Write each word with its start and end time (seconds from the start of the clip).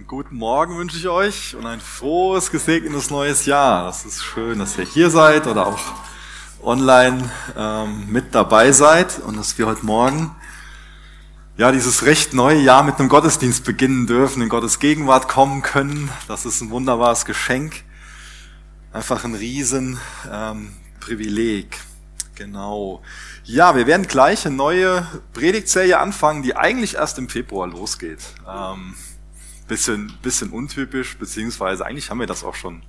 Einen 0.00 0.06
guten 0.06 0.36
Morgen 0.36 0.78
wünsche 0.78 0.96
ich 0.96 1.08
euch 1.08 1.54
und 1.54 1.66
ein 1.66 1.78
frohes, 1.78 2.50
gesegnetes 2.50 3.10
neues 3.10 3.44
Jahr. 3.44 3.86
Es 3.90 4.06
ist 4.06 4.22
schön, 4.22 4.58
dass 4.58 4.78
ihr 4.78 4.86
hier 4.86 5.10
seid 5.10 5.46
oder 5.46 5.66
auch 5.66 5.78
online 6.62 7.30
ähm, 7.54 8.06
mit 8.10 8.34
dabei 8.34 8.72
seid 8.72 9.18
und 9.18 9.36
dass 9.36 9.58
wir 9.58 9.66
heute 9.66 9.84
Morgen 9.84 10.34
ja 11.58 11.70
dieses 11.70 12.06
recht 12.06 12.32
neue 12.32 12.60
Jahr 12.60 12.82
mit 12.82 12.98
einem 12.98 13.10
Gottesdienst 13.10 13.62
beginnen 13.62 14.06
dürfen, 14.06 14.42
in 14.42 14.48
Gottes 14.48 14.78
Gegenwart 14.78 15.28
kommen 15.28 15.60
können. 15.60 16.08
Das 16.28 16.46
ist 16.46 16.62
ein 16.62 16.70
wunderbares 16.70 17.26
Geschenk, 17.26 17.84
einfach 18.94 19.24
ein 19.24 19.34
riesen 19.34 20.00
ähm, 20.32 20.72
Privileg. 21.00 21.76
Genau. 22.36 23.02
Ja, 23.44 23.76
wir 23.76 23.86
werden 23.86 24.06
gleich 24.06 24.46
eine 24.46 24.56
neue 24.56 25.06
Predigtserie 25.34 25.98
anfangen, 25.98 26.42
die 26.42 26.56
eigentlich 26.56 26.94
erst 26.94 27.18
im 27.18 27.28
Februar 27.28 27.66
losgeht. 27.66 28.20
Ähm, 28.48 28.94
bisschen, 29.70 30.12
bisschen 30.20 30.50
untypisch, 30.50 31.16
beziehungsweise 31.16 31.86
eigentlich 31.86 32.10
haben 32.10 32.18
wir 32.18 32.26
das 32.26 32.42
auch 32.42 32.56
schon 32.56 32.74
ein 32.74 32.82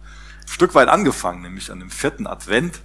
Stück 0.48 0.74
weit 0.74 0.90
angefangen, 0.90 1.44
nämlich 1.44 1.72
an 1.72 1.80
dem 1.80 1.92
vierten 1.92 2.26
Advent, 2.26 2.82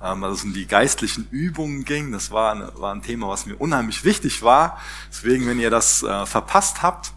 ähm, 0.00 0.22
als 0.22 0.38
es 0.38 0.44
um 0.44 0.52
die 0.54 0.66
geistlichen 0.66 1.26
Übungen 1.32 1.84
ging. 1.84 2.12
Das 2.12 2.30
war, 2.30 2.52
eine, 2.52 2.72
war 2.76 2.94
ein 2.94 3.02
Thema, 3.02 3.28
was 3.28 3.46
mir 3.46 3.56
unheimlich 3.56 4.04
wichtig 4.04 4.42
war. 4.42 4.80
Deswegen, 5.10 5.48
wenn 5.48 5.58
ihr 5.58 5.68
das 5.68 6.04
äh, 6.04 6.26
verpasst 6.26 6.82
habt, 6.82 7.12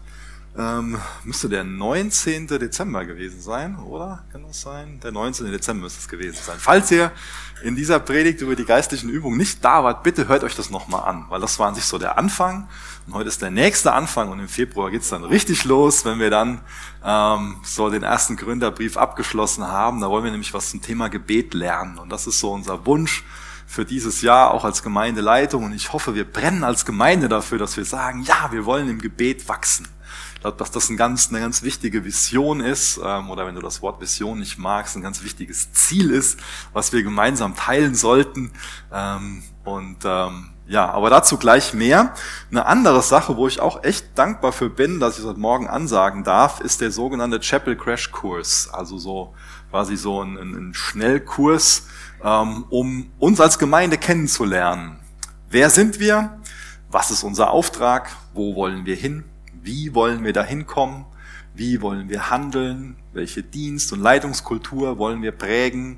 ähm, 0.56 0.98
müsste 1.24 1.48
der 1.48 1.64
19. 1.64 2.46
Dezember 2.46 3.04
gewesen 3.04 3.40
sein, 3.40 3.76
oder? 3.76 4.24
Kann 4.30 4.44
das 4.46 4.60
sein? 4.60 5.00
Der 5.02 5.10
19. 5.10 5.50
Dezember 5.50 5.82
müsste 5.84 6.00
es 6.00 6.08
gewesen 6.08 6.38
sein. 6.40 6.56
Falls 6.58 6.90
ihr 6.92 7.10
in 7.64 7.74
dieser 7.74 7.98
Predigt 7.98 8.40
über 8.40 8.54
die 8.54 8.64
geistlichen 8.64 9.08
Übungen 9.08 9.36
nicht 9.36 9.64
da 9.64 9.82
wart, 9.82 10.04
bitte 10.04 10.28
hört 10.28 10.44
euch 10.44 10.54
das 10.54 10.70
nochmal 10.70 11.08
an, 11.08 11.26
weil 11.28 11.40
das 11.40 11.58
war 11.58 11.68
an 11.68 11.74
sich 11.74 11.84
so 11.84 11.98
der 11.98 12.18
Anfang. 12.18 12.68
Und 13.06 13.14
heute 13.14 13.28
ist 13.28 13.42
der 13.42 13.50
nächste 13.50 13.92
Anfang 13.92 14.30
und 14.30 14.38
im 14.38 14.48
Februar 14.48 14.90
geht's 14.90 15.08
dann 15.08 15.24
richtig 15.24 15.64
los, 15.64 16.04
wenn 16.04 16.20
wir 16.20 16.30
dann 16.30 16.60
ähm, 17.04 17.56
so 17.64 17.90
den 17.90 18.04
ersten 18.04 18.36
Gründerbrief 18.36 18.96
abgeschlossen 18.96 19.66
haben. 19.66 20.00
Da 20.00 20.08
wollen 20.08 20.24
wir 20.24 20.30
nämlich 20.30 20.54
was 20.54 20.70
zum 20.70 20.80
Thema 20.80 21.08
Gebet 21.08 21.52
lernen. 21.52 21.98
Und 21.98 22.10
das 22.10 22.28
ist 22.28 22.38
so 22.38 22.52
unser 22.52 22.86
Wunsch 22.86 23.24
für 23.66 23.84
dieses 23.84 24.22
Jahr, 24.22 24.52
auch 24.52 24.64
als 24.64 24.84
Gemeindeleitung. 24.84 25.64
Und 25.64 25.72
ich 25.72 25.92
hoffe, 25.92 26.14
wir 26.14 26.24
brennen 26.24 26.62
als 26.62 26.84
Gemeinde 26.84 27.28
dafür, 27.28 27.58
dass 27.58 27.76
wir 27.76 27.84
sagen, 27.84 28.22
ja, 28.22 28.52
wir 28.52 28.64
wollen 28.64 28.88
im 28.88 29.00
Gebet 29.00 29.48
wachsen 29.48 29.88
dass 30.52 30.70
das 30.70 30.90
ein 30.90 30.96
ganz, 30.96 31.30
eine 31.30 31.40
ganz 31.40 31.62
wichtige 31.62 32.04
Vision 32.04 32.60
ist, 32.60 33.00
ähm, 33.02 33.30
oder 33.30 33.46
wenn 33.46 33.54
du 33.54 33.60
das 33.60 33.82
Wort 33.82 34.00
Vision 34.00 34.38
nicht 34.38 34.58
magst, 34.58 34.96
ein 34.96 35.02
ganz 35.02 35.22
wichtiges 35.22 35.72
Ziel 35.72 36.10
ist, 36.10 36.38
was 36.72 36.92
wir 36.92 37.02
gemeinsam 37.02 37.54
teilen 37.54 37.94
sollten. 37.94 38.52
Ähm, 38.92 39.42
und 39.64 39.98
ähm, 40.04 40.50
ja, 40.66 40.90
aber 40.90 41.10
dazu 41.10 41.36
gleich 41.36 41.74
mehr. 41.74 42.14
Eine 42.50 42.66
andere 42.66 43.02
Sache, 43.02 43.36
wo 43.36 43.46
ich 43.46 43.60
auch 43.60 43.84
echt 43.84 44.18
dankbar 44.18 44.52
für 44.52 44.70
bin, 44.70 44.98
dass 45.00 45.14
ich 45.14 45.18
das 45.18 45.30
heute 45.30 45.40
Morgen 45.40 45.68
ansagen 45.68 46.24
darf, 46.24 46.60
ist 46.60 46.80
der 46.80 46.90
sogenannte 46.90 47.40
Chapel 47.40 47.76
Crash 47.76 48.10
Kurs. 48.12 48.70
Also 48.72 48.98
so 48.98 49.34
quasi 49.70 49.96
so 49.96 50.22
ein, 50.22 50.36
ein 50.36 50.74
Schnellkurs, 50.74 51.86
ähm, 52.22 52.64
um 52.70 53.10
uns 53.18 53.40
als 53.40 53.58
Gemeinde 53.58 53.98
kennenzulernen. 53.98 55.00
Wer 55.48 55.68
sind 55.68 56.00
wir? 56.00 56.40
Was 56.90 57.10
ist 57.10 57.24
unser 57.24 57.50
Auftrag? 57.50 58.10
Wo 58.32 58.54
wollen 58.54 58.86
wir 58.86 58.96
hin? 58.96 59.24
Wie 59.64 59.94
wollen 59.94 60.24
wir 60.24 60.34
da 60.34 60.44
hinkommen? 60.44 61.06
Wie 61.54 61.80
wollen 61.80 62.10
wir 62.10 62.28
handeln? 62.28 62.96
Welche 63.14 63.42
Dienst- 63.42 63.94
und 63.94 64.00
Leitungskultur 64.00 64.98
wollen 64.98 65.22
wir 65.22 65.32
prägen? 65.32 65.96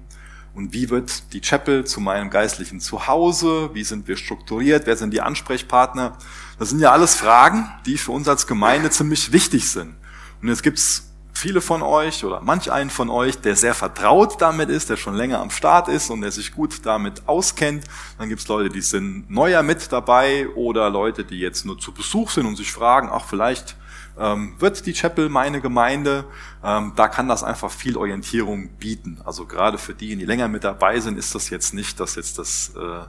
Und 0.54 0.72
wie 0.72 0.88
wird 0.88 1.32
die 1.32 1.40
Chapel 1.40 1.84
zu 1.84 2.00
meinem 2.00 2.30
geistlichen 2.30 2.78
Zuhause? 2.78 3.70
Wie 3.74 3.82
sind 3.82 4.06
wir 4.06 4.16
strukturiert? 4.16 4.86
Wer 4.86 4.96
sind 4.96 5.12
die 5.12 5.20
Ansprechpartner? 5.20 6.16
Das 6.60 6.70
sind 6.70 6.78
ja 6.78 6.92
alles 6.92 7.16
Fragen, 7.16 7.68
die 7.86 7.98
für 7.98 8.12
uns 8.12 8.28
als 8.28 8.46
Gemeinde 8.46 8.90
ziemlich 8.90 9.32
wichtig 9.32 9.68
sind. 9.68 9.96
Und 10.40 10.48
jetzt 10.48 10.62
gibt's 10.62 11.10
viele 11.36 11.60
von 11.60 11.82
euch 11.82 12.24
oder 12.24 12.40
manch 12.40 12.72
einen 12.72 12.88
von 12.88 13.10
euch, 13.10 13.38
der 13.38 13.56
sehr 13.56 13.74
vertraut 13.74 14.40
damit 14.40 14.70
ist, 14.70 14.88
der 14.88 14.96
schon 14.96 15.14
länger 15.14 15.40
am 15.40 15.50
Start 15.50 15.88
ist 15.88 16.10
und 16.10 16.22
der 16.22 16.32
sich 16.32 16.52
gut 16.52 16.86
damit 16.86 17.28
auskennt. 17.28 17.84
Dann 18.18 18.28
gibt 18.28 18.40
es 18.40 18.48
Leute, 18.48 18.70
die 18.70 18.80
sind 18.80 19.30
neuer 19.30 19.62
mit 19.62 19.92
dabei 19.92 20.48
oder 20.54 20.88
Leute, 20.88 21.24
die 21.24 21.38
jetzt 21.38 21.66
nur 21.66 21.78
zu 21.78 21.92
Besuch 21.92 22.30
sind 22.30 22.46
und 22.46 22.56
sich 22.56 22.72
fragen, 22.72 23.10
ach 23.12 23.26
vielleicht 23.26 23.76
ähm, 24.18 24.54
wird 24.58 24.86
die 24.86 24.94
Chapel 24.94 25.28
meine 25.28 25.60
Gemeinde. 25.60 26.24
Ähm, 26.64 26.92
da 26.96 27.06
kann 27.08 27.28
das 27.28 27.44
einfach 27.44 27.70
viel 27.70 27.98
Orientierung 27.98 28.70
bieten. 28.78 29.20
Also 29.24 29.44
gerade 29.44 29.76
für 29.76 29.94
die, 29.94 30.16
die 30.16 30.24
länger 30.24 30.48
mit 30.48 30.64
dabei 30.64 31.00
sind, 31.00 31.18
ist 31.18 31.34
das 31.34 31.50
jetzt 31.50 31.74
nicht, 31.74 32.00
dass 32.00 32.14
jetzt 32.14 32.38
das 32.38 32.72
äh, 32.76 33.04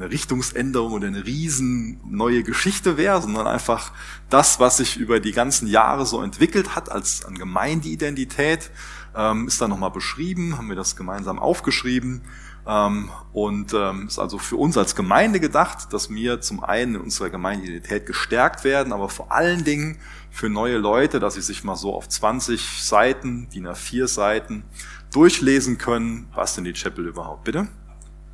eine 0.00 0.10
Richtungsänderung 0.10 0.92
oder 0.92 1.06
eine 1.08 1.26
riesen 1.26 2.00
neue 2.08 2.42
Geschichte 2.42 2.96
wäre, 2.96 3.20
sondern 3.20 3.46
einfach 3.46 3.92
das, 4.30 4.58
was 4.58 4.78
sich 4.78 4.96
über 4.96 5.20
die 5.20 5.32
ganzen 5.32 5.68
Jahre 5.68 6.06
so 6.06 6.22
entwickelt 6.22 6.74
hat 6.74 6.90
als 6.90 7.24
an 7.24 7.34
Gemeindeidentität, 7.34 8.70
ähm, 9.14 9.46
ist 9.46 9.60
da 9.60 9.68
nochmal 9.68 9.90
beschrieben, 9.90 10.56
haben 10.56 10.68
wir 10.68 10.76
das 10.76 10.96
gemeinsam 10.96 11.38
aufgeschrieben 11.38 12.22
ähm, 12.66 13.10
und 13.34 13.74
ähm, 13.74 14.06
ist 14.06 14.18
also 14.18 14.38
für 14.38 14.56
uns 14.56 14.78
als 14.78 14.94
Gemeinde 14.94 15.38
gedacht, 15.38 15.92
dass 15.92 16.08
wir 16.08 16.40
zum 16.40 16.64
einen 16.64 16.94
in 16.94 17.00
unserer 17.02 17.28
Gemeindeidentität 17.28 18.06
gestärkt 18.06 18.64
werden, 18.64 18.94
aber 18.94 19.10
vor 19.10 19.30
allen 19.32 19.64
Dingen 19.64 19.98
für 20.30 20.48
neue 20.48 20.78
Leute, 20.78 21.20
dass 21.20 21.34
sie 21.34 21.42
sich 21.42 21.62
mal 21.62 21.76
so 21.76 21.94
auf 21.94 22.08
20 22.08 22.82
Seiten, 22.82 23.50
DIN 23.50 23.66
A4 23.66 24.06
Seiten 24.06 24.64
durchlesen 25.12 25.76
können. 25.76 26.28
Was 26.34 26.54
denn 26.54 26.64
die 26.64 26.72
Chapel 26.72 27.06
überhaupt, 27.06 27.44
bitte? 27.44 27.68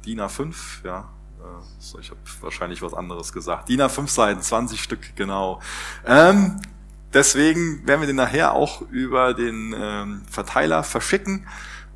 DIN 0.05 0.21
A5, 0.21 0.55
ja, 0.85 1.09
so, 1.79 1.99
ich 1.99 2.11
habe 2.11 2.21
wahrscheinlich 2.41 2.83
was 2.83 2.95
anderes 2.95 3.33
gesagt. 3.33 3.69
DIN 3.69 3.81
A5 3.81 4.09
Seiten, 4.09 4.43
20 4.43 4.83
Stück, 4.83 5.17
genau. 5.17 5.61
Ähm, 6.07 6.61
deswegen 7.13 7.87
werden 7.87 8.01
wir 8.01 8.07
den 8.07 8.17
nachher 8.17 8.55
auch 8.55 8.83
über 8.91 9.35
den 9.35 9.75
ähm, 9.77 10.23
Verteiler 10.31 10.83
verschicken. 10.83 11.47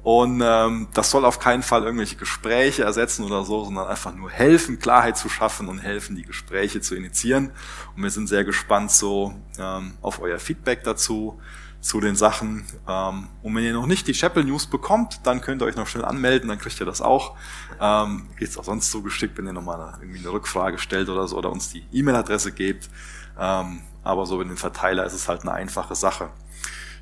Und 0.03 0.43
ähm, 0.43 0.89
das 0.95 1.11
soll 1.11 1.27
auf 1.27 1.39
keinen 1.39 1.63
Fall 1.63 1.85
irgendwelche 1.85 2.17
Gespräche 2.17 2.85
ersetzen 2.85 3.25
oder 3.25 3.45
so, 3.45 3.65
sondern 3.65 3.87
einfach 3.87 4.15
nur 4.15 4.31
helfen, 4.31 4.79
Klarheit 4.79 5.19
zu 5.19 5.29
schaffen 5.29 5.69
und 5.69 5.79
helfen, 5.79 6.17
die 6.17 6.23
Gespräche 6.23 6.81
zu 6.81 6.95
initiieren. 6.95 7.53
Und 7.95 8.03
wir 8.03 8.11
sind 8.11 8.27
sehr 8.27 8.45
gespannt 8.45 8.91
so 8.93 9.35
ähm, 9.59 9.93
auf 10.01 10.23
euer 10.23 10.39
Feedback 10.39 10.85
dazu 10.85 11.39
zu 11.81 12.01
den 12.01 12.15
Sachen. 12.17 12.65
Ähm, 12.87 13.29
und 13.43 13.55
wenn 13.55 13.65
ihr 13.65 13.73
noch 13.73 13.87
nicht 13.87 14.07
die 14.07 14.13
Chapel 14.13 14.45
News 14.45 14.67
bekommt, 14.67 15.21
dann 15.25 15.41
könnt 15.41 15.63
ihr 15.63 15.67
euch 15.67 15.77
noch 15.77 15.87
schnell 15.87 16.05
anmelden, 16.05 16.49
dann 16.49 16.59
kriegt 16.59 16.79
ihr 16.81 16.87
das 16.87 17.01
auch. 17.01 17.37
Ähm, 17.81 18.29
Geht 18.39 18.57
auch 18.59 18.65
sonst 18.65 18.91
so 18.91 19.03
geschickt, 19.03 19.39
wenn 19.39 19.47
ihr 19.47 19.53
nochmal 19.53 19.99
irgendwie 20.01 20.19
eine 20.19 20.31
Rückfrage 20.31 20.79
stellt 20.79 21.09
oder 21.09 21.27
so 21.27 21.37
oder 21.37 21.51
uns 21.51 21.71
die 21.71 21.85
E-Mail-Adresse 21.93 22.53
gebt. 22.53 22.91
Ähm, 23.39 23.81
aber 24.03 24.27
so 24.27 24.37
mit 24.39 24.49
dem 24.49 24.57
Verteiler 24.57 25.05
ist 25.05 25.15
es 25.15 25.29
halt 25.29 25.43
eine 25.43 25.53
einfache 25.53 25.95
Sache. 25.95 26.31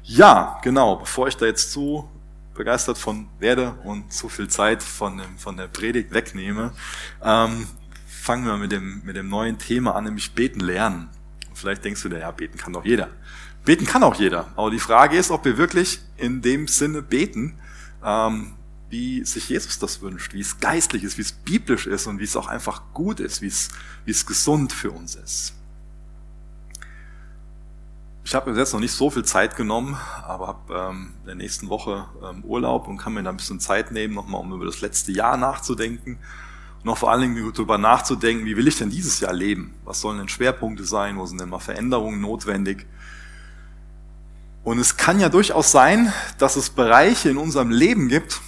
Ja, 0.03 0.59
genau, 0.63 0.97
bevor 0.97 1.29
ich 1.29 1.37
da 1.37 1.47
jetzt 1.47 1.73
zu 1.73 2.09
begeistert 2.55 2.99
von 2.99 3.29
werde 3.39 3.75
und 3.85 4.13
zu 4.13 4.29
viel 4.29 4.49
Zeit 4.49 4.83
von, 4.83 5.19
dem, 5.19 5.39
von 5.39 5.57
der 5.57 5.69
Predigt 5.69 6.13
wegnehme, 6.13 6.73
ähm, 7.23 7.69
fangen 8.07 8.47
wir 8.47 8.57
mit 8.57 8.73
dem, 8.73 9.01
mit 9.05 9.17
dem 9.17 9.29
neuen 9.29 9.59
Thema 9.59 9.95
an, 9.95 10.05
nämlich 10.05 10.35
beten 10.35 10.61
lernen. 10.61 11.09
Vielleicht 11.55 11.85
denkst 11.85 12.03
du 12.03 12.09
dir, 12.09 12.19
ja, 12.19 12.31
beten 12.31 12.59
kann 12.59 12.73
doch 12.73 12.85
jeder. 12.85 13.11
Beten 13.69 13.85
kann 13.85 14.03
auch 14.03 14.15
jeder. 14.15 14.47
Aber 14.57 14.71
die 14.71 14.79
Frage 14.79 15.19
ist, 15.19 15.31
ob 15.31 15.45
wir 15.45 15.59
wirklich 15.59 16.01
in 16.17 16.41
dem 16.41 16.69
Sinne 16.69 17.03
beten, 17.03 17.59
ähm, 18.03 18.55
wie 18.89 19.23
sich 19.27 19.51
Jesus 19.51 19.79
das 19.79 20.01
wünscht, 20.01 20.33
wie 20.33 20.41
es 20.41 20.59
geistlich 20.59 21.05
ist, 21.05 21.19
wie 21.19 21.23
es 21.23 21.33
biblisch 21.33 21.87
ist 21.87 22.07
und 22.07 22.19
wie 22.19 22.25
es 22.25 22.35
auch 22.35 22.47
einfach 22.47 22.81
gut 22.95 23.21
ist, 23.21 23.43
wie 23.43 23.49
es, 23.49 23.69
wie 24.07 24.11
es 24.13 24.25
gesund 24.25 24.73
für 24.73 24.91
uns 24.91 25.17
ist. 25.17 25.53
Ich 28.25 28.35
habe 28.35 28.51
mir 28.51 28.59
jetzt 28.59 28.73
noch 28.73 28.81
nicht 28.81 28.93
so 28.93 29.11
viel 29.11 29.27
Zeit 29.27 29.55
genommen, 29.55 29.99
aber 30.23 30.47
habe 30.47 30.75
ähm, 30.75 31.13
in 31.21 31.27
der 31.27 31.35
nächsten 31.35 31.69
Woche 31.69 32.07
ähm, 32.27 32.45
Urlaub 32.45 32.89
und 32.89 32.97
kann 32.97 33.13
mir 33.13 33.23
da 33.23 33.29
ein 33.29 33.37
bisschen 33.37 33.61
Zeit 33.61 33.93
nehmen, 33.93 34.15
nochmal 34.15 34.41
um 34.41 34.51
über 34.51 34.65
das 34.65 34.81
letzte 34.81 35.13
Jahr 35.13 35.37
nachzudenken 35.37 36.19
und 36.83 36.89
auch 36.89 36.97
vor 36.97 37.11
allen 37.11 37.35
Dingen 37.35 37.53
darüber 37.53 37.77
nachzudenken, 37.77 38.47
wie 38.47 38.57
will 38.57 38.67
ich 38.69 38.79
denn 38.79 38.89
dieses 38.89 39.21
Jahr 39.21 39.35
leben? 39.35 39.75
Was 39.85 40.01
sollen 40.01 40.17
denn 40.17 40.29
Schwerpunkte 40.29 40.85
sein? 40.85 41.19
Wo 41.19 41.27
sind 41.27 41.39
denn 41.39 41.51
mal 41.51 41.59
Veränderungen 41.59 42.21
notwendig? 42.21 42.87
Und 44.69 44.79
es 44.79 44.99
kann 44.99 45.19
ja 45.19 45.31
durchaus 45.31 45.73
sein, 45.73 46.13
dass 46.37 46.57
es 46.57 46.69
Bereiche 46.69 47.31
in 47.31 47.39
unserem 47.39 47.71
Leben 47.71 48.09
gibt, 48.09 48.43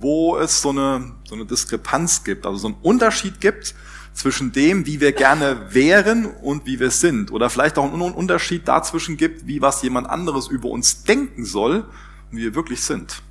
wo 0.00 0.36
es 0.36 0.62
so 0.62 0.70
eine, 0.70 1.12
so 1.28 1.36
eine 1.36 1.46
Diskrepanz 1.46 2.24
gibt, 2.24 2.44
also 2.44 2.58
so 2.58 2.66
einen 2.66 2.76
Unterschied 2.82 3.40
gibt 3.40 3.76
zwischen 4.12 4.50
dem, 4.50 4.84
wie 4.84 4.98
wir 4.98 5.12
gerne 5.12 5.72
wären 5.72 6.26
und 6.26 6.66
wie 6.66 6.80
wir 6.80 6.90
sind. 6.90 7.30
Oder 7.30 7.50
vielleicht 7.50 7.78
auch 7.78 7.84
einen 7.84 8.00
Unterschied 8.00 8.66
dazwischen 8.66 9.16
gibt, 9.16 9.46
wie 9.46 9.62
was 9.62 9.80
jemand 9.82 10.10
anderes 10.10 10.48
über 10.48 10.70
uns 10.70 11.04
denken 11.04 11.44
soll 11.44 11.84
und 12.32 12.38
wie 12.38 12.42
wir 12.42 12.56
wirklich 12.56 12.82
sind. 12.82 13.22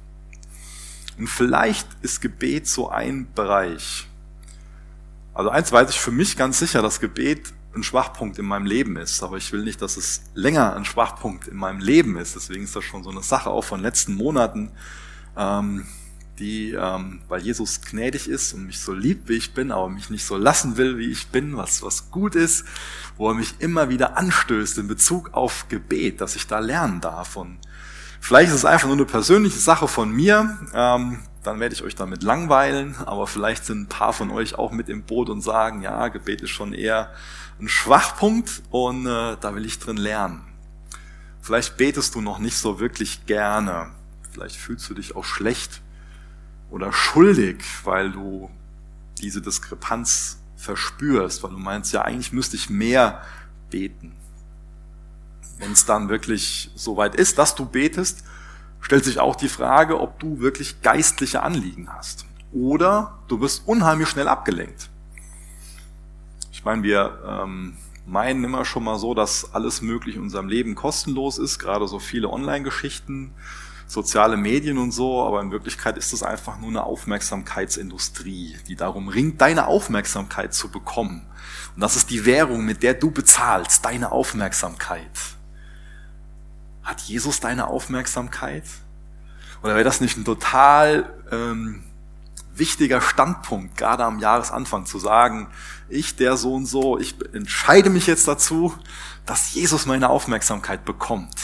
Und 1.17 1.27
vielleicht 1.27 1.89
ist 2.03 2.21
Gebet 2.21 2.67
so 2.67 2.87
ein 2.87 3.27
Bereich. 3.35 4.07
Also 5.33 5.49
eins 5.49 5.73
weiß 5.73 5.89
ich 5.89 5.99
für 5.99 6.11
mich 6.11 6.37
ganz 6.37 6.59
sicher, 6.59 6.81
dass 6.81 7.01
Gebet 7.01 7.51
ein 7.75 7.83
Schwachpunkt 7.83 8.39
in 8.39 8.45
meinem 8.45 8.65
Leben 8.65 8.97
ist. 8.97 9.21
Aber 9.23 9.37
ich 9.37 9.51
will 9.51 9.63
nicht, 9.63 9.81
dass 9.81 9.97
es 9.97 10.23
länger 10.33 10.75
ein 10.75 10.85
Schwachpunkt 10.85 11.47
in 11.47 11.57
meinem 11.57 11.79
Leben 11.79 12.17
ist. 12.17 12.35
Deswegen 12.35 12.63
ist 12.63 12.75
das 12.75 12.83
schon 12.83 13.03
so 13.03 13.09
eine 13.09 13.23
Sache 13.23 13.49
auch 13.49 13.63
von 13.63 13.81
letzten 13.81 14.15
Monaten, 14.15 14.71
ähm, 15.37 15.85
die, 16.39 16.71
ähm, 16.71 17.21
weil 17.27 17.41
Jesus 17.41 17.81
gnädig 17.81 18.29
ist 18.29 18.53
und 18.53 18.65
mich 18.65 18.79
so 18.79 18.93
liebt, 18.93 19.27
wie 19.27 19.33
ich 19.33 19.53
bin, 19.53 19.71
aber 19.71 19.89
mich 19.89 20.09
nicht 20.09 20.25
so 20.25 20.37
lassen 20.37 20.77
will, 20.77 20.97
wie 20.97 21.11
ich 21.11 21.27
bin, 21.27 21.57
was, 21.57 21.83
was 21.83 22.11
gut 22.11 22.35
ist. 22.35 22.65
wo 23.17 23.27
er 23.27 23.35
mich 23.35 23.55
immer 23.59 23.89
wieder 23.89 24.17
anstößt 24.17 24.77
in 24.77 24.87
Bezug 24.87 25.33
auf 25.33 25.67
Gebet, 25.67 26.21
dass 26.21 26.37
ich 26.37 26.47
da 26.47 26.59
lernen 26.59 27.01
darf. 27.01 27.35
Und 27.35 27.59
vielleicht 28.21 28.49
ist 28.49 28.55
es 28.55 28.65
einfach 28.65 28.87
nur 28.87 28.95
eine 28.95 29.05
persönliche 29.05 29.59
Sache 29.59 29.89
von 29.89 30.09
mir, 30.09 30.57
ähm, 30.73 31.19
dann 31.43 31.59
werde 31.59 31.73
ich 31.73 31.83
euch 31.83 31.95
damit 31.95 32.23
langweilen, 32.23 32.95
aber 33.05 33.27
vielleicht 33.27 33.65
sind 33.65 33.81
ein 33.81 33.87
paar 33.87 34.13
von 34.13 34.29
euch 34.29 34.55
auch 34.55 34.71
mit 34.71 34.89
im 34.89 35.03
Boot 35.03 35.29
und 35.29 35.41
sagen, 35.41 35.81
ja, 35.81 36.09
Gebet 36.09 36.41
ist 36.41 36.49
schon 36.49 36.73
eher 36.73 37.11
ein 37.59 37.69
Schwachpunkt 37.69 38.61
und 38.71 39.05
äh, 39.05 39.37
da 39.39 39.55
will 39.55 39.65
ich 39.65 39.79
drin 39.79 39.97
lernen. 39.97 40.43
Vielleicht 41.41 41.77
betest 41.77 42.15
du 42.15 42.21
noch 42.21 42.39
nicht 42.39 42.57
so 42.57 42.79
wirklich 42.79 43.25
gerne. 43.25 43.91
Vielleicht 44.31 44.57
fühlst 44.57 44.89
du 44.89 44.93
dich 44.93 45.15
auch 45.15 45.25
schlecht 45.25 45.81
oder 46.69 46.91
schuldig, 46.91 47.63
weil 47.83 48.11
du 48.11 48.49
diese 49.21 49.41
Diskrepanz 49.41 50.39
verspürst, 50.57 51.41
weil 51.41 51.51
du 51.51 51.57
meinst, 51.57 51.93
ja, 51.93 52.01
eigentlich 52.01 52.33
müsste 52.33 52.55
ich 52.55 52.69
mehr 52.69 53.21
beten. 53.69 54.13
Wenn 55.57 55.71
es 55.71 55.85
dann 55.85 56.09
wirklich 56.09 56.71
so 56.75 56.97
weit 56.97 57.15
ist, 57.15 57.37
dass 57.37 57.55
du 57.55 57.65
betest, 57.65 58.23
stellt 58.81 59.05
sich 59.05 59.19
auch 59.19 59.35
die 59.35 59.49
Frage, 59.49 59.99
ob 59.99 60.19
du 60.19 60.39
wirklich 60.39 60.81
geistliche 60.81 61.43
Anliegen 61.43 61.89
hast. 61.91 62.25
Oder 62.51 63.19
du 63.27 63.41
wirst 63.41 63.67
unheimlich 63.67 64.09
schnell 64.09 64.27
abgelenkt. 64.27 64.89
Ich 66.51 66.65
meine, 66.65 66.83
wir 66.83 67.19
ähm, 67.25 67.77
meinen 68.05 68.43
immer 68.43 68.65
schon 68.65 68.83
mal 68.83 68.97
so, 68.97 69.13
dass 69.13 69.53
alles 69.53 69.81
möglich 69.81 70.15
in 70.15 70.23
unserem 70.23 70.49
Leben 70.49 70.75
kostenlos 70.75 71.37
ist, 71.37 71.59
gerade 71.59 71.87
so 71.87 71.99
viele 71.99 72.29
Online-Geschichten, 72.29 73.33
soziale 73.87 74.37
Medien 74.37 74.77
und 74.77 74.91
so, 74.91 75.23
aber 75.23 75.41
in 75.41 75.51
Wirklichkeit 75.51 75.97
ist 75.97 76.13
es 76.13 76.23
einfach 76.23 76.59
nur 76.59 76.69
eine 76.69 76.83
Aufmerksamkeitsindustrie, 76.83 78.57
die 78.67 78.75
darum 78.75 79.07
ringt, 79.07 79.41
deine 79.41 79.67
Aufmerksamkeit 79.67 80.53
zu 80.53 80.69
bekommen. 80.69 81.25
Und 81.75 81.81
das 81.81 81.95
ist 81.95 82.09
die 82.09 82.25
Währung, 82.25 82.65
mit 82.65 82.83
der 82.83 82.93
du 82.93 83.11
bezahlst, 83.11 83.85
deine 83.85 84.11
Aufmerksamkeit. 84.11 85.09
Hat 86.89 87.01
Jesus 87.01 87.39
deine 87.39 87.67
Aufmerksamkeit? 87.67 88.63
Oder 89.61 89.75
wäre 89.75 89.83
das 89.83 90.01
nicht 90.01 90.17
ein 90.17 90.25
total 90.25 91.13
ähm, 91.31 91.83
wichtiger 92.55 92.99
Standpunkt, 92.99 93.77
gerade 93.77 94.05
am 94.05 94.17
Jahresanfang 94.17 94.87
zu 94.87 94.97
sagen, 94.97 95.51
ich, 95.87 96.15
der 96.15 96.35
so 96.35 96.55
und 96.55 96.65
so, 96.65 96.97
ich 96.97 97.13
entscheide 97.31 97.91
mich 97.91 98.07
jetzt 98.07 98.27
dazu, 98.27 98.73
dass 99.27 99.53
Jesus 99.53 99.85
meine 99.85 100.09
Aufmerksamkeit 100.09 100.83
bekommt. 100.83 101.35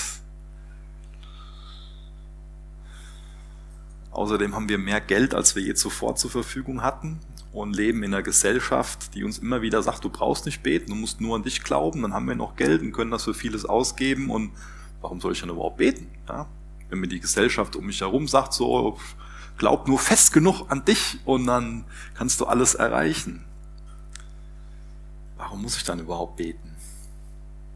Außerdem 4.09 4.55
haben 4.55 4.67
wir 4.67 4.79
mehr 4.79 4.99
Geld, 4.99 5.35
als 5.35 5.55
wir 5.55 5.61
je 5.61 5.75
zuvor 5.75 6.15
zur 6.15 6.31
Verfügung 6.31 6.81
hatten 6.81 7.19
und 7.53 7.75
leben 7.75 8.01
in 8.01 8.15
einer 8.15 8.23
Gesellschaft, 8.23 9.13
die 9.13 9.23
uns 9.23 9.37
immer 9.37 9.61
wieder 9.61 9.83
sagt, 9.83 10.03
du 10.03 10.09
brauchst 10.09 10.47
nicht 10.47 10.63
beten, 10.63 10.89
du 10.89 10.95
musst 10.95 11.21
nur 11.21 11.35
an 11.35 11.43
dich 11.43 11.63
glauben, 11.63 12.01
dann 12.01 12.15
haben 12.15 12.27
wir 12.27 12.33
noch 12.33 12.55
Geld 12.55 12.81
und 12.81 12.93
können 12.93 13.11
das 13.11 13.25
für 13.25 13.35
vieles 13.35 13.63
ausgeben 13.65 14.31
und 14.31 14.49
warum 15.05 15.21
soll 15.21 15.33
ich 15.33 15.39
dann 15.39 15.51
überhaupt 15.51 15.77
beten? 15.77 16.09
Ja? 16.27 16.47
Wenn 16.89 16.97
mir 16.99 17.07
die 17.07 17.19
Gesellschaft 17.19 17.75
um 17.75 17.85
mich 17.85 18.01
herum 18.01 18.27
sagt, 18.27 18.53
so, 18.53 18.97
glaub 19.55 19.87
nur 19.87 19.99
fest 19.99 20.33
genug 20.33 20.65
an 20.69 20.83
dich 20.83 21.19
und 21.25 21.45
dann 21.45 21.85
kannst 22.15 22.41
du 22.41 22.45
alles 22.45 22.73
erreichen. 22.73 23.45
Warum 25.37 25.61
muss 25.61 25.77
ich 25.77 25.83
dann 25.83 25.99
überhaupt 25.99 26.37
beten? 26.37 26.75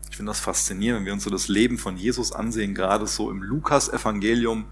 Ich 0.09 0.17
finde 0.17 0.31
das 0.31 0.39
faszinierend, 0.39 1.01
wenn 1.01 1.05
wir 1.05 1.13
uns 1.13 1.23
so 1.23 1.29
das 1.29 1.49
Leben 1.49 1.77
von 1.77 1.97
Jesus 1.97 2.31
ansehen, 2.31 2.73
gerade 2.73 3.05
so 3.05 3.29
im 3.29 3.43
Lukas-Evangelium, 3.43 4.65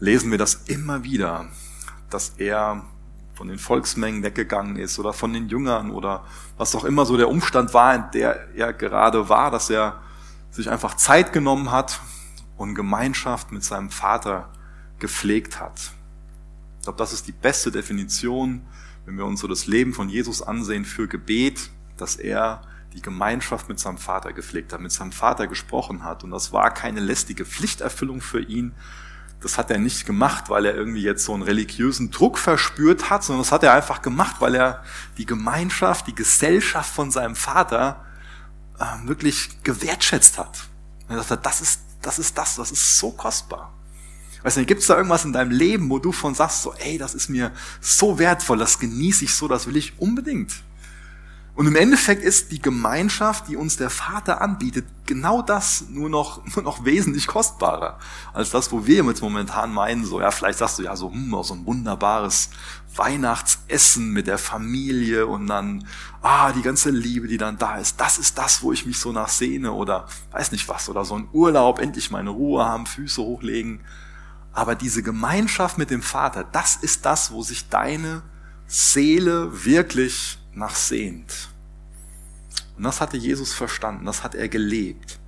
lesen 0.00 0.30
wir 0.30 0.38
das 0.38 0.54
immer 0.68 1.04
wieder, 1.04 1.50
dass 2.08 2.30
er 2.38 2.86
von 3.34 3.48
den 3.48 3.58
Volksmengen 3.58 4.22
weggegangen 4.22 4.76
ist 4.76 4.98
oder 4.98 5.12
von 5.12 5.34
den 5.34 5.48
Jüngern 5.48 5.90
oder 5.90 6.24
was 6.56 6.74
auch 6.74 6.84
immer 6.84 7.04
so 7.04 7.18
der 7.18 7.28
Umstand 7.28 7.74
war, 7.74 7.94
in 7.94 8.04
der 8.14 8.54
er 8.54 8.72
gerade 8.72 9.28
war, 9.28 9.50
dass 9.50 9.68
er 9.68 10.00
sich 10.50 10.70
einfach 10.70 10.96
Zeit 10.96 11.32
genommen 11.32 11.70
hat 11.70 12.00
und 12.56 12.74
Gemeinschaft 12.74 13.52
mit 13.52 13.64
seinem 13.64 13.90
Vater 13.90 14.50
gepflegt 14.98 15.60
hat. 15.60 15.92
Ich 16.78 16.84
glaube, 16.84 16.98
das 16.98 17.12
ist 17.12 17.26
die 17.26 17.32
beste 17.32 17.70
Definition, 17.70 18.66
wenn 19.06 19.16
wir 19.16 19.24
uns 19.24 19.40
so 19.40 19.48
das 19.48 19.66
Leben 19.66 19.92
von 19.94 20.08
Jesus 20.08 20.42
ansehen 20.42 20.84
für 20.84 21.08
Gebet, 21.08 21.70
dass 21.96 22.16
er 22.16 22.62
die 22.94 23.02
Gemeinschaft 23.02 23.68
mit 23.68 23.78
seinem 23.78 23.98
Vater 23.98 24.32
gepflegt 24.32 24.72
hat, 24.72 24.80
mit 24.80 24.92
seinem 24.92 25.12
Vater 25.12 25.46
gesprochen 25.46 26.04
hat. 26.04 26.24
Und 26.24 26.30
das 26.30 26.52
war 26.52 26.72
keine 26.72 27.00
lästige 27.00 27.44
Pflichterfüllung 27.44 28.20
für 28.20 28.40
ihn, 28.40 28.74
das 29.40 29.56
hat 29.56 29.70
er 29.70 29.78
nicht 29.78 30.04
gemacht, 30.04 30.50
weil 30.50 30.66
er 30.66 30.74
irgendwie 30.74 31.02
jetzt 31.02 31.24
so 31.24 31.32
einen 31.32 31.42
religiösen 31.42 32.10
Druck 32.10 32.38
verspürt 32.38 33.08
hat, 33.08 33.22
sondern 33.22 33.42
das 33.42 33.52
hat 33.52 33.62
er 33.62 33.72
einfach 33.72 34.02
gemacht, 34.02 34.36
weil 34.40 34.54
er 34.54 34.82
die 35.16 35.26
Gemeinschaft, 35.26 36.08
die 36.08 36.14
Gesellschaft 36.14 36.92
von 36.92 37.10
seinem 37.10 37.36
Vater 37.36 38.04
äh, 38.78 39.08
wirklich 39.08 39.62
gewertschätzt 39.62 40.38
hat. 40.38 40.68
Er 41.08 41.16
dachte, 41.16 41.36
das 41.36 41.60
ist, 41.60 41.80
das 42.02 42.18
ist 42.18 42.36
das, 42.36 42.56
das 42.56 42.70
ist 42.70 42.98
so 42.98 43.10
kostbar. 43.10 43.72
Weißt 44.42 44.56
du, 44.56 44.64
gibt 44.64 44.82
es 44.82 44.86
da 44.86 44.96
irgendwas 44.96 45.24
in 45.24 45.32
deinem 45.32 45.50
Leben, 45.50 45.90
wo 45.90 45.98
du 45.98 46.12
von 46.12 46.34
sagst, 46.34 46.62
so, 46.62 46.72
ey, 46.74 46.96
das 46.96 47.14
ist 47.14 47.28
mir 47.28 47.52
so 47.80 48.18
wertvoll, 48.18 48.58
das 48.58 48.78
genieße 48.78 49.24
ich 49.24 49.34
so, 49.34 49.48
das 49.48 49.66
will 49.66 49.76
ich 49.76 49.98
unbedingt. 49.98 50.62
Und 51.58 51.66
im 51.66 51.74
Endeffekt 51.74 52.22
ist 52.22 52.52
die 52.52 52.62
Gemeinschaft, 52.62 53.48
die 53.48 53.56
uns 53.56 53.76
der 53.76 53.90
Vater 53.90 54.40
anbietet, 54.40 54.86
genau 55.06 55.42
das 55.42 55.86
nur 55.90 56.08
noch, 56.08 56.40
nur 56.54 56.62
noch 56.62 56.84
wesentlich 56.84 57.26
kostbarer 57.26 57.98
als 58.32 58.50
das, 58.50 58.70
wo 58.70 58.86
wir 58.86 59.02
jetzt 59.02 59.22
momentan 59.22 59.74
meinen, 59.74 60.04
so, 60.04 60.20
ja, 60.20 60.30
vielleicht 60.30 60.60
sagst 60.60 60.78
du 60.78 60.84
ja 60.84 60.94
so, 60.94 61.10
hm, 61.10 61.36
so 61.42 61.54
ein 61.54 61.66
wunderbares 61.66 62.50
Weihnachtsessen 62.94 64.12
mit 64.12 64.28
der 64.28 64.38
Familie 64.38 65.26
und 65.26 65.48
dann, 65.48 65.84
ah, 66.22 66.52
die 66.52 66.62
ganze 66.62 66.90
Liebe, 66.90 67.26
die 67.26 67.38
dann 67.38 67.58
da 67.58 67.78
ist, 67.78 68.00
das 68.00 68.18
ist 68.18 68.38
das, 68.38 68.62
wo 68.62 68.70
ich 68.70 68.86
mich 68.86 69.00
so 69.00 69.10
nach 69.10 69.28
sehne 69.28 69.72
oder 69.72 70.06
weiß 70.30 70.52
nicht 70.52 70.68
was, 70.68 70.88
oder 70.88 71.04
so 71.04 71.16
ein 71.16 71.26
Urlaub, 71.32 71.80
endlich 71.80 72.12
meine 72.12 72.30
Ruhe 72.30 72.64
haben, 72.64 72.86
Füße 72.86 73.20
hochlegen. 73.20 73.80
Aber 74.52 74.76
diese 74.76 75.02
Gemeinschaft 75.02 75.76
mit 75.76 75.90
dem 75.90 76.02
Vater, 76.02 76.44
das 76.44 76.76
ist 76.76 77.04
das, 77.04 77.32
wo 77.32 77.42
sich 77.42 77.68
deine 77.68 78.22
Seele 78.68 79.64
wirklich 79.64 80.38
nach 80.58 80.74
sehnt. 80.74 81.48
Und 82.76 82.84
das 82.84 83.00
hatte 83.00 83.16
Jesus 83.16 83.52
verstanden, 83.52 84.06
das 84.06 84.22
hat 84.22 84.34
er 84.34 84.48
gelebt. 84.48 85.18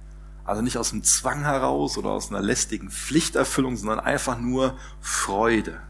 Also 0.44 0.62
nicht 0.62 0.78
aus 0.78 0.90
dem 0.90 1.04
Zwang 1.04 1.42
heraus 1.42 1.96
oder 1.96 2.10
aus 2.10 2.30
einer 2.30 2.42
lästigen 2.42 2.90
Pflichterfüllung, 2.90 3.76
sondern 3.76 4.00
einfach 4.00 4.38
nur 4.38 4.76
Freude. 5.00 5.80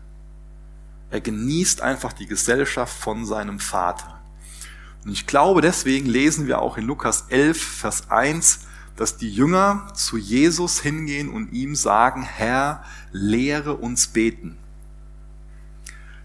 Er 1.10 1.20
genießt 1.20 1.80
einfach 1.80 2.12
die 2.12 2.26
Gesellschaft 2.26 2.96
von 2.96 3.24
seinem 3.24 3.58
Vater. 3.58 4.20
Und 5.04 5.12
ich 5.12 5.26
glaube, 5.26 5.60
deswegen 5.60 6.06
lesen 6.06 6.46
wir 6.46 6.60
auch 6.60 6.76
in 6.76 6.84
Lukas 6.84 7.26
11, 7.28 7.62
Vers 7.62 8.10
1, 8.10 8.60
dass 8.96 9.16
die 9.16 9.30
Jünger 9.30 9.88
zu 9.94 10.18
Jesus 10.18 10.80
hingehen 10.80 11.30
und 11.30 11.52
ihm 11.52 11.74
sagen, 11.74 12.22
Herr, 12.22 12.84
lehre 13.12 13.76
uns 13.76 14.08
beten. 14.08 14.58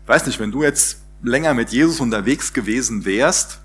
Ich 0.03 0.09
weiß 0.09 0.25
nicht, 0.25 0.39
wenn 0.39 0.51
du 0.51 0.61
jetzt 0.63 1.04
länger 1.25 1.53
mit 1.53 1.71
Jesus 1.71 1.99
unterwegs 1.99 2.53
gewesen 2.53 3.05
wärst 3.05 3.59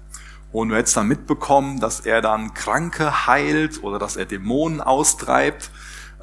und 0.53 0.71
du 0.71 0.77
hättest 0.77 0.97
dann 0.97 1.09
mitbekommen, 1.09 1.81
dass 1.81 2.01
er 2.01 2.21
dann 2.21 2.55
Kranke 2.55 3.27
heilt 3.27 3.83
oder 3.83 3.99
dass 3.99 4.17
er 4.17 4.27
Dämonen 4.27 4.81
austreibt, 4.81 5.71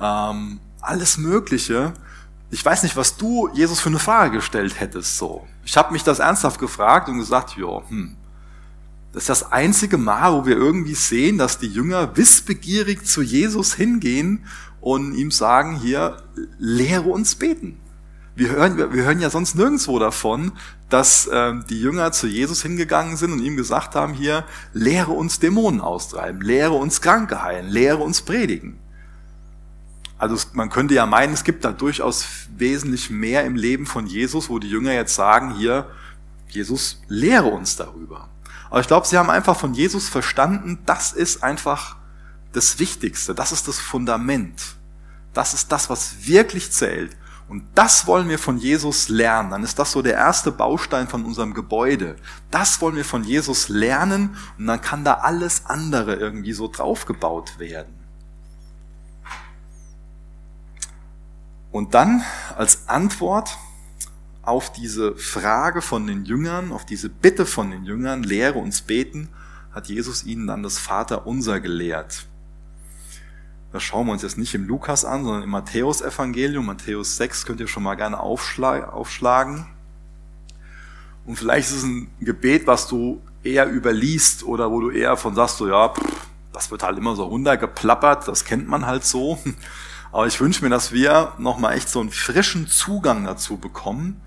ähm, 0.02 0.60
alles 0.82 1.18
Mögliche. 1.18 1.94
Ich 2.50 2.64
weiß 2.64 2.84
nicht, 2.84 2.96
was 2.96 3.18
du 3.18 3.50
Jesus 3.54 3.80
für 3.80 3.90
eine 3.90 4.00
Frage 4.00 4.38
gestellt 4.38 4.80
hättest. 4.80 5.18
So, 5.18 5.48
ich 5.66 5.78
habe 5.78 5.94
mich 5.94 6.04
das 6.04 6.20
ernsthaft 6.20 6.60
gefragt 6.60 7.10
und 7.10 7.18
gesagt, 7.18 7.56
ja, 7.58 7.82
hm, 7.88 8.16
das 9.14 9.24
ist 9.24 9.30
das 9.30 9.52
einzige 9.52 9.98
Mal, 9.98 10.34
wo 10.34 10.46
wir 10.46 10.58
irgendwie 10.58 10.94
sehen, 10.94 11.38
dass 11.38 11.58
die 11.58 11.68
Jünger 11.68 12.16
wissbegierig 12.18 13.06
zu 13.06 13.22
Jesus 13.22 13.74
hingehen 13.74 14.46
und 14.82 15.16
ihm 15.16 15.32
sagen, 15.32 15.76
hier, 15.80 16.24
lehre 16.58 17.10
uns 17.10 17.36
beten. 17.36 17.80
Wir 18.38 18.50
hören, 18.50 18.78
wir 18.78 19.04
hören 19.04 19.20
ja 19.20 19.32
sonst 19.32 19.56
nirgendwo 19.56 19.98
davon, 19.98 20.52
dass 20.90 21.28
ähm, 21.34 21.66
die 21.72 21.82
Jünger 21.82 22.12
zu 22.12 22.28
Jesus 22.28 22.62
hingegangen 22.62 23.18
sind 23.18 23.32
und 23.32 23.40
ihm 23.40 23.58
gesagt 23.58 23.96
haben, 23.96 24.14
hier, 24.14 24.46
lehre 24.74 25.12
uns 25.12 25.40
Dämonen 25.40 25.82
austreiben, 25.82 26.42
lehre 26.42 26.74
uns 26.74 27.02
Kranke 27.02 27.42
heilen, 27.42 27.68
lehre 27.68 27.98
uns 27.98 28.22
predigen. 28.22 28.78
Also 30.20 30.38
man 30.54 30.70
könnte 30.70 30.94
ja 30.94 31.08
meinen, 31.08 31.34
es 31.34 31.44
gibt 31.44 31.66
da 31.66 31.72
durchaus 31.72 32.28
wesentlich 32.56 33.10
mehr 33.10 33.44
im 33.44 33.56
Leben 33.56 33.88
von 33.88 34.06
Jesus, 34.06 34.50
wo 34.50 34.60
die 34.60 34.70
Jünger 34.70 34.94
jetzt 34.94 35.16
sagen, 35.16 35.56
hier, 35.56 35.90
Jesus, 36.48 37.02
lehre 37.08 37.48
uns 37.48 37.76
darüber. 37.76 38.30
Aber 38.70 38.82
ich 38.82 38.88
glaube, 38.88 39.08
sie 39.08 39.18
haben 39.18 39.32
einfach 39.32 39.58
von 39.58 39.74
Jesus 39.74 40.10
verstanden, 40.10 40.78
das 40.86 41.12
ist 41.12 41.42
einfach 41.42 41.96
das 42.52 42.78
Wichtigste, 42.78 43.34
das 43.34 43.52
ist 43.52 43.68
das 43.68 43.80
Fundament. 43.80 44.62
Das 45.34 45.56
ist 45.56 45.72
das, 45.72 45.90
was 45.90 46.28
wirklich 46.28 46.72
zählt. 46.72 47.18
Und 47.50 47.64
das 47.76 48.08
wollen 48.08 48.28
wir 48.28 48.40
von 48.40 48.58
Jesus 48.58 49.08
lernen. 49.08 49.52
Dann 49.52 49.64
ist 49.64 49.80
das 49.80 49.94
so 49.94 50.02
der 50.02 50.16
erste 50.16 50.52
Baustein 50.52 51.08
von 51.08 51.24
unserem 51.24 51.54
Gebäude. 51.54 52.18
Das 52.52 52.82
wollen 52.82 52.98
wir 52.98 53.06
von 53.06 53.24
Jesus 53.24 53.70
lernen 53.70 54.36
und 54.58 54.68
dann 54.68 54.82
kann 54.82 55.06
da 55.06 55.14
alles 55.16 55.66
andere 55.66 56.16
irgendwie 56.16 56.52
so 56.52 56.68
draufgebaut 56.68 57.58
werden. 57.58 57.94
Und 61.72 61.94
dann 61.94 62.24
als 62.58 62.90
Antwort 62.90 63.58
auf 64.42 64.72
diese 64.72 65.16
Frage 65.16 65.82
von 65.82 66.08
den 66.08 66.26
Jüngern, 66.26 66.72
auf 66.72 66.86
diese 66.86 67.10
Bitte 67.10 67.46
von 67.46 67.72
den 67.72 67.86
Jüngern, 67.86 68.24
lehre 68.24 68.60
uns 68.60 68.82
beten, 68.82 69.30
hat 69.72 69.88
Jesus 69.88 70.24
ihnen 70.24 70.48
dann 70.48 70.64
das 70.64 70.80
Vaterunser 70.80 71.60
gelehrt. 71.60 72.28
Das 73.78 73.84
schauen 73.84 74.08
wir 74.08 74.14
uns 74.14 74.24
jetzt 74.24 74.40
nicht 74.40 74.56
im 74.56 74.66
Lukas 74.66 75.06
an, 75.06 75.24
sondern 75.24 75.44
im 75.44 75.52
Matthäus-Evangelium. 75.52 76.66
Matthäus 76.66 77.16
6 77.18 77.46
könnt 77.46 77.60
ihr 77.60 77.68
schon 77.68 77.84
mal 77.84 77.94
gerne 77.94 78.20
aufschlagen. 78.20 79.68
Und 81.28 81.36
vielleicht 81.36 81.70
ist 81.70 81.76
es 81.76 81.84
ein 81.84 82.10
Gebet, 82.20 82.66
was 82.66 82.88
du 82.88 83.22
eher 83.44 83.70
überliest 83.70 84.42
oder 84.42 84.72
wo 84.72 84.82
du 84.82 84.90
eher 84.90 85.16
von 85.16 85.36
sagst, 85.36 85.58
so 85.58 85.68
ja, 85.68 85.94
das 86.54 86.72
wird 86.72 86.82
halt 86.82 86.98
immer 86.98 87.16
so 87.16 87.26
runtergeplappert, 87.26 88.28
das 88.28 88.46
kennt 88.46 88.68
man 88.68 88.88
halt 88.88 89.06
so. 89.06 89.38
Aber 90.12 90.26
ich 90.26 90.42
wünsche 90.42 90.64
mir, 90.64 90.72
dass 90.72 90.92
wir 90.92 91.34
nochmal 91.38 91.78
echt 91.78 91.90
so 91.90 92.00
einen 92.00 92.10
frischen 92.10 92.66
Zugang 92.66 93.26
dazu 93.26 93.58
bekommen 93.58 94.20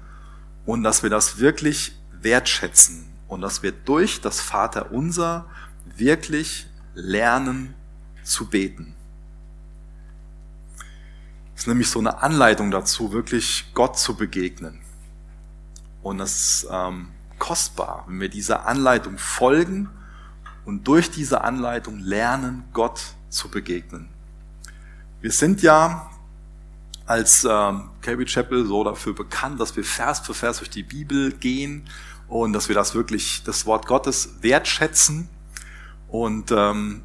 und 0.65 0.85
dass 0.85 1.03
wir 1.03 1.11
das 1.11 1.41
wirklich 1.41 1.99
wertschätzen 2.13 3.05
und 3.27 3.41
dass 3.41 3.65
wir 3.65 3.73
durch 3.73 4.21
das 4.21 4.41
Vaterunser 4.41 5.47
wirklich 5.97 6.69
lernen 6.95 7.75
zu 8.23 8.47
beten. 8.47 8.95
Ist 11.61 11.67
nämlich 11.67 11.91
so 11.91 11.99
eine 11.99 12.23
Anleitung 12.23 12.71
dazu, 12.71 13.13
wirklich 13.13 13.67
Gott 13.75 13.99
zu 13.99 14.17
begegnen. 14.17 14.81
Und 16.03 16.17
das 16.17 16.35
ist 16.63 16.69
ähm, 16.73 17.09
kostbar, 17.39 18.07
wenn 18.09 18.19
wir 18.19 18.31
dieser 18.31 18.65
Anleitung 18.65 19.19
folgen 19.19 19.91
und 20.65 20.89
durch 20.89 21.11
diese 21.11 21.43
Anleitung 21.43 21.99
lernen, 21.99 22.65
Gott 22.73 23.03
zu 23.29 23.51
begegnen. 23.51 24.09
Wir 25.21 25.31
sind 25.33 25.61
ja 25.61 26.11
als 27.05 27.45
ähm, 27.45 27.91
Chapel 28.01 28.65
so 28.65 28.83
dafür 28.83 29.15
bekannt, 29.15 29.61
dass 29.61 29.77
wir 29.77 29.85
Vers 29.85 30.21
für 30.21 30.33
Vers 30.33 30.61
durch 30.61 30.71
die 30.71 30.83
Bibel 30.83 31.31
gehen 31.31 31.85
und 32.27 32.55
dass 32.55 32.69
wir 32.69 32.75
das 32.75 32.95
wirklich, 32.95 33.43
das 33.45 33.67
Wort 33.67 33.85
Gottes 33.85 34.37
wertschätzen. 34.41 35.29
Und 36.09 36.53
ähm, 36.53 37.03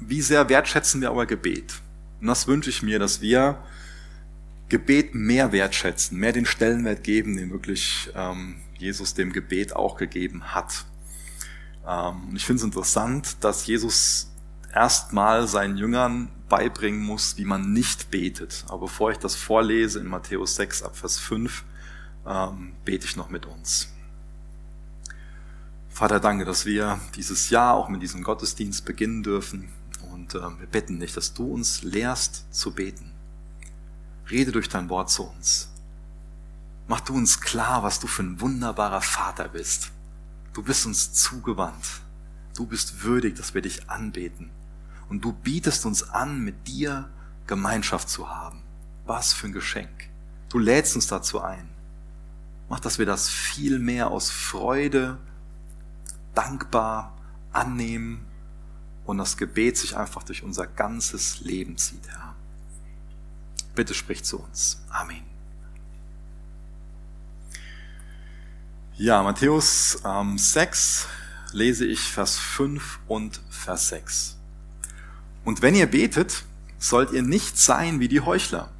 wie 0.00 0.22
sehr 0.22 0.48
wertschätzen 0.48 1.02
wir 1.02 1.10
aber 1.10 1.26
Gebet? 1.26 1.82
Und 2.22 2.28
das 2.28 2.46
wünsche 2.46 2.70
ich 2.70 2.82
mir, 2.82 2.98
dass 2.98 3.20
wir 3.20 3.58
Gebet 4.74 5.14
mehr 5.14 5.52
wertschätzen, 5.52 6.18
mehr 6.18 6.32
den 6.32 6.46
Stellenwert 6.46 7.04
geben, 7.04 7.36
den 7.36 7.52
wirklich 7.52 8.10
ähm, 8.16 8.56
Jesus 8.76 9.14
dem 9.14 9.32
Gebet 9.32 9.76
auch 9.76 9.96
gegeben 9.96 10.52
hat. 10.52 10.84
Ähm, 11.86 12.30
und 12.30 12.34
ich 12.34 12.44
finde 12.44 12.58
es 12.58 12.64
interessant, 12.64 13.36
dass 13.38 13.68
Jesus 13.68 14.32
erstmal 14.74 15.46
seinen 15.46 15.76
Jüngern 15.76 16.28
beibringen 16.48 17.00
muss, 17.00 17.38
wie 17.38 17.44
man 17.44 17.72
nicht 17.72 18.10
betet. 18.10 18.64
Aber 18.66 18.86
bevor 18.86 19.12
ich 19.12 19.18
das 19.18 19.36
vorlese 19.36 20.00
in 20.00 20.08
Matthäus 20.08 20.56
6 20.56 20.82
ab 20.82 20.96
Vers 20.96 21.20
5, 21.20 21.62
ähm, 22.26 22.72
bete 22.84 23.06
ich 23.06 23.14
noch 23.14 23.30
mit 23.30 23.46
uns. 23.46 23.92
Vater, 25.88 26.18
danke, 26.18 26.44
dass 26.44 26.66
wir 26.66 26.98
dieses 27.14 27.48
Jahr 27.50 27.74
auch 27.74 27.88
mit 27.88 28.02
diesem 28.02 28.24
Gottesdienst 28.24 28.84
beginnen 28.84 29.22
dürfen. 29.22 29.68
Und 30.12 30.34
äh, 30.34 30.40
wir 30.40 30.66
bitten 30.66 30.98
dich, 30.98 31.12
dass 31.12 31.32
du 31.32 31.46
uns 31.46 31.84
lehrst 31.84 32.52
zu 32.52 32.74
beten. 32.74 33.13
Rede 34.30 34.52
durch 34.52 34.68
dein 34.68 34.88
Wort 34.88 35.10
zu 35.10 35.24
uns. 35.24 35.70
Mach 36.86 37.00
du 37.00 37.14
uns 37.14 37.40
klar, 37.40 37.82
was 37.82 38.00
du 38.00 38.06
für 38.06 38.22
ein 38.22 38.40
wunderbarer 38.40 39.00
Vater 39.00 39.48
bist. 39.48 39.90
Du 40.52 40.62
bist 40.62 40.86
uns 40.86 41.12
zugewandt. 41.12 42.02
Du 42.54 42.66
bist 42.66 43.02
würdig, 43.02 43.36
dass 43.36 43.54
wir 43.54 43.62
dich 43.62 43.88
anbeten. 43.90 44.50
Und 45.08 45.24
du 45.24 45.32
bietest 45.32 45.86
uns 45.86 46.02
an, 46.10 46.40
mit 46.40 46.68
dir 46.68 47.08
Gemeinschaft 47.46 48.08
zu 48.08 48.30
haben. 48.30 48.62
Was 49.06 49.32
für 49.32 49.48
ein 49.48 49.52
Geschenk. 49.52 50.08
Du 50.48 50.58
lädst 50.58 50.94
uns 50.94 51.06
dazu 51.06 51.40
ein. 51.40 51.68
Mach, 52.68 52.80
dass 52.80 52.98
wir 52.98 53.06
das 53.06 53.28
viel 53.28 53.78
mehr 53.78 54.10
aus 54.10 54.30
Freude, 54.30 55.18
dankbar 56.34 57.16
annehmen 57.52 58.24
und 59.04 59.18
das 59.18 59.36
Gebet 59.36 59.76
sich 59.76 59.96
einfach 59.96 60.22
durch 60.22 60.42
unser 60.42 60.66
ganzes 60.66 61.40
Leben 61.40 61.76
zieht, 61.76 62.08
Herr. 62.08 62.33
Bitte 63.74 63.94
sprich 63.94 64.22
zu 64.24 64.40
uns. 64.40 64.82
Amen. 64.90 65.22
Ja, 68.96 69.22
Matthäus 69.22 69.98
ähm, 70.04 70.38
6 70.38 71.08
lese 71.52 71.84
ich 71.84 72.00
Vers 72.00 72.38
5 72.38 73.00
und 73.08 73.40
Vers 73.50 73.88
6. 73.88 74.36
Und 75.44 75.62
wenn 75.62 75.74
ihr 75.74 75.86
betet, 75.86 76.44
sollt 76.78 77.12
ihr 77.12 77.22
nicht 77.22 77.58
sein 77.58 77.98
wie 77.98 78.08
die 78.08 78.20
Heuchler, 78.20 78.70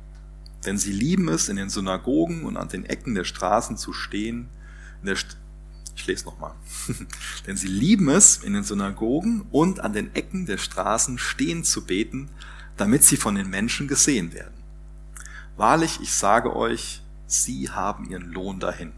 denn 0.66 0.78
sie 0.78 0.92
lieben 0.92 1.28
es, 1.28 1.48
in 1.48 1.56
den 1.56 1.68
Synagogen 1.68 2.44
und 2.44 2.56
an 2.56 2.68
den 2.68 2.84
Ecken 2.84 3.14
der 3.14 3.24
Straßen 3.24 3.76
zu 3.76 3.92
stehen. 3.92 4.48
St 5.04 5.36
ich 5.96 6.06
lese 6.06 6.24
nochmal. 6.24 6.54
denn 7.46 7.56
sie 7.56 7.68
lieben 7.68 8.08
es, 8.08 8.38
in 8.38 8.54
den 8.54 8.64
Synagogen 8.64 9.42
und 9.50 9.80
an 9.80 9.92
den 9.92 10.14
Ecken 10.14 10.46
der 10.46 10.58
Straßen 10.58 11.18
stehen 11.18 11.64
zu 11.64 11.84
beten, 11.84 12.30
damit 12.76 13.04
sie 13.04 13.16
von 13.16 13.34
den 13.34 13.48
Menschen 13.48 13.88
gesehen 13.88 14.32
werden. 14.32 14.53
Wahrlich, 15.56 16.00
ich 16.00 16.12
sage 16.12 16.54
euch, 16.56 17.02
sie 17.26 17.70
haben 17.70 18.11
ihren 18.11 18.32
Lohn 18.32 18.61
dahin. 18.61 18.92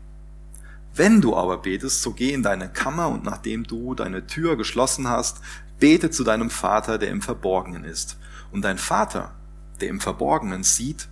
Wenn 0.95 1.21
du 1.21 1.37
aber 1.37 1.59
betest, 1.59 2.01
so 2.01 2.13
geh 2.13 2.33
in 2.33 2.43
deine 2.43 2.71
Kammer 2.71 3.09
und 3.09 3.23
nachdem 3.23 3.65
du 3.65 3.95
deine 3.95 4.27
Tür 4.27 4.57
geschlossen 4.57 5.09
hast, 5.09 5.43
Bete 5.79 6.11
zu 6.11 6.25
deinem 6.25 6.49
Vater, 6.49 6.97
der 6.97 7.11
im 7.11 7.21
Verborgenen 7.21 7.85
ist. 7.85 8.17
Und 8.51 8.63
dein 8.63 8.79
Vater, 8.79 9.35
der 9.81 9.89
im 9.89 10.01
Verborgenen 10.01 10.65
sieht, 10.65 11.09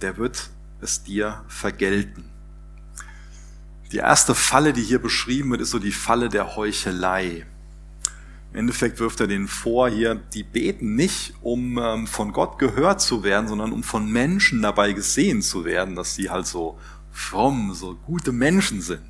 der 0.00 0.16
wird 0.16 0.50
es 0.80 1.02
dir 1.02 1.44
vergelten. 1.48 2.30
Die 3.90 3.98
erste 3.98 4.34
Falle, 4.34 4.72
die 4.72 4.82
hier 4.82 5.00
beschrieben 5.00 5.50
wird, 5.50 5.60
ist 5.60 5.70
so 5.70 5.80
die 5.80 5.92
Falle 5.92 6.28
der 6.28 6.54
Heuchelei. 6.54 7.46
Im 8.56 8.60
Endeffekt 8.60 9.00
wirft 9.00 9.20
er 9.20 9.26
denen 9.26 9.48
vor, 9.48 9.90
hier, 9.90 10.14
die 10.14 10.42
beten 10.42 10.94
nicht, 10.94 11.34
um 11.42 11.76
ähm, 11.76 12.06
von 12.06 12.32
Gott 12.32 12.58
gehört 12.58 13.02
zu 13.02 13.22
werden, 13.22 13.48
sondern 13.48 13.70
um 13.70 13.82
von 13.82 14.10
Menschen 14.10 14.62
dabei 14.62 14.94
gesehen 14.94 15.42
zu 15.42 15.66
werden, 15.66 15.94
dass 15.94 16.14
sie 16.14 16.30
halt 16.30 16.46
so 16.46 16.78
fromm, 17.10 17.74
so 17.74 17.96
gute 17.96 18.32
Menschen 18.32 18.80
sind. 18.80 19.02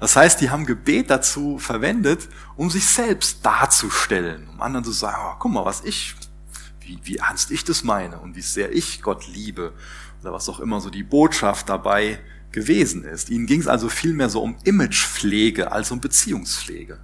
Das 0.00 0.16
heißt, 0.16 0.40
die 0.40 0.48
haben 0.48 0.64
Gebet 0.64 1.10
dazu 1.10 1.58
verwendet, 1.58 2.30
um 2.56 2.70
sich 2.70 2.88
selbst 2.88 3.44
darzustellen, 3.44 4.48
um 4.48 4.62
anderen 4.62 4.86
zu 4.86 4.92
sagen, 4.92 5.18
oh, 5.26 5.36
guck 5.38 5.52
mal, 5.52 5.66
was 5.66 5.84
ich, 5.84 6.14
wie, 6.80 6.98
wie 7.02 7.16
ernst 7.18 7.50
ich 7.50 7.64
das 7.64 7.84
meine 7.84 8.18
und 8.18 8.34
wie 8.34 8.40
sehr 8.40 8.72
ich 8.72 9.02
Gott 9.02 9.28
liebe 9.28 9.74
oder 10.22 10.32
was 10.32 10.48
auch 10.48 10.58
immer 10.58 10.80
so 10.80 10.88
die 10.88 11.02
Botschaft 11.02 11.68
dabei 11.68 12.18
gewesen 12.50 13.04
ist. 13.04 13.28
Ihnen 13.28 13.44
ging 13.44 13.60
es 13.60 13.68
also 13.68 13.90
vielmehr 13.90 14.30
so 14.30 14.42
um 14.42 14.56
Imagepflege 14.64 15.70
als 15.70 15.90
um 15.90 16.00
Beziehungspflege. 16.00 16.98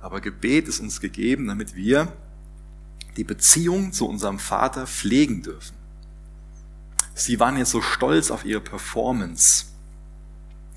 Aber 0.00 0.20
Gebet 0.20 0.68
ist 0.68 0.80
uns 0.80 1.00
gegeben, 1.00 1.46
damit 1.48 1.74
wir 1.74 2.12
die 3.16 3.24
Beziehung 3.24 3.92
zu 3.92 4.08
unserem 4.08 4.38
Vater 4.38 4.86
pflegen 4.86 5.42
dürfen. 5.42 5.76
Sie 7.14 7.40
waren 7.40 7.56
jetzt 7.56 7.70
so 7.70 7.82
stolz 7.82 8.30
auf 8.30 8.44
ihre 8.44 8.60
Performance, 8.60 9.66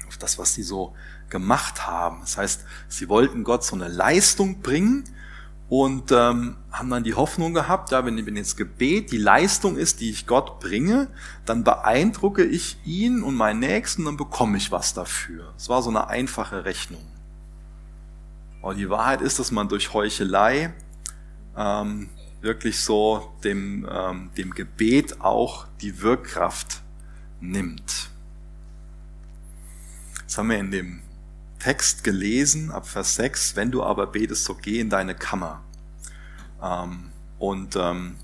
auf 0.08 0.18
das, 0.18 0.40
was 0.40 0.56
sie 0.56 0.64
so 0.64 0.96
gemacht 1.30 1.86
haben. 1.86 2.22
Das 2.22 2.38
heißt, 2.38 2.66
sie 2.90 3.10
wollten 3.10 3.44
Gott 3.44 3.64
so 3.64 3.76
eine 3.76 3.88
Leistung 3.88 4.62
bringen 4.62 5.04
und 5.70 6.12
ähm, 6.12 6.58
haben 6.72 6.90
dann 6.90 7.04
die 7.04 7.14
Hoffnung 7.14 7.54
gehabt, 7.54 7.92
ja, 7.92 8.06
wenn, 8.06 8.26
wenn 8.26 8.36
jetzt 8.36 8.58
Gebet 8.58 9.12
die 9.12 9.18
Leistung 9.18 9.78
ist, 9.78 10.02
die 10.02 10.10
ich 10.10 10.28
Gott 10.28 10.60
bringe, 10.60 11.08
dann 11.46 11.64
beeindrucke 11.64 12.44
ich 12.44 12.78
ihn 12.86 13.22
und 13.22 13.36
meinen 13.36 13.60
Nächsten, 13.60 14.04
dann 14.04 14.18
bekomme 14.18 14.58
ich 14.58 14.72
was 14.72 14.94
dafür. 14.94 15.54
Es 15.56 15.70
war 15.70 15.82
so 15.82 15.90
eine 15.90 16.10
einfache 16.10 16.66
Rechnung. 16.66 17.11
Aber 18.62 18.76
die 18.76 18.90
Wahrheit 18.90 19.22
ist, 19.22 19.40
dass 19.40 19.52
man 19.52 19.68
durch 19.68 19.94
Heuchelei 19.94 20.74
ähm, 21.58 22.10
wirklich 22.42 22.80
so 22.80 23.32
dem, 23.44 23.88
ähm, 23.90 24.32
dem 24.38 24.52
Gebet 24.52 25.22
auch 25.22 25.68
die 25.82 26.02
Wirkkraft 26.02 26.82
nimmt. 27.40 28.10
Das 30.26 30.38
haben 30.38 30.50
wir 30.50 30.60
in 30.60 30.72
dem 30.72 31.02
Text 31.60 32.04
gelesen, 32.04 32.72
ab 32.72 32.88
Vers 32.88 33.16
6, 33.16 33.56
wenn 33.56 33.72
du 33.72 33.84
aber 33.84 34.08
betest, 34.08 34.46
so 34.46 34.56
geh 34.56 34.80
in 34.80 34.90
deine 34.90 35.14
Kammer. 35.14 35.62
Ähm, 36.62 37.12
und 37.38 37.76
ähm, 37.76 38.16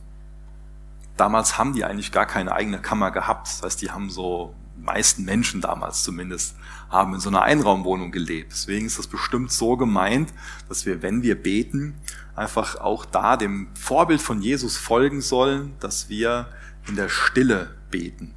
damals 1.18 1.58
haben 1.58 1.74
die 1.74 1.84
eigentlich 1.84 2.12
gar 2.12 2.26
keine 2.26 2.52
eigene 2.52 2.80
Kammer 2.80 3.12
gehabt. 3.12 3.48
Das 3.48 3.64
heißt, 3.64 3.82
die 3.82 3.92
haben 3.92 4.10
so, 4.10 4.56
meisten 4.80 5.26
Menschen 5.26 5.62
damals 5.62 6.04
zumindest, 6.04 6.56
haben 6.90 7.14
in 7.14 7.20
so 7.20 7.30
einer 7.30 7.42
Einraumwohnung 7.42 8.12
gelebt. 8.12 8.52
Deswegen 8.52 8.86
ist 8.86 8.98
das 8.98 9.08
bestimmt 9.08 9.52
so 9.52 9.76
gemeint, 9.76 10.34
dass 10.70 10.86
wir, 10.86 11.02
wenn 11.02 11.22
wir 11.24 11.42
beten, 11.42 11.96
einfach 12.36 12.76
auch 12.76 13.06
da 13.06 13.38
dem 13.38 13.68
Vorbild 13.76 14.22
von 14.22 14.42
Jesus 14.42 14.78
folgen 14.78 15.22
sollen, 15.22 15.74
dass 15.80 16.10
wir 16.10 16.48
in 16.88 16.96
der 16.96 17.10
Stille 17.10 17.76
beten. 17.92 18.34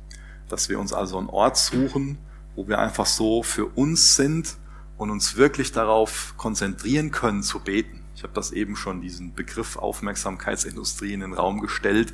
Dass 0.48 0.68
wir 0.68 0.80
uns 0.80 0.92
also 0.92 1.18
einen 1.18 1.28
Ort 1.28 1.56
suchen, 1.56 2.18
wo 2.56 2.66
wir 2.66 2.78
einfach 2.78 3.06
so 3.06 3.42
für 3.42 3.66
uns 3.66 4.16
sind 4.16 4.56
und 4.96 5.10
uns 5.10 5.36
wirklich 5.36 5.72
darauf 5.72 6.34
konzentrieren 6.36 7.10
können 7.10 7.42
zu 7.42 7.60
beten. 7.60 8.00
Ich 8.14 8.22
habe 8.22 8.34
das 8.34 8.50
eben 8.50 8.76
schon 8.76 9.00
diesen 9.00 9.34
Begriff 9.34 9.76
Aufmerksamkeitsindustrie 9.76 11.12
in 11.12 11.20
den 11.20 11.32
Raum 11.32 11.60
gestellt. 11.60 12.12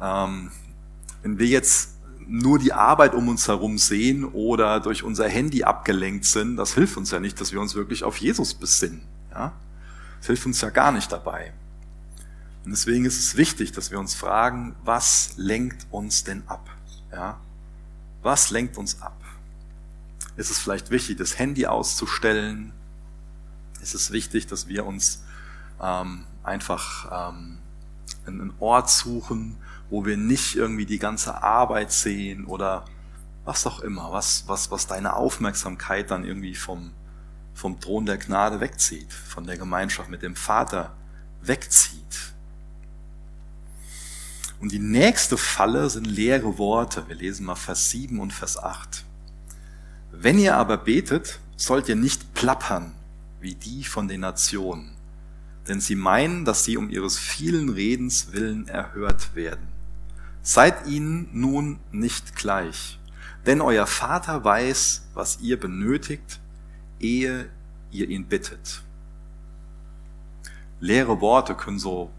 Ähm, 0.00 0.50
wenn 1.22 1.38
wir 1.38 1.46
jetzt 1.46 1.91
nur 2.28 2.58
die 2.58 2.72
Arbeit 2.72 3.14
um 3.14 3.28
uns 3.28 3.48
herum 3.48 3.78
sehen 3.78 4.24
oder 4.24 4.80
durch 4.80 5.02
unser 5.02 5.28
Handy 5.28 5.64
abgelenkt 5.64 6.24
sind, 6.24 6.56
das 6.56 6.74
hilft 6.74 6.96
uns 6.96 7.10
ja 7.10 7.20
nicht, 7.20 7.40
dass 7.40 7.52
wir 7.52 7.60
uns 7.60 7.74
wirklich 7.74 8.04
auf 8.04 8.16
Jesus 8.18 8.54
besinnen. 8.54 9.02
Ja? 9.30 9.52
Das 10.18 10.26
hilft 10.26 10.46
uns 10.46 10.60
ja 10.60 10.70
gar 10.70 10.92
nicht 10.92 11.10
dabei. 11.10 11.52
Und 12.64 12.70
deswegen 12.70 13.04
ist 13.04 13.18
es 13.18 13.36
wichtig, 13.36 13.72
dass 13.72 13.90
wir 13.90 13.98
uns 13.98 14.14
fragen, 14.14 14.76
was 14.84 15.34
lenkt 15.36 15.86
uns 15.90 16.24
denn 16.24 16.42
ab? 16.46 16.70
Ja? 17.10 17.40
Was 18.22 18.50
lenkt 18.50 18.78
uns 18.78 19.02
ab? 19.02 19.20
Ist 20.36 20.50
es 20.50 20.58
vielleicht 20.58 20.90
wichtig, 20.90 21.18
das 21.18 21.38
Handy 21.38 21.66
auszustellen? 21.66 22.72
Ist 23.80 23.94
es 23.94 24.12
wichtig, 24.12 24.46
dass 24.46 24.68
wir 24.68 24.86
uns 24.86 25.24
ähm, 25.80 26.24
einfach 26.44 27.30
ähm, 27.30 27.58
einen 28.26 28.52
Ort 28.60 28.90
suchen, 28.90 29.56
wo 29.92 30.06
wir 30.06 30.16
nicht 30.16 30.56
irgendwie 30.56 30.86
die 30.86 30.98
ganze 30.98 31.42
Arbeit 31.42 31.92
sehen 31.92 32.46
oder 32.46 32.86
was 33.44 33.66
auch 33.66 33.80
immer, 33.80 34.10
was, 34.10 34.44
was, 34.46 34.70
was 34.70 34.86
deine 34.86 35.14
Aufmerksamkeit 35.14 36.10
dann 36.10 36.24
irgendwie 36.24 36.54
vom, 36.54 36.92
vom 37.52 37.78
Thron 37.78 38.06
der 38.06 38.16
Gnade 38.16 38.60
wegzieht, 38.60 39.12
von 39.12 39.46
der 39.46 39.58
Gemeinschaft 39.58 40.08
mit 40.08 40.22
dem 40.22 40.34
Vater 40.34 40.96
wegzieht. 41.42 42.32
Und 44.60 44.72
die 44.72 44.78
nächste 44.78 45.36
Falle 45.36 45.90
sind 45.90 46.06
leere 46.06 46.56
Worte. 46.56 47.06
Wir 47.08 47.16
lesen 47.16 47.44
mal 47.44 47.54
Vers 47.54 47.90
7 47.90 48.18
und 48.18 48.32
Vers 48.32 48.56
8. 48.56 49.04
Wenn 50.10 50.38
ihr 50.38 50.56
aber 50.56 50.78
betet, 50.78 51.38
sollt 51.56 51.90
ihr 51.90 51.96
nicht 51.96 52.32
plappern 52.32 52.94
wie 53.40 53.56
die 53.56 53.84
von 53.84 54.08
den 54.08 54.20
Nationen, 54.20 54.96
denn 55.68 55.82
sie 55.82 55.96
meinen, 55.96 56.46
dass 56.46 56.64
sie 56.64 56.78
um 56.78 56.88
ihres 56.88 57.18
vielen 57.18 57.68
Redens 57.68 58.32
willen 58.32 58.68
erhört 58.68 59.34
werden. 59.34 59.71
Seid 60.42 60.86
ihnen 60.86 61.28
nun 61.32 61.78
nicht 61.92 62.34
gleich, 62.34 62.98
denn 63.46 63.60
euer 63.60 63.86
Vater 63.86 64.42
weiß, 64.42 65.08
was 65.14 65.40
ihr 65.40 65.58
benötigt, 65.58 66.40
ehe 66.98 67.48
ihr 67.92 68.08
ihn 68.08 68.26
bittet. 68.26 68.82
Leere 70.80 71.20
Worte 71.20 71.54
können 71.54 71.78
so 71.78 72.10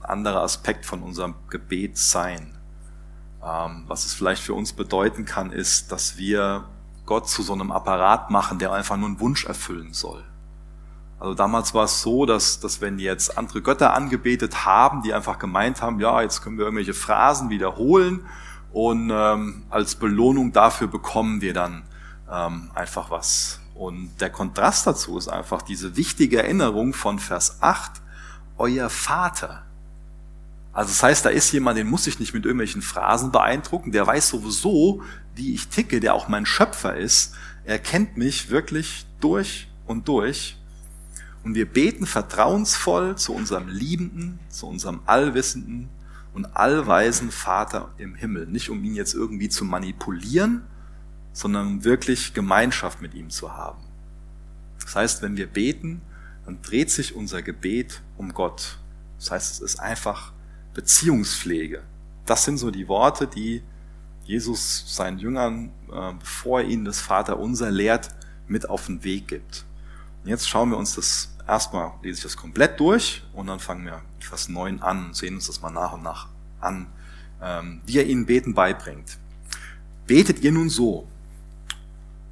ein 0.00 0.04
anderer 0.04 0.42
Aspekt 0.42 0.84
von 0.84 1.02
unserem 1.02 1.36
Gebet 1.48 1.96
sein. 1.96 2.58
Ähm, 3.40 3.84
was 3.86 4.04
es 4.04 4.14
vielleicht 4.14 4.42
für 4.42 4.54
uns 4.54 4.72
bedeuten 4.72 5.24
kann, 5.24 5.52
ist, 5.52 5.92
dass 5.92 6.16
wir 6.16 6.68
Gott 7.06 7.28
zu 7.28 7.42
so 7.42 7.52
einem 7.52 7.70
Apparat 7.70 8.30
machen, 8.30 8.58
der 8.58 8.72
einfach 8.72 8.96
nur 8.96 9.06
einen 9.06 9.20
Wunsch 9.20 9.44
erfüllen 9.44 9.92
soll. 9.92 10.24
Also 11.24 11.32
damals 11.32 11.72
war 11.72 11.84
es 11.84 12.02
so, 12.02 12.26
dass, 12.26 12.60
dass 12.60 12.82
wenn 12.82 12.98
jetzt 12.98 13.38
andere 13.38 13.62
Götter 13.62 13.94
angebetet 13.94 14.66
haben, 14.66 15.00
die 15.00 15.14
einfach 15.14 15.38
gemeint 15.38 15.80
haben, 15.80 15.98
ja, 15.98 16.20
jetzt 16.20 16.42
können 16.42 16.58
wir 16.58 16.66
irgendwelche 16.66 16.92
Phrasen 16.92 17.48
wiederholen 17.48 18.26
und 18.74 19.10
ähm, 19.10 19.62
als 19.70 19.94
Belohnung 19.94 20.52
dafür 20.52 20.86
bekommen 20.86 21.40
wir 21.40 21.54
dann 21.54 21.84
ähm, 22.30 22.70
einfach 22.74 23.10
was. 23.10 23.60
Und 23.74 24.10
der 24.20 24.28
Kontrast 24.28 24.86
dazu 24.86 25.16
ist 25.16 25.28
einfach 25.28 25.62
diese 25.62 25.96
wichtige 25.96 26.42
Erinnerung 26.42 26.92
von 26.92 27.18
Vers 27.18 27.56
8, 27.62 28.02
euer 28.58 28.90
Vater. 28.90 29.62
Also 30.74 30.90
das 30.90 31.02
heißt, 31.02 31.24
da 31.24 31.30
ist 31.30 31.50
jemand, 31.52 31.78
den 31.78 31.88
muss 31.88 32.06
ich 32.06 32.20
nicht 32.20 32.34
mit 32.34 32.44
irgendwelchen 32.44 32.82
Phrasen 32.82 33.32
beeindrucken, 33.32 33.92
der 33.92 34.06
weiß 34.06 34.28
sowieso, 34.28 35.00
wie 35.34 35.54
ich 35.54 35.68
ticke, 35.68 36.00
der 36.00 36.12
auch 36.12 36.28
mein 36.28 36.44
Schöpfer 36.44 36.94
ist. 36.96 37.32
Er 37.64 37.78
kennt 37.78 38.18
mich 38.18 38.50
wirklich 38.50 39.06
durch 39.20 39.70
und 39.86 40.06
durch. 40.06 40.58
Und 41.44 41.54
wir 41.54 41.66
beten 41.66 42.06
vertrauensvoll 42.06 43.16
zu 43.16 43.34
unserem 43.34 43.68
liebenden, 43.68 44.38
zu 44.48 44.66
unserem 44.66 45.00
allwissenden 45.04 45.90
und 46.32 46.56
allweisen 46.56 47.30
Vater 47.30 47.92
im 47.98 48.14
Himmel. 48.14 48.46
Nicht 48.46 48.70
um 48.70 48.82
ihn 48.82 48.94
jetzt 48.94 49.14
irgendwie 49.14 49.50
zu 49.50 49.64
manipulieren, 49.64 50.62
sondern 51.32 51.66
um 51.66 51.84
wirklich 51.84 52.32
Gemeinschaft 52.32 53.02
mit 53.02 53.14
ihm 53.14 53.28
zu 53.28 53.52
haben. 53.52 53.82
Das 54.82 54.96
heißt, 54.96 55.22
wenn 55.22 55.36
wir 55.36 55.46
beten, 55.46 56.00
dann 56.46 56.62
dreht 56.62 56.90
sich 56.90 57.14
unser 57.14 57.42
Gebet 57.42 58.02
um 58.16 58.32
Gott. 58.32 58.78
Das 59.18 59.30
heißt, 59.30 59.52
es 59.54 59.60
ist 59.60 59.80
einfach 59.80 60.32
Beziehungspflege. 60.74 61.82
Das 62.26 62.44
sind 62.44 62.58
so 62.58 62.70
die 62.70 62.88
Worte, 62.88 63.26
die 63.26 63.62
Jesus 64.24 64.84
seinen 64.94 65.18
Jüngern, 65.18 65.70
äh, 65.92 66.12
bevor 66.18 66.60
er 66.60 66.68
ihnen 66.68 66.84
das 66.84 67.00
Vater 67.00 67.38
unser 67.38 67.70
lehrt, 67.70 68.08
mit 68.48 68.68
auf 68.68 68.86
den 68.86 69.04
Weg 69.04 69.28
gibt. 69.28 69.64
Und 70.22 70.30
jetzt 70.30 70.48
schauen 70.48 70.70
wir 70.70 70.78
uns 70.78 70.94
das 70.94 71.33
erstmal, 71.46 71.92
lese 72.02 72.18
ich 72.18 72.22
das 72.22 72.36
komplett 72.36 72.80
durch 72.80 73.22
und 73.32 73.46
dann 73.46 73.60
fangen 73.60 73.84
wir 73.84 74.02
Vers 74.20 74.48
9 74.48 74.80
an 74.82 75.06
und 75.06 75.16
sehen 75.16 75.34
uns 75.34 75.46
das 75.46 75.60
mal 75.60 75.70
nach 75.70 75.92
und 75.92 76.02
nach 76.02 76.28
an, 76.60 76.86
ähm, 77.42 77.80
wie 77.86 77.98
er 77.98 78.06
ihnen 78.06 78.26
Beten 78.26 78.54
beibringt. 78.54 79.18
Betet 80.06 80.40
ihr 80.40 80.52
nun 80.52 80.68
so, 80.68 81.08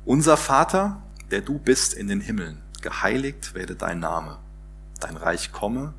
unser 0.05 0.37
Vater, 0.37 1.03
der 1.31 1.40
du 1.40 1.59
bist 1.59 1.94
in 1.94 2.09
den 2.09 2.20
Himmeln, 2.20 2.61
geheiligt 2.81 3.55
werde 3.55 3.77
dein 3.77 4.01
Name, 4.01 4.38
dein 5.01 5.16
Reich 5.16 5.53
komme, 5.53 5.94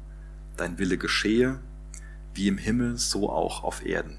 dein 0.58 0.78
Wille 0.78 0.98
geschehe, 0.98 1.60
wie 2.34 2.48
im 2.48 2.58
Himmel, 2.58 2.98
so 2.98 3.30
auch 3.30 3.64
auf 3.64 3.86
Erden. 3.86 4.18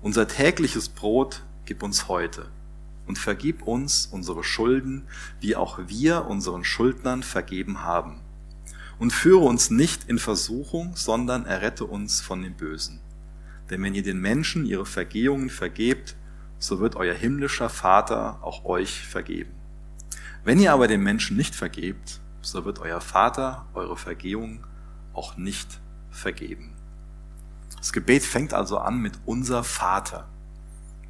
Unser 0.00 0.26
tägliches 0.26 0.88
Brot 0.88 1.42
gib 1.64 1.82
uns 1.82 2.08
heute 2.08 2.48
und 3.06 3.18
vergib 3.18 3.62
uns 3.62 4.06
unsere 4.06 4.44
Schulden, 4.44 5.06
wie 5.40 5.56
auch 5.56 5.78
wir 5.86 6.26
unseren 6.26 6.64
Schuldnern 6.64 7.22
vergeben 7.22 7.82
haben. 7.82 8.20
Und 8.98 9.12
führe 9.12 9.44
uns 9.44 9.70
nicht 9.70 10.08
in 10.08 10.18
Versuchung, 10.18 10.94
sondern 10.94 11.44
errette 11.44 11.84
uns 11.84 12.20
von 12.20 12.42
dem 12.42 12.54
Bösen. 12.54 13.00
Denn 13.70 13.82
wenn 13.82 13.94
ihr 13.94 14.02
den 14.02 14.20
Menschen 14.20 14.66
ihre 14.66 14.86
Vergehungen 14.86 15.50
vergebt, 15.50 16.16
so 16.58 16.78
wird 16.78 16.94
euer 16.94 17.14
himmlischer 17.14 17.68
Vater 17.68 18.38
auch 18.42 18.64
euch 18.64 19.06
vergeben. 19.06 19.52
Wenn 20.44 20.60
ihr 20.60 20.72
aber 20.72 20.88
den 20.88 21.02
Menschen 21.02 21.36
nicht 21.36 21.54
vergebt, 21.54 22.20
so 22.40 22.64
wird 22.64 22.78
euer 22.80 23.00
Vater 23.00 23.66
eure 23.74 23.96
Vergehungen 23.96 24.64
auch 25.12 25.36
nicht 25.36 25.80
vergeben. 26.10 26.76
Das 27.76 27.92
Gebet 27.92 28.22
fängt 28.22 28.54
also 28.54 28.78
an 28.78 29.00
mit 29.00 29.14
unser 29.24 29.64
Vater. 29.64 30.28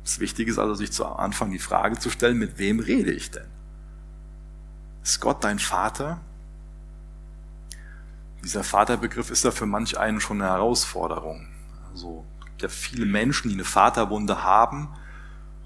Das 0.02 0.18
Wichtige 0.18 0.50
ist 0.50 0.58
also, 0.58 0.74
sich 0.74 0.92
zu 0.92 1.06
Anfang 1.06 1.50
die 1.50 1.58
Frage 1.58 1.98
zu 1.98 2.10
stellen, 2.10 2.38
mit 2.38 2.58
wem 2.58 2.80
rede 2.80 3.12
ich 3.12 3.30
denn? 3.30 3.46
Ist 5.02 5.20
Gott 5.20 5.44
dein 5.44 5.58
Vater? 5.58 6.20
Dieser 8.44 8.64
Vaterbegriff 8.64 9.30
ist 9.30 9.44
ja 9.44 9.52
für 9.52 9.66
manch 9.66 9.98
einen 9.98 10.20
schon 10.20 10.40
eine 10.40 10.50
Herausforderung. 10.50 11.48
Also 11.92 12.24
es 12.40 12.46
gibt 12.46 12.62
ja 12.62 12.68
viele 12.68 13.06
Menschen, 13.06 13.48
die 13.48 13.54
eine 13.54 13.64
Vaterwunde 13.64 14.42
haben. 14.42 14.88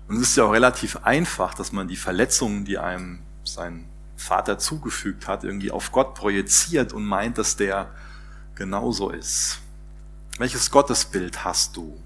Und 0.09 0.17
es 0.17 0.23
ist 0.23 0.37
ja 0.37 0.45
auch 0.45 0.53
relativ 0.53 0.99
einfach, 1.05 1.55
dass 1.55 1.73
man 1.73 1.89
die 1.89 1.97
Verletzungen, 1.97 2.65
die 2.65 2.79
einem 2.79 3.21
sein 3.45 3.87
Vater 4.17 4.59
zugefügt 4.59 5.27
hat, 5.27 5.45
irgendwie 5.45 5.71
auf 5.71 5.93
Gott 5.93 6.15
projiziert 6.15 6.93
und 6.93 7.05
meint, 7.05 7.39
dass 7.39 7.57
der 7.57 7.91
genauso 8.55 9.11
ist. 9.11 9.61
Welches 10.39 10.71
Gottesbild 10.71 11.45
hast 11.45 11.77
du? 11.77 11.99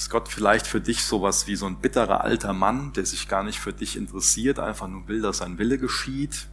Ist 0.00 0.08
Gott 0.08 0.30
vielleicht 0.30 0.66
für 0.66 0.80
dich 0.80 1.04
sowas 1.04 1.46
wie 1.46 1.56
so 1.56 1.66
ein 1.66 1.76
bitterer 1.76 2.24
alter 2.24 2.54
Mann, 2.54 2.94
der 2.94 3.04
sich 3.04 3.28
gar 3.28 3.42
nicht 3.42 3.60
für 3.60 3.74
dich 3.74 3.98
interessiert, 3.98 4.58
einfach 4.58 4.88
nur 4.88 5.06
will, 5.08 5.20
dass 5.20 5.36
sein 5.38 5.58
Wille 5.58 5.76
geschieht, 5.76 6.46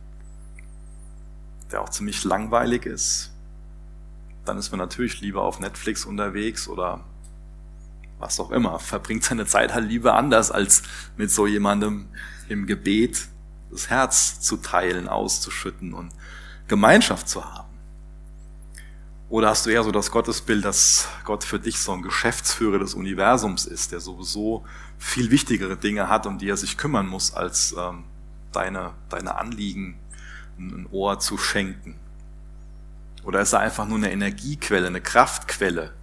der 1.71 1.81
auch 1.81 1.87
ziemlich 1.87 2.25
langweilig 2.25 2.85
ist? 2.85 3.31
Dann 4.43 4.57
ist 4.57 4.71
man 4.71 4.79
natürlich 4.79 5.21
lieber 5.21 5.43
auf 5.43 5.61
Netflix 5.61 6.03
unterwegs 6.03 6.67
oder 6.67 7.05
was 8.19 8.37
auch 8.41 8.51
immer, 8.51 8.79
verbringt 8.79 9.23
seine 9.23 9.45
Zeit 9.45 9.73
halt 9.73 9.87
lieber 9.87 10.15
anders, 10.15 10.51
als 10.51 10.83
mit 11.15 11.31
so 11.31 11.47
jemandem 11.47 12.09
im 12.49 12.65
Gebet 12.67 13.29
das 13.71 13.89
Herz 13.89 14.41
zu 14.41 14.57
teilen, 14.57 15.07
auszuschütten 15.07 15.93
und 15.93 16.11
Gemeinschaft 16.67 17.29
zu 17.29 17.45
haben. 17.45 17.66
Oder 19.29 19.49
hast 19.49 19.65
du 19.65 19.69
eher 19.69 19.83
so 19.83 19.91
das 19.91 20.09
Gottesbild, 20.11 20.63
dass 20.63 21.09
Gott 21.25 21.43
für 21.43 21.59
dich 21.59 21.79
so 21.79 21.91
ein 21.91 22.01
Geschäftsführer 22.01 22.79
des 22.79 22.93
Universums 22.93 23.65
ist, 23.65 23.91
der 23.91 23.99
sowieso 23.99 24.63
viel 24.97 25.31
wichtigere 25.31 25.75
Dinge 25.75 26.07
hat, 26.07 26.25
um 26.25 26.37
die 26.37 26.49
er 26.49 26.55
sich 26.55 26.77
kümmern 26.77 27.07
muss, 27.07 27.33
als 27.33 27.75
ähm, 27.77 28.05
deine, 28.53 28.93
deine 29.09 29.35
Anliegen 29.35 29.99
ein 30.57 30.87
Ohr 30.91 31.19
zu 31.19 31.37
schenken? 31.37 31.95
Oder 33.23 33.41
ist 33.41 33.51
er 33.51 33.59
einfach 33.59 33.85
nur 33.85 33.97
eine 33.97 34.11
Energiequelle, 34.11 34.87
eine 34.87 35.01
Kraftquelle? 35.01 35.93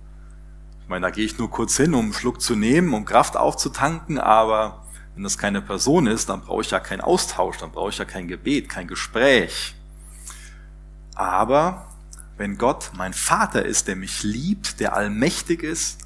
Ich 0.82 0.88
meine, 0.90 1.06
da 1.06 1.10
gehe 1.10 1.24
ich 1.24 1.38
nur 1.38 1.50
kurz 1.50 1.78
hin, 1.78 1.94
um 1.94 2.04
einen 2.04 2.12
Schluck 2.12 2.42
zu 2.42 2.54
nehmen, 2.54 2.92
um 2.92 3.06
Kraft 3.06 3.38
aufzutanken, 3.38 4.18
aber 4.18 4.84
wenn 5.14 5.22
das 5.22 5.38
keine 5.38 5.62
Person 5.62 6.06
ist, 6.06 6.28
dann 6.28 6.42
brauche 6.42 6.60
ich 6.60 6.70
ja 6.70 6.78
keinen 6.80 7.00
Austausch, 7.00 7.56
dann 7.56 7.70
brauche 7.70 7.88
ich 7.88 7.96
ja 7.96 8.04
kein 8.04 8.28
Gebet, 8.28 8.68
kein 8.68 8.87
Gespräch. 8.87 9.74
Aber 11.14 11.87
wenn 12.36 12.58
Gott 12.58 12.92
mein 12.94 13.12
Vater 13.12 13.64
ist, 13.64 13.88
der 13.88 13.96
mich 13.96 14.22
liebt, 14.22 14.80
der 14.80 14.94
allmächtig 14.94 15.62
ist 15.62 15.98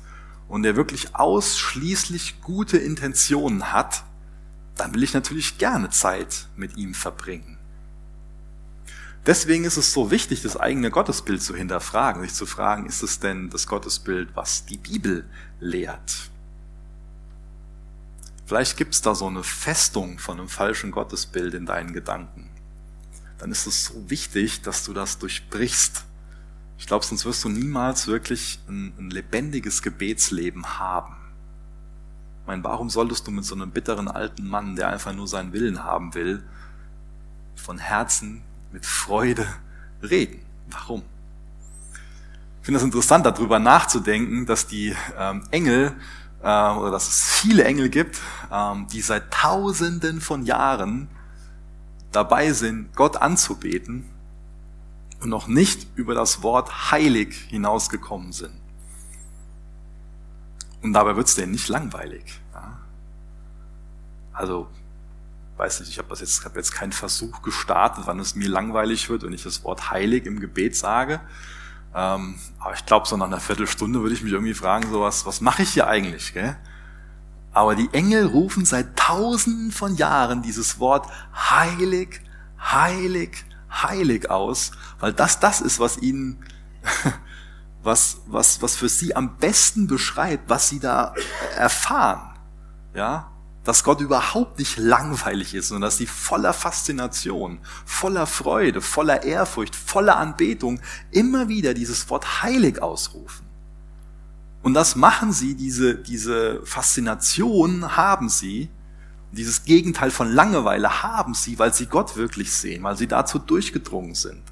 und 0.48 0.62
der 0.62 0.76
wirklich 0.76 1.14
ausschließlich 1.14 2.40
gute 2.40 2.78
Intentionen 2.78 3.72
hat, 3.72 4.04
dann 4.76 4.94
will 4.94 5.02
ich 5.02 5.14
natürlich 5.14 5.58
gerne 5.58 5.90
Zeit 5.90 6.46
mit 6.56 6.76
ihm 6.76 6.94
verbringen. 6.94 7.58
Deswegen 9.26 9.64
ist 9.64 9.76
es 9.76 9.92
so 9.92 10.10
wichtig, 10.10 10.40
das 10.42 10.56
eigene 10.56 10.90
Gottesbild 10.90 11.42
zu 11.42 11.54
hinterfragen, 11.54 12.22
sich 12.22 12.32
zu 12.32 12.46
fragen, 12.46 12.86
ist 12.86 13.02
es 13.02 13.20
denn 13.20 13.50
das 13.50 13.66
Gottesbild, 13.66 14.30
was 14.34 14.64
die 14.64 14.78
Bibel 14.78 15.28
lehrt? 15.60 16.30
Vielleicht 18.46 18.78
gibt 18.78 18.94
es 18.94 19.02
da 19.02 19.14
so 19.14 19.26
eine 19.26 19.42
Festung 19.42 20.18
von 20.18 20.38
einem 20.38 20.48
falschen 20.48 20.90
Gottesbild 20.90 21.52
in 21.52 21.66
deinen 21.66 21.92
Gedanken. 21.92 22.48
dann 23.36 23.52
ist 23.52 23.66
es 23.66 23.84
so 23.84 24.10
wichtig, 24.10 24.62
dass 24.62 24.84
du 24.84 24.92
das 24.92 25.18
durchbrichst. 25.18 26.04
Ich 26.78 26.86
glaube, 26.86 27.04
sonst 27.04 27.24
wirst 27.24 27.44
du 27.44 27.48
niemals 27.48 28.06
wirklich 28.06 28.60
ein, 28.68 28.94
ein 28.98 29.10
lebendiges 29.10 29.82
Gebetsleben 29.82 30.78
haben. 30.78 31.16
Ich 32.42 32.46
meine, 32.46 32.64
warum 32.64 32.88
solltest 32.88 33.26
du 33.26 33.32
mit 33.32 33.44
so 33.44 33.54
einem 33.54 33.72
bitteren 33.72 34.08
alten 34.08 34.48
Mann, 34.48 34.76
der 34.76 34.88
einfach 34.88 35.12
nur 35.12 35.26
seinen 35.26 35.52
Willen 35.52 35.82
haben 35.84 36.14
will, 36.14 36.42
von 37.56 37.78
Herzen 37.78 38.42
mit 38.72 38.86
Freude 38.86 39.46
reden? 40.02 40.40
Warum? 40.70 41.02
Ich 42.60 42.66
finde 42.66 42.78
es 42.78 42.84
interessant, 42.84 43.26
darüber 43.26 43.58
nachzudenken, 43.58 44.46
dass 44.46 44.66
die 44.66 44.94
ähm, 45.18 45.42
Engel 45.50 45.96
äh, 46.42 46.70
oder 46.70 46.92
dass 46.92 47.08
es 47.08 47.40
viele 47.40 47.64
Engel 47.64 47.88
gibt, 47.88 48.20
ähm, 48.52 48.86
die 48.92 49.00
seit 49.00 49.32
Tausenden 49.32 50.20
von 50.20 50.44
Jahren 50.44 51.08
dabei 52.12 52.52
sind, 52.52 52.94
Gott 52.94 53.16
anzubeten 53.16 54.06
und 55.20 55.28
noch 55.31 55.48
nicht 55.48 55.87
über 55.96 56.14
das 56.14 56.42
Wort 56.42 56.90
heilig 56.92 57.35
hinausgekommen 57.48 58.33
sind. 58.33 58.54
Und 60.83 60.92
dabei 60.92 61.16
wird 61.16 61.26
es 61.26 61.35
denen 61.35 61.52
nicht 61.52 61.68
langweilig. 61.68 62.40
Ja? 62.54 62.78
Also, 64.33 64.68
weiß 65.57 65.81
nicht, 65.81 65.90
ich 65.90 65.98
habe 65.98 66.14
jetzt, 66.14 66.44
hab 66.44 66.57
jetzt 66.57 66.72
keinen 66.72 66.92
Versuch 66.92 67.42
gestartet, 67.42 68.04
wann 68.07 68.20
es 68.20 68.37
mir 68.37 68.48
langweilig 68.48 69.11
wird, 69.11 69.24
wenn 69.24 69.33
ich 69.33 69.42
das 69.42 69.64
Wort 69.64 69.90
heilig 69.90 70.24
im 70.26 70.38
Gebet 70.38 70.76
sage. 70.76 71.20
Ähm, 71.94 72.37
aber 72.61 72.74
ich 72.74 72.87
glaube, 72.87 73.09
so 73.09 73.16
nach 73.16 73.26
einer 73.26 73.40
Viertelstunde 73.40 74.00
würde 74.02 74.14
ich 74.14 74.22
mich 74.22 74.33
irgendwie 74.33 74.54
fragen, 74.54 74.88
so 74.90 75.00
was, 75.00 75.26
was 75.26 75.40
mache 75.40 75.62
ich 75.62 75.70
hier 75.70 75.88
eigentlich? 75.88 76.33
Gell? 76.33 76.57
Aber 77.52 77.74
die 77.74 77.88
Engel 77.92 78.26
rufen 78.26 78.64
seit 78.64 78.96
tausenden 78.96 79.72
von 79.72 79.96
Jahren 79.96 80.42
dieses 80.42 80.78
Wort 80.78 81.09
heilig, 81.35 82.20
heilig, 82.61 83.44
heilig 83.70 84.31
aus, 84.31 84.72
weil 85.00 85.12
das 85.12 85.40
das 85.40 85.61
ist, 85.61 85.78
was 85.78 85.98
ihnen, 85.98 86.44
was, 87.83 88.22
was, 88.26 88.62
was 88.62 88.76
für 88.76 88.88
sie 88.88 89.14
am 89.14 89.37
besten 89.37 89.87
beschreibt, 89.87 90.48
was 90.48 90.68
sie 90.68 90.81
da 90.81 91.14
erfahren. 91.57 92.38
Ja, 92.94 93.31
dass 93.68 93.85
Gott 93.85 94.00
überhaupt 94.00 94.59
nicht 94.59 94.78
langweilig 94.78 95.54
ist, 95.54 95.68
sondern 95.68 95.88
dass 95.88 95.98
sie 95.98 96.07
voller 96.07 96.54
Faszination, 96.54 97.59
voller 97.85 98.26
Freude, 98.26 98.81
voller 98.81 99.24
Ehrfurcht, 99.24 99.76
voller 99.76 100.16
Anbetung 100.16 100.81
immer 101.11 101.48
wieder 101.48 101.74
dieses 101.74 102.09
Wort 102.09 102.42
heilig 102.42 102.81
ausrufen. 102.81 103.46
Und 104.62 104.72
das 104.72 104.96
machen 104.96 105.33
sie, 105.33 105.54
diese, 105.54 105.96
diese 105.96 106.64
Faszination 106.64 107.96
haben 107.96 108.31
sie, 108.31 108.70
dieses 109.32 109.64
Gegenteil 109.64 110.10
von 110.10 110.32
Langeweile 110.32 111.02
haben 111.02 111.34
sie, 111.34 111.58
weil 111.58 111.74
sie 111.74 111.86
Gott 111.86 112.16
wirklich 112.16 112.52
sehen, 112.52 112.82
weil 112.82 112.96
sie 112.96 113.06
dazu 113.06 113.38
durchgedrungen 113.38 114.14
sind. 114.14 114.42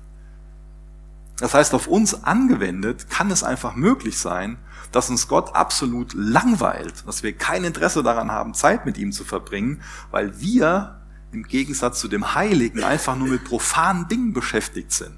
Das 1.38 1.54
heißt, 1.54 1.74
auf 1.74 1.86
uns 1.86 2.24
angewendet 2.24 3.10
kann 3.10 3.30
es 3.30 3.42
einfach 3.42 3.74
möglich 3.74 4.18
sein, 4.18 4.58
dass 4.92 5.10
uns 5.10 5.28
Gott 5.28 5.54
absolut 5.54 6.14
langweilt, 6.14 7.06
dass 7.06 7.22
wir 7.22 7.32
kein 7.34 7.64
Interesse 7.64 8.02
daran 8.02 8.30
haben, 8.30 8.54
Zeit 8.54 8.86
mit 8.86 8.96
ihm 8.96 9.12
zu 9.12 9.24
verbringen, 9.24 9.82
weil 10.10 10.40
wir 10.40 11.00
im 11.32 11.42
Gegensatz 11.42 12.00
zu 12.00 12.08
dem 12.08 12.34
Heiligen 12.34 12.82
einfach 12.82 13.16
nur 13.16 13.28
mit 13.28 13.44
profanen 13.44 14.08
Dingen 14.08 14.32
beschäftigt 14.32 14.92
sind. 14.92 15.16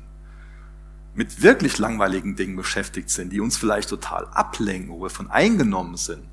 Mit 1.14 1.42
wirklich 1.42 1.78
langweiligen 1.78 2.34
Dingen 2.34 2.56
beschäftigt 2.56 3.10
sind, 3.10 3.32
die 3.32 3.40
uns 3.40 3.56
vielleicht 3.56 3.88
total 3.88 4.26
ablenken, 4.28 4.90
wo 4.90 5.02
wir 5.02 5.10
von 5.10 5.30
eingenommen 5.30 5.96
sind. 5.96 6.24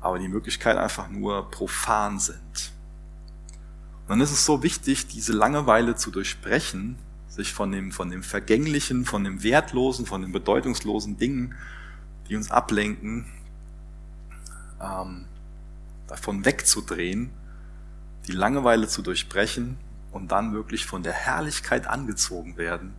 Aber 0.00 0.18
die 0.18 0.28
Möglichkeit 0.28 0.76
einfach 0.76 1.08
nur 1.08 1.50
profan 1.50 2.18
sind. 2.18 2.72
Und 4.02 4.10
dann 4.10 4.20
ist 4.20 4.30
es 4.30 4.44
so 4.44 4.62
wichtig, 4.62 5.06
diese 5.08 5.32
Langeweile 5.32 5.96
zu 5.96 6.10
durchbrechen, 6.10 6.96
sich 7.28 7.52
von 7.52 7.70
dem, 7.72 7.92
von 7.92 8.10
dem 8.10 8.22
Vergänglichen, 8.22 9.04
von 9.04 9.22
dem 9.24 9.42
Wertlosen, 9.42 10.06
von 10.06 10.22
den 10.22 10.32
bedeutungslosen 10.32 11.18
Dingen, 11.18 11.54
die 12.28 12.36
uns 12.36 12.50
ablenken, 12.50 13.26
ähm, 14.80 15.26
davon 16.06 16.44
wegzudrehen, 16.44 17.30
die 18.26 18.32
Langeweile 18.32 18.88
zu 18.88 19.02
durchbrechen 19.02 19.76
und 20.10 20.32
dann 20.32 20.52
wirklich 20.52 20.86
von 20.86 21.02
der 21.02 21.12
Herrlichkeit 21.12 21.86
angezogen 21.86 22.56
werden, 22.56 22.94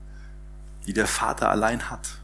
die 0.85 0.93
der 0.93 1.07
Vater 1.07 1.49
allein 1.49 1.89
hat. 1.89 2.18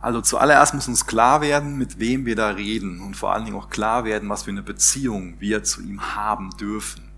Also 0.00 0.20
zuallererst 0.20 0.74
muss 0.74 0.88
uns 0.88 1.06
klar 1.06 1.40
werden, 1.40 1.76
mit 1.76 1.98
wem 1.98 2.24
wir 2.24 2.36
da 2.36 2.50
reden 2.50 3.00
und 3.00 3.16
vor 3.16 3.32
allen 3.32 3.44
Dingen 3.44 3.56
auch 3.56 3.70
klar 3.70 4.04
werden, 4.04 4.28
was 4.28 4.44
für 4.44 4.50
eine 4.50 4.62
Beziehung 4.62 5.34
wir 5.40 5.64
zu 5.64 5.82
ihm 5.82 6.14
haben 6.14 6.50
dürfen 6.58 7.08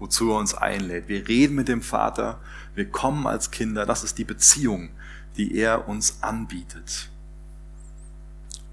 wozu 0.00 0.30
er 0.30 0.38
uns 0.38 0.54
einlädt. 0.54 1.06
Wir 1.06 1.28
reden 1.28 1.54
mit 1.54 1.68
dem 1.68 1.82
Vater, 1.82 2.40
wir 2.74 2.90
kommen 2.90 3.26
als 3.26 3.52
Kinder, 3.52 3.86
das 3.86 4.02
ist 4.02 4.18
die 4.18 4.24
Beziehung, 4.24 4.88
die 5.36 5.54
er 5.56 5.86
uns 5.86 6.22
anbietet. 6.22 7.10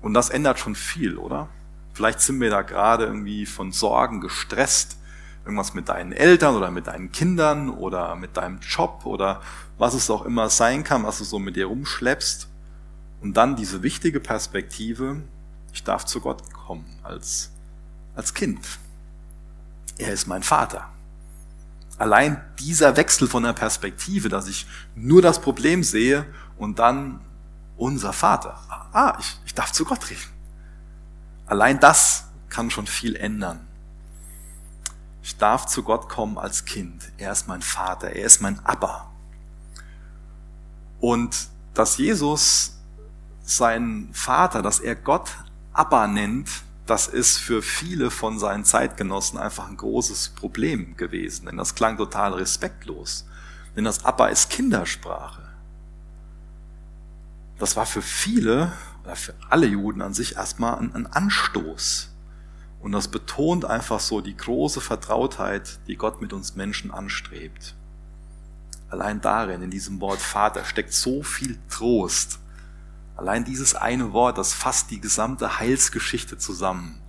Und 0.02 0.14
das 0.14 0.30
ändert 0.30 0.58
schon 0.58 0.76
viel, 0.76 1.18
oder? 1.18 1.50
Vielleicht 1.94 2.22
sind 2.22 2.40
wir 2.40 2.50
da 2.50 2.62
gerade 2.62 3.06
irgendwie 3.06 3.46
von 3.46 3.72
Sorgen 3.72 4.22
gestresst. 4.22 4.98
Irgendwas 5.44 5.74
mit 5.74 5.90
deinen 5.90 6.12
Eltern 6.12 6.56
oder 6.56 6.72
mit 6.72 6.88
deinen 6.88 7.12
Kindern 7.12 7.70
oder 7.70 8.16
mit 8.16 8.38
deinem 8.38 8.60
Job 8.60 9.06
oder 9.06 9.42
was 9.78 9.94
es 9.94 10.10
auch 10.10 10.26
immer 10.26 10.50
sein 10.50 10.84
kann, 10.84 11.04
was 11.04 11.20
du 11.20 11.24
so 11.24 11.40
mit 11.40 11.56
dir 11.56 11.68
rumschleppst. 11.68 12.48
Und 13.22 13.36
dann 13.36 13.56
diese 13.56 13.84
wichtige 13.84 14.20
Perspektive, 14.20 15.24
ich 15.74 15.84
darf 15.84 16.06
zu 16.06 16.22
Gott 16.22 16.52
kommen 16.54 16.86
als, 17.04 17.52
als 18.16 18.34
Kind. 18.34 18.60
Er 19.98 20.14
ist 20.14 20.28
mein 20.28 20.44
Vater 20.44 20.90
allein 21.98 22.42
dieser 22.60 22.96
Wechsel 22.96 23.28
von 23.28 23.44
der 23.44 23.54
Perspektive, 23.54 24.30
dass 24.30 24.48
ich 24.48 24.68
nur 24.96 25.22
das 25.22 25.42
Problem 25.42 25.84
sehe 25.84 26.26
und 26.58 26.80
dann 26.80 27.22
unser 27.76 28.14
Vater. 28.14 28.60
Ah, 28.92 29.18
ich, 29.20 29.40
ich 29.46 29.54
darf 29.54 29.72
zu 29.72 29.86
Gott 29.86 30.10
reden. 30.10 30.22
Allein 31.46 31.80
das 31.80 32.26
kann 32.50 32.72
schon 32.72 32.88
viel 32.88 33.16
ändern. 33.16 33.68
Ich 35.22 35.38
darf 35.38 35.66
zu 35.66 35.84
Gott 35.84 36.08
kommen 36.10 36.38
als 36.38 36.66
Kind. 36.66 37.12
Er 37.18 37.32
ist 37.32 37.48
mein 37.48 37.62
Vater, 37.62 38.10
er 38.10 38.26
ist 38.26 38.42
mein 38.42 38.64
Abba. 38.66 39.12
Und 41.00 41.50
dass 41.74 41.98
Jesus 41.98 42.77
seinen 43.48 44.14
Vater, 44.14 44.62
dass 44.62 44.80
er 44.80 44.96
Gott 44.96 45.32
Abba 45.72 46.08
nennt, 46.08 46.50
das 46.86 47.08
ist 47.08 47.38
für 47.38 47.62
viele 47.62 48.12
von 48.12 48.40
seinen 48.40 48.66
Zeitgenossen 48.66 49.40
einfach 49.40 49.68
ein 49.68 49.78
großes 49.78 50.30
Problem 50.30 50.96
gewesen, 50.98 51.46
denn 51.46 51.58
das 51.58 51.76
klang 51.76 51.98
total 51.98 52.34
respektlos. 52.34 53.26
Denn 53.76 53.84
das 53.84 54.06
Abba 54.06 54.28
ist 54.28 54.50
Kindersprache. 54.50 55.44
Das 57.58 57.76
war 57.76 57.86
für 57.86 58.02
viele, 58.02 58.72
oder 59.04 59.16
für 59.16 59.34
alle 59.50 59.68
Juden 59.68 60.02
an 60.02 60.14
sich 60.14 60.36
erstmal 60.36 60.80
ein, 60.80 60.94
ein 60.94 61.08
Anstoß. 61.08 62.14
Und 62.80 62.92
das 62.92 63.08
betont 63.08 63.66
einfach 63.66 64.00
so 64.00 64.22
die 64.22 64.38
große 64.38 64.82
Vertrautheit, 64.82 65.80
die 65.88 65.96
Gott 65.96 66.22
mit 66.22 66.34
uns 66.34 66.56
Menschen 66.56 66.92
anstrebt. 66.92 67.76
Allein 68.90 69.20
darin, 69.20 69.62
in 69.62 69.72
diesem 69.72 70.00
Wort 70.00 70.20
Vater, 70.20 70.64
steckt 70.64 70.94
so 70.94 71.24
viel 71.24 71.60
Trost, 71.70 72.40
Allein 73.18 73.44
dieses 73.44 73.74
eine 73.74 74.14
Wort, 74.14 74.38
das 74.38 74.54
fasst 74.54 74.92
die 74.92 75.02
gesamte 75.02 75.60
Heilsgeschichte 75.60 76.38
zusammen. 76.38 77.02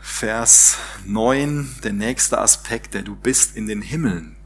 Vers 0.00 0.76
9, 1.06 1.76
der 1.84 1.92
nächste 1.92 2.38
Aspekt, 2.38 2.94
der 2.94 3.02
du 3.02 3.14
bist 3.14 3.56
in 3.56 3.68
den 3.68 3.80
Himmeln. 3.80 4.36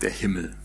Der 0.00 0.10
Himmel. 0.10 0.56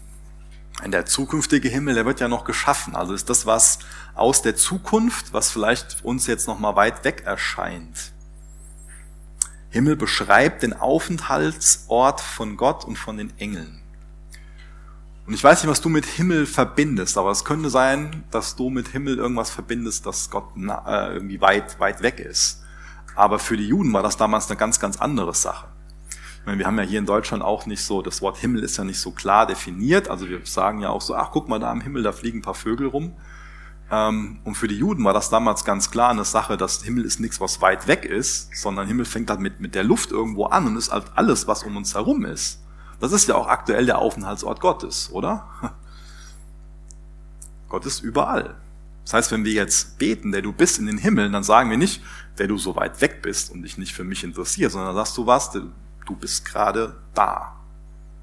Der 0.85 1.05
zukünftige 1.05 1.67
Himmel, 1.67 1.93
der 1.93 2.05
wird 2.05 2.21
ja 2.21 2.29
noch 2.29 2.45
geschaffen. 2.45 2.95
Also 2.95 3.13
ist 3.13 3.29
das 3.29 3.45
was 3.45 3.79
aus 4.15 4.41
der 4.41 4.55
Zukunft, 4.55 5.33
was 5.33 5.51
vielleicht 5.51 6.03
uns 6.03 6.25
jetzt 6.25 6.47
noch 6.47 6.57
mal 6.57 6.75
weit 6.77 7.03
weg 7.03 7.23
erscheint. 7.25 8.13
Himmel 9.69 9.97
beschreibt 9.97 10.63
den 10.63 10.73
Aufenthaltsort 10.73 12.21
von 12.21 12.55
Gott 12.55 12.85
und 12.85 12.97
von 12.97 13.17
den 13.17 13.37
Engeln. 13.39 13.80
Und 15.31 15.35
ich 15.35 15.45
weiß 15.45 15.63
nicht, 15.63 15.71
was 15.71 15.79
du 15.79 15.87
mit 15.87 16.05
Himmel 16.05 16.45
verbindest, 16.45 17.17
aber 17.17 17.31
es 17.31 17.45
könnte 17.45 17.69
sein, 17.69 18.25
dass 18.31 18.57
du 18.57 18.69
mit 18.69 18.89
Himmel 18.89 19.17
irgendwas 19.17 19.49
verbindest, 19.49 20.05
dass 20.05 20.29
Gott 20.29 20.43
äh, 20.57 21.13
irgendwie 21.13 21.39
weit, 21.39 21.79
weit 21.79 22.03
weg 22.03 22.19
ist. 22.19 22.63
Aber 23.15 23.39
für 23.39 23.55
die 23.55 23.65
Juden 23.65 23.93
war 23.93 24.03
das 24.03 24.17
damals 24.17 24.49
eine 24.49 24.57
ganz, 24.57 24.81
ganz 24.81 24.97
andere 24.97 25.33
Sache. 25.33 25.67
Ich 26.41 26.45
meine, 26.45 26.59
wir 26.59 26.67
haben 26.67 26.77
ja 26.77 26.83
hier 26.83 26.99
in 26.99 27.05
Deutschland 27.05 27.43
auch 27.43 27.65
nicht 27.65 27.81
so, 27.81 28.01
das 28.01 28.21
Wort 28.21 28.39
Himmel 28.39 28.61
ist 28.61 28.75
ja 28.75 28.83
nicht 28.83 28.99
so 28.99 29.11
klar 29.11 29.47
definiert. 29.47 30.09
Also 30.09 30.27
wir 30.27 30.41
sagen 30.43 30.81
ja 30.81 30.89
auch 30.89 30.99
so, 31.01 31.15
ach 31.15 31.29
guck 31.31 31.47
mal, 31.47 31.59
da 31.59 31.71
am 31.71 31.79
Himmel, 31.79 32.03
da 32.03 32.11
fliegen 32.11 32.39
ein 32.39 32.41
paar 32.41 32.53
Vögel 32.53 32.87
rum. 32.87 33.13
Ähm, 33.89 34.41
und 34.43 34.55
für 34.55 34.67
die 34.67 34.79
Juden 34.79 35.05
war 35.05 35.13
das 35.13 35.29
damals 35.29 35.63
ganz 35.63 35.91
klar 35.91 36.09
eine 36.09 36.25
Sache, 36.25 36.57
dass 36.57 36.83
Himmel 36.83 37.05
ist 37.05 37.21
nichts, 37.21 37.39
was 37.39 37.61
weit 37.61 37.87
weg 37.87 38.03
ist, 38.03 38.53
sondern 38.53 38.85
Himmel 38.85 39.05
fängt 39.05 39.29
halt 39.29 39.39
mit, 39.39 39.61
mit 39.61 39.75
der 39.75 39.85
Luft 39.85 40.11
irgendwo 40.11 40.47
an 40.47 40.67
und 40.67 40.75
ist 40.75 40.91
halt 40.91 41.05
alles, 41.15 41.47
was 41.47 41.63
um 41.63 41.77
uns 41.77 41.95
herum 41.95 42.25
ist. 42.25 42.60
Das 43.01 43.11
ist 43.11 43.27
ja 43.27 43.35
auch 43.35 43.47
aktuell 43.47 43.85
der 43.85 43.97
Aufenthaltsort 43.97 44.61
Gottes, 44.61 45.11
oder? 45.11 45.49
Gott 47.67 47.85
ist 47.85 48.01
überall. 48.01 48.55
Das 49.03 49.13
heißt, 49.13 49.31
wenn 49.31 49.43
wir 49.43 49.53
jetzt 49.53 49.97
beten, 49.97 50.31
der 50.31 50.43
du 50.43 50.53
bist 50.53 50.77
in 50.77 50.85
den 50.85 50.99
Himmeln, 50.99 51.33
dann 51.33 51.43
sagen 51.43 51.71
wir 51.71 51.77
nicht, 51.77 52.01
der 52.37 52.47
du 52.47 52.57
so 52.57 52.75
weit 52.75 53.01
weg 53.01 53.21
bist 53.23 53.51
und 53.51 53.63
dich 53.63 53.77
nicht 53.77 53.93
für 53.93 54.03
mich 54.03 54.23
interessierst, 54.23 54.73
sondern 54.73 54.93
sagst 54.93 55.17
du 55.17 55.25
was, 55.25 55.51
du 55.51 56.15
bist 56.15 56.45
gerade 56.45 56.95
da. 57.15 57.55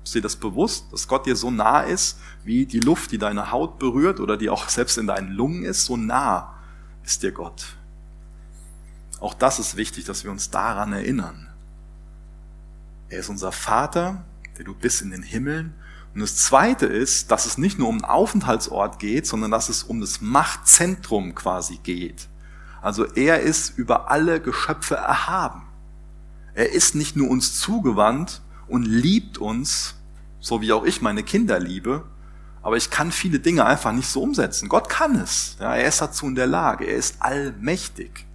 Ist 0.04 0.14
dir 0.14 0.22
das 0.22 0.36
bewusst, 0.36 0.92
dass 0.92 1.08
Gott 1.08 1.26
dir 1.26 1.34
so 1.34 1.50
nah 1.50 1.80
ist, 1.80 2.18
wie 2.44 2.64
die 2.64 2.80
Luft, 2.80 3.10
die 3.10 3.18
deine 3.18 3.50
Haut 3.50 3.78
berührt 3.80 4.20
oder 4.20 4.36
die 4.36 4.48
auch 4.48 4.68
selbst 4.68 4.96
in 4.96 5.08
deinen 5.08 5.32
Lungen 5.32 5.64
ist, 5.64 5.86
so 5.86 5.96
nah 5.96 6.54
ist 7.04 7.24
dir 7.24 7.32
Gott. 7.32 7.76
Auch 9.18 9.34
das 9.34 9.58
ist 9.58 9.76
wichtig, 9.76 10.04
dass 10.04 10.22
wir 10.22 10.30
uns 10.30 10.50
daran 10.50 10.92
erinnern. 10.92 11.48
Er 13.08 13.20
ist 13.20 13.28
unser 13.28 13.50
Vater, 13.50 14.24
der 14.58 14.64
du 14.64 14.74
bist 14.74 15.00
in 15.02 15.10
den 15.10 15.22
Himmeln. 15.22 15.74
Und 16.14 16.20
das 16.20 16.36
Zweite 16.36 16.86
ist, 16.86 17.30
dass 17.30 17.46
es 17.46 17.58
nicht 17.58 17.78
nur 17.78 17.88
um 17.88 17.96
einen 17.96 18.04
Aufenthaltsort 18.04 18.98
geht, 18.98 19.26
sondern 19.26 19.50
dass 19.50 19.68
es 19.68 19.84
um 19.84 20.00
das 20.00 20.20
Machtzentrum 20.20 21.34
quasi 21.34 21.78
geht. 21.82 22.28
Also 22.82 23.04
er 23.04 23.40
ist 23.40 23.78
über 23.78 24.10
alle 24.10 24.40
Geschöpfe 24.40 24.96
erhaben. 24.96 25.62
Er 26.54 26.72
ist 26.72 26.94
nicht 26.94 27.16
nur 27.16 27.30
uns 27.30 27.60
zugewandt 27.60 28.42
und 28.66 28.84
liebt 28.84 29.38
uns, 29.38 29.94
so 30.40 30.60
wie 30.60 30.72
auch 30.72 30.84
ich 30.84 31.02
meine 31.02 31.22
Kinder 31.22 31.60
liebe, 31.60 32.04
aber 32.62 32.76
ich 32.76 32.90
kann 32.90 33.12
viele 33.12 33.38
Dinge 33.38 33.64
einfach 33.64 33.92
nicht 33.92 34.08
so 34.08 34.22
umsetzen. 34.22 34.68
Gott 34.68 34.88
kann 34.88 35.16
es. 35.16 35.56
Ja, 35.60 35.74
er 35.74 35.88
ist 35.88 36.00
dazu 36.00 36.26
in 36.26 36.34
der 36.34 36.46
Lage. 36.46 36.84
Er 36.84 36.96
ist 36.96 37.22
allmächtig. 37.22 38.26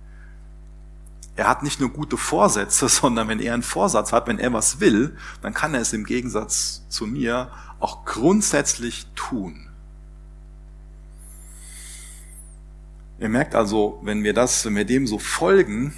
Er 1.35 1.47
hat 1.47 1.63
nicht 1.63 1.79
nur 1.79 1.89
gute 1.89 2.17
Vorsätze, 2.17 2.87
sondern 2.89 3.27
wenn 3.27 3.39
er 3.39 3.53
einen 3.53 3.63
Vorsatz 3.63 4.11
hat, 4.11 4.27
wenn 4.27 4.39
er 4.39 4.53
was 4.53 4.79
will, 4.79 5.17
dann 5.41 5.53
kann 5.53 5.73
er 5.73 5.81
es 5.81 5.93
im 5.93 6.05
Gegensatz 6.05 6.83
zu 6.89 7.05
mir 7.05 7.51
auch 7.79 8.05
grundsätzlich 8.05 9.07
tun. 9.15 9.69
Ihr 13.19 13.29
merkt 13.29 13.55
also, 13.55 13.99
wenn 14.03 14.23
wir 14.23 14.33
das, 14.33 14.65
wenn 14.65 14.75
wir 14.75 14.85
dem 14.85 15.07
so 15.07 15.17
folgen, 15.19 15.93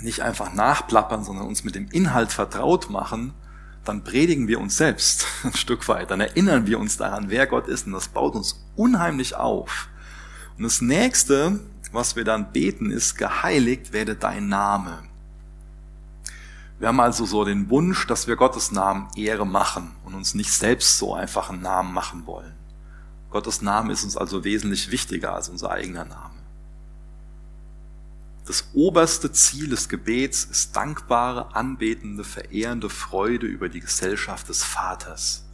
nicht 0.00 0.20
einfach 0.22 0.52
nachplappern, 0.52 1.24
sondern 1.24 1.46
uns 1.46 1.64
mit 1.64 1.74
dem 1.74 1.88
Inhalt 1.90 2.32
vertraut 2.32 2.90
machen, 2.90 3.34
dann 3.84 4.04
predigen 4.04 4.48
wir 4.48 4.60
uns 4.60 4.76
selbst 4.76 5.26
ein 5.44 5.54
Stück 5.54 5.88
weit, 5.88 6.10
dann 6.10 6.20
erinnern 6.20 6.66
wir 6.66 6.78
uns 6.78 6.96
daran, 6.96 7.30
wer 7.30 7.46
Gott 7.46 7.68
ist 7.68 7.86
und 7.86 7.92
das 7.92 8.08
baut 8.08 8.34
uns 8.34 8.64
unheimlich 8.76 9.36
auf. 9.36 9.88
Und 10.56 10.64
das 10.64 10.80
nächste, 10.80 11.60
was 11.92 12.16
wir 12.16 12.24
dann 12.24 12.52
beten, 12.52 12.90
ist, 12.90 13.16
geheiligt 13.16 13.92
werde 13.92 14.14
dein 14.14 14.48
Name. 14.48 15.02
Wir 16.78 16.88
haben 16.88 17.00
also 17.00 17.26
so 17.26 17.44
den 17.44 17.70
Wunsch, 17.70 18.06
dass 18.06 18.28
wir 18.28 18.36
Gottes 18.36 18.70
Namen 18.70 19.08
Ehre 19.16 19.46
machen 19.46 19.96
und 20.04 20.14
uns 20.14 20.34
nicht 20.34 20.52
selbst 20.52 20.98
so 20.98 21.14
einfach 21.14 21.50
einen 21.50 21.62
Namen 21.62 21.92
machen 21.92 22.26
wollen. 22.26 22.54
Gottes 23.30 23.62
Name 23.62 23.92
ist 23.92 24.04
uns 24.04 24.16
also 24.16 24.44
wesentlich 24.44 24.90
wichtiger 24.90 25.34
als 25.34 25.48
unser 25.48 25.70
eigener 25.70 26.04
Name. 26.04 26.34
Das 28.46 28.70
oberste 28.72 29.30
Ziel 29.32 29.68
des 29.68 29.88
Gebets 29.90 30.44
ist 30.44 30.74
dankbare, 30.74 31.54
anbetende, 31.54 32.24
verehrende 32.24 32.88
Freude 32.88 33.46
über 33.46 33.68
die 33.68 33.80
Gesellschaft 33.80 34.48
des 34.48 34.62
Vaters. 34.64 35.44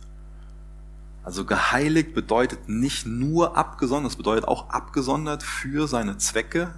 Also 1.24 1.46
geheiligt 1.46 2.14
bedeutet 2.14 2.68
nicht 2.68 3.06
nur 3.06 3.56
abgesondert, 3.56 4.12
es 4.12 4.16
bedeutet 4.16 4.46
auch 4.46 4.68
abgesondert 4.68 5.42
für 5.42 5.88
seine 5.88 6.18
Zwecke. 6.18 6.74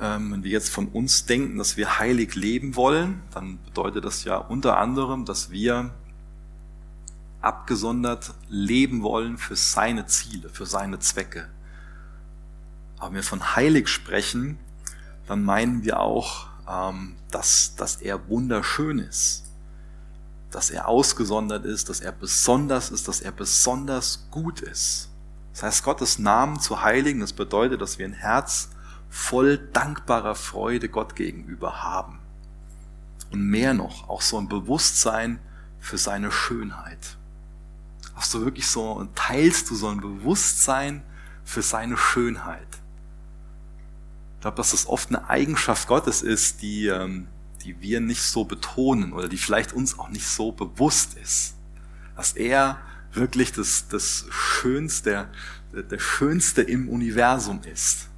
Ähm, 0.00 0.30
wenn 0.30 0.44
wir 0.44 0.52
jetzt 0.52 0.70
von 0.70 0.86
uns 0.86 1.26
denken, 1.26 1.58
dass 1.58 1.76
wir 1.76 1.98
heilig 1.98 2.36
leben 2.36 2.76
wollen, 2.76 3.20
dann 3.34 3.58
bedeutet 3.64 4.04
das 4.04 4.22
ja 4.22 4.36
unter 4.36 4.78
anderem, 4.78 5.24
dass 5.24 5.50
wir 5.50 5.92
abgesondert 7.40 8.32
leben 8.48 9.02
wollen 9.02 9.38
für 9.38 9.56
seine 9.56 10.06
Ziele, 10.06 10.48
für 10.50 10.66
seine 10.66 11.00
Zwecke. 11.00 11.48
Aber 12.98 13.08
wenn 13.08 13.16
wir 13.16 13.22
von 13.24 13.56
heilig 13.56 13.88
sprechen, 13.88 14.58
dann 15.26 15.42
meinen 15.42 15.82
wir 15.82 15.98
auch, 15.98 16.46
ähm, 16.68 17.16
dass, 17.32 17.74
dass 17.74 17.96
er 17.96 18.28
wunderschön 18.28 19.00
ist, 19.00 19.47
dass 20.50 20.70
er 20.70 20.88
ausgesondert 20.88 21.64
ist, 21.64 21.88
dass 21.88 22.00
er 22.00 22.12
besonders 22.12 22.90
ist, 22.90 23.08
dass 23.08 23.20
er 23.20 23.32
besonders 23.32 24.28
gut 24.30 24.60
ist. 24.60 25.10
Das 25.52 25.62
heißt, 25.62 25.84
Gottes 25.84 26.18
Namen 26.18 26.60
zu 26.60 26.82
heiligen, 26.82 27.20
das 27.20 27.32
bedeutet, 27.32 27.80
dass 27.80 27.98
wir 27.98 28.06
ein 28.06 28.12
Herz 28.12 28.70
voll 29.10 29.58
dankbarer 29.58 30.34
Freude 30.34 30.88
Gott 30.88 31.16
gegenüber 31.16 31.82
haben. 31.82 32.20
Und 33.30 33.42
mehr 33.42 33.74
noch, 33.74 34.08
auch 34.08 34.22
so 34.22 34.38
ein 34.38 34.48
Bewusstsein 34.48 35.40
für 35.78 35.98
seine 35.98 36.30
Schönheit. 36.30 37.16
Hast 38.14 38.32
du 38.34 38.44
wirklich 38.44 38.66
so, 38.66 39.06
teilst 39.14 39.70
du 39.70 39.74
so 39.74 39.88
ein 39.88 40.00
Bewusstsein 40.00 41.02
für 41.44 41.62
seine 41.62 41.96
Schönheit? 41.96 42.66
Ich 44.36 44.40
glaube, 44.42 44.56
dass 44.56 44.70
das 44.70 44.86
oft 44.86 45.08
eine 45.08 45.28
Eigenschaft 45.28 45.88
Gottes 45.88 46.22
ist, 46.22 46.62
die, 46.62 46.86
ähm, 46.86 47.28
die 47.68 47.82
wir 47.82 48.00
nicht 48.00 48.22
so 48.22 48.44
betonen 48.44 49.12
oder 49.12 49.28
die 49.28 49.36
vielleicht 49.36 49.74
uns 49.74 49.98
auch 49.98 50.08
nicht 50.08 50.26
so 50.26 50.52
bewusst 50.52 51.18
ist. 51.22 51.54
Dass 52.16 52.32
er 52.32 52.78
wirklich 53.12 53.52
das, 53.52 53.88
das 53.88 54.24
Schönste, 54.30 55.28
der, 55.72 55.98
Schönste 55.98 56.62
im 56.62 56.88
Universum 56.88 57.60
ist. 57.70 58.08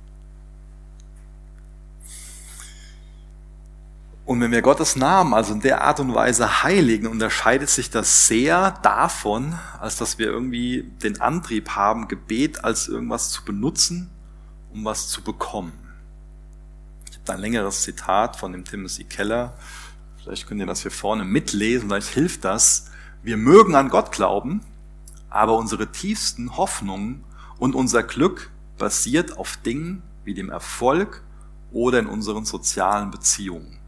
Und 4.24 4.40
wenn 4.40 4.52
wir 4.52 4.62
Gottes 4.62 4.94
Namen 4.94 5.34
also 5.34 5.52
in 5.54 5.60
der 5.60 5.82
Art 5.82 5.98
und 5.98 6.14
Weise 6.14 6.62
heiligen, 6.62 7.08
unterscheidet 7.08 7.70
sich 7.70 7.90
das 7.90 8.28
sehr 8.28 8.70
davon, 8.82 9.58
als 9.80 9.96
dass 9.96 10.18
wir 10.18 10.26
irgendwie 10.28 10.88
den 11.02 11.20
Antrieb 11.20 11.70
haben, 11.70 12.06
Gebet 12.06 12.62
als 12.62 12.86
irgendwas 12.86 13.30
zu 13.30 13.44
benutzen, 13.44 14.10
um 14.72 14.84
was 14.84 15.08
zu 15.08 15.22
bekommen 15.22 15.79
ein 17.28 17.40
längeres 17.40 17.82
Zitat 17.82 18.36
von 18.36 18.52
dem 18.52 18.64
Timothy 18.64 19.04
Keller. 19.04 19.54
Vielleicht 20.22 20.46
könnt 20.46 20.60
ihr 20.60 20.66
das 20.66 20.82
hier 20.82 20.90
vorne 20.90 21.24
mitlesen, 21.24 21.88
vielleicht 21.88 22.08
hilft 22.08 22.44
das. 22.44 22.90
Wir 23.22 23.36
mögen 23.36 23.74
an 23.74 23.90
Gott 23.90 24.12
glauben, 24.12 24.62
aber 25.28 25.56
unsere 25.56 25.92
tiefsten 25.92 26.56
Hoffnungen 26.56 27.24
und 27.58 27.74
unser 27.74 28.02
Glück 28.02 28.50
basiert 28.78 29.36
auf 29.36 29.58
Dingen 29.58 30.02
wie 30.24 30.34
dem 30.34 30.50
Erfolg 30.50 31.22
oder 31.72 31.98
in 31.98 32.06
unseren 32.06 32.44
sozialen 32.44 33.10
Beziehungen. 33.10 33.78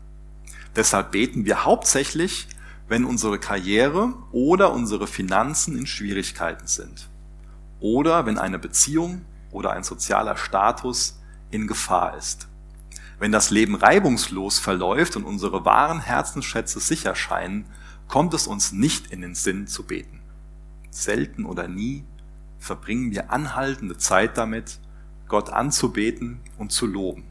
Deshalb 0.76 1.12
beten 1.12 1.44
wir 1.44 1.64
hauptsächlich, 1.64 2.48
wenn 2.88 3.04
unsere 3.04 3.38
Karriere 3.38 4.12
oder 4.32 4.72
unsere 4.72 5.06
Finanzen 5.06 5.76
in 5.78 5.86
Schwierigkeiten 5.86 6.66
sind 6.66 7.08
oder 7.80 8.26
wenn 8.26 8.38
eine 8.38 8.58
Beziehung 8.58 9.24
oder 9.50 9.72
ein 9.72 9.82
sozialer 9.82 10.36
Status 10.36 11.18
in 11.50 11.66
Gefahr 11.66 12.16
ist. 12.16 12.48
Wenn 13.22 13.30
das 13.30 13.50
Leben 13.50 13.76
reibungslos 13.76 14.58
verläuft 14.58 15.14
und 15.14 15.22
unsere 15.22 15.64
wahren 15.64 16.00
Herzensschätze 16.00 16.80
sicher 16.80 17.14
scheinen, 17.14 17.66
kommt 18.08 18.34
es 18.34 18.48
uns 18.48 18.72
nicht 18.72 19.12
in 19.12 19.20
den 19.20 19.36
Sinn 19.36 19.68
zu 19.68 19.84
beten. 19.84 20.18
Selten 20.90 21.44
oder 21.44 21.68
nie 21.68 22.02
verbringen 22.58 23.12
wir 23.12 23.30
anhaltende 23.30 23.96
Zeit 23.96 24.36
damit, 24.36 24.80
Gott 25.28 25.50
anzubeten 25.50 26.40
und 26.58 26.72
zu 26.72 26.84
loben. 26.84 27.22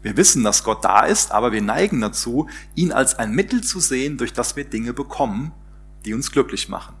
Wir 0.00 0.16
wissen, 0.16 0.42
dass 0.42 0.64
Gott 0.64 0.86
da 0.86 1.04
ist, 1.04 1.32
aber 1.32 1.52
wir 1.52 1.60
neigen 1.60 2.00
dazu, 2.00 2.48
ihn 2.74 2.90
als 2.90 3.18
ein 3.18 3.32
Mittel 3.32 3.62
zu 3.62 3.78
sehen, 3.78 4.16
durch 4.16 4.32
das 4.32 4.56
wir 4.56 4.64
Dinge 4.64 4.94
bekommen, 4.94 5.52
die 6.06 6.14
uns 6.14 6.32
glücklich 6.32 6.70
machen. 6.70 6.94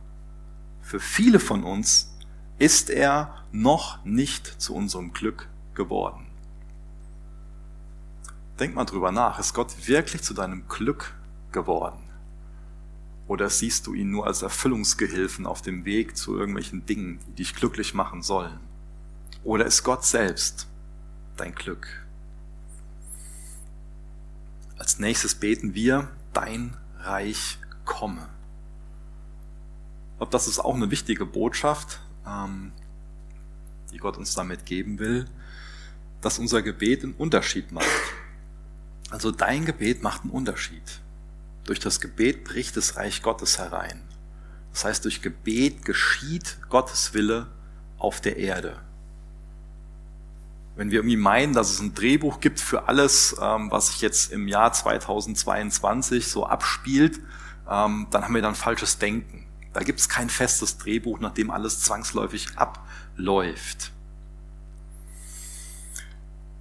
Für 0.82 1.00
viele 1.00 1.40
von 1.40 1.64
uns 1.64 2.14
ist 2.58 2.90
er 2.90 3.46
noch 3.50 4.04
nicht 4.04 4.60
zu 4.60 4.74
unserem 4.74 5.14
Glück 5.14 5.48
geworden. 5.72 6.29
Denk 8.60 8.74
mal 8.74 8.84
drüber 8.84 9.10
nach. 9.10 9.38
Ist 9.38 9.54
Gott 9.54 9.88
wirklich 9.88 10.22
zu 10.22 10.34
deinem 10.34 10.68
Glück 10.68 11.14
geworden? 11.50 12.02
Oder 13.26 13.48
siehst 13.48 13.86
du 13.86 13.94
ihn 13.94 14.10
nur 14.10 14.26
als 14.26 14.42
Erfüllungsgehilfen 14.42 15.46
auf 15.46 15.62
dem 15.62 15.86
Weg 15.86 16.14
zu 16.14 16.36
irgendwelchen 16.36 16.84
Dingen, 16.84 17.20
die 17.26 17.32
dich 17.36 17.54
glücklich 17.54 17.94
machen 17.94 18.20
sollen? 18.22 18.60
Oder 19.44 19.64
ist 19.64 19.82
Gott 19.82 20.04
selbst 20.04 20.68
dein 21.38 21.54
Glück? 21.54 22.06
Als 24.76 24.98
nächstes 24.98 25.34
beten 25.34 25.74
wir, 25.74 26.10
dein 26.34 26.76
Reich 26.98 27.58
komme. 27.86 28.28
Ich 30.12 30.16
glaube, 30.18 30.32
das 30.32 30.48
ist 30.48 30.58
auch 30.58 30.74
eine 30.74 30.90
wichtige 30.90 31.24
Botschaft, 31.24 32.00
ähm, 32.26 32.72
die 33.90 33.98
Gott 33.98 34.18
uns 34.18 34.34
damit 34.34 34.66
geben 34.66 34.98
will, 34.98 35.26
dass 36.20 36.38
unser 36.38 36.60
Gebet 36.60 37.04
einen 37.04 37.14
Unterschied 37.14 37.72
macht. 37.72 37.86
Also 39.10 39.32
dein 39.32 39.64
Gebet 39.64 40.02
macht 40.02 40.22
einen 40.22 40.30
Unterschied. 40.30 41.00
Durch 41.64 41.80
das 41.80 42.00
Gebet 42.00 42.44
bricht 42.44 42.76
das 42.76 42.96
Reich 42.96 43.22
Gottes 43.22 43.58
herein. 43.58 44.02
Das 44.72 44.84
heißt, 44.84 45.04
durch 45.04 45.20
Gebet 45.20 45.84
geschieht 45.84 46.58
Gottes 46.68 47.12
Wille 47.12 47.48
auf 47.98 48.20
der 48.20 48.36
Erde. 48.36 48.80
Wenn 50.76 50.90
wir 50.90 51.00
irgendwie 51.00 51.16
meinen, 51.16 51.52
dass 51.52 51.70
es 51.70 51.80
ein 51.80 51.94
Drehbuch 51.94 52.40
gibt 52.40 52.60
für 52.60 52.88
alles, 52.88 53.36
ähm, 53.40 53.70
was 53.70 53.88
sich 53.88 54.00
jetzt 54.00 54.32
im 54.32 54.48
Jahr 54.48 54.72
2022 54.72 56.28
so 56.28 56.46
abspielt, 56.46 57.20
ähm, 57.68 58.06
dann 58.10 58.24
haben 58.24 58.34
wir 58.34 58.42
dann 58.42 58.54
falsches 58.54 58.98
Denken. 58.98 59.46
Da 59.72 59.80
gibt 59.80 60.00
es 60.00 60.08
kein 60.08 60.30
festes 60.30 60.78
Drehbuch, 60.78 61.20
nach 61.20 61.34
dem 61.34 61.50
alles 61.50 61.80
zwangsläufig 61.82 62.48
abläuft. 62.56 63.92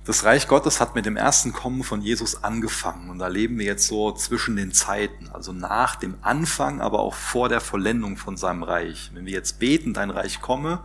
Das 0.06 0.24
Reich 0.24 0.48
Gottes 0.48 0.80
hat 0.80 0.96
mit 0.96 1.06
dem 1.06 1.18
ersten 1.18 1.54
Kommen 1.54 1.84
von 1.84 2.02
Jesus 2.02 2.44
angefangen 2.44 3.10
und 3.10 3.20
da 3.20 3.28
leben 3.28 3.60
wir 3.60 3.66
jetzt 3.66 3.86
so 3.86 4.12
zwischen 4.12 4.56
den 4.56 4.72
Zeiten, 4.72 5.30
also 5.30 5.52
nach 5.52 5.98
dem 5.98 6.16
Anfang, 6.22 6.82
aber 6.82 7.00
auch 7.00 7.14
vor 7.14 7.50
der 7.50 7.62
Vollendung 7.62 8.18
von 8.18 8.38
seinem 8.38 8.64
Reich. 8.64 9.12
Wenn 9.14 9.26
wir 9.26 9.34
jetzt 9.34 9.60
beten, 9.60 9.94
dein 9.94 10.10
Reich 10.10 10.42
komme, 10.42 10.82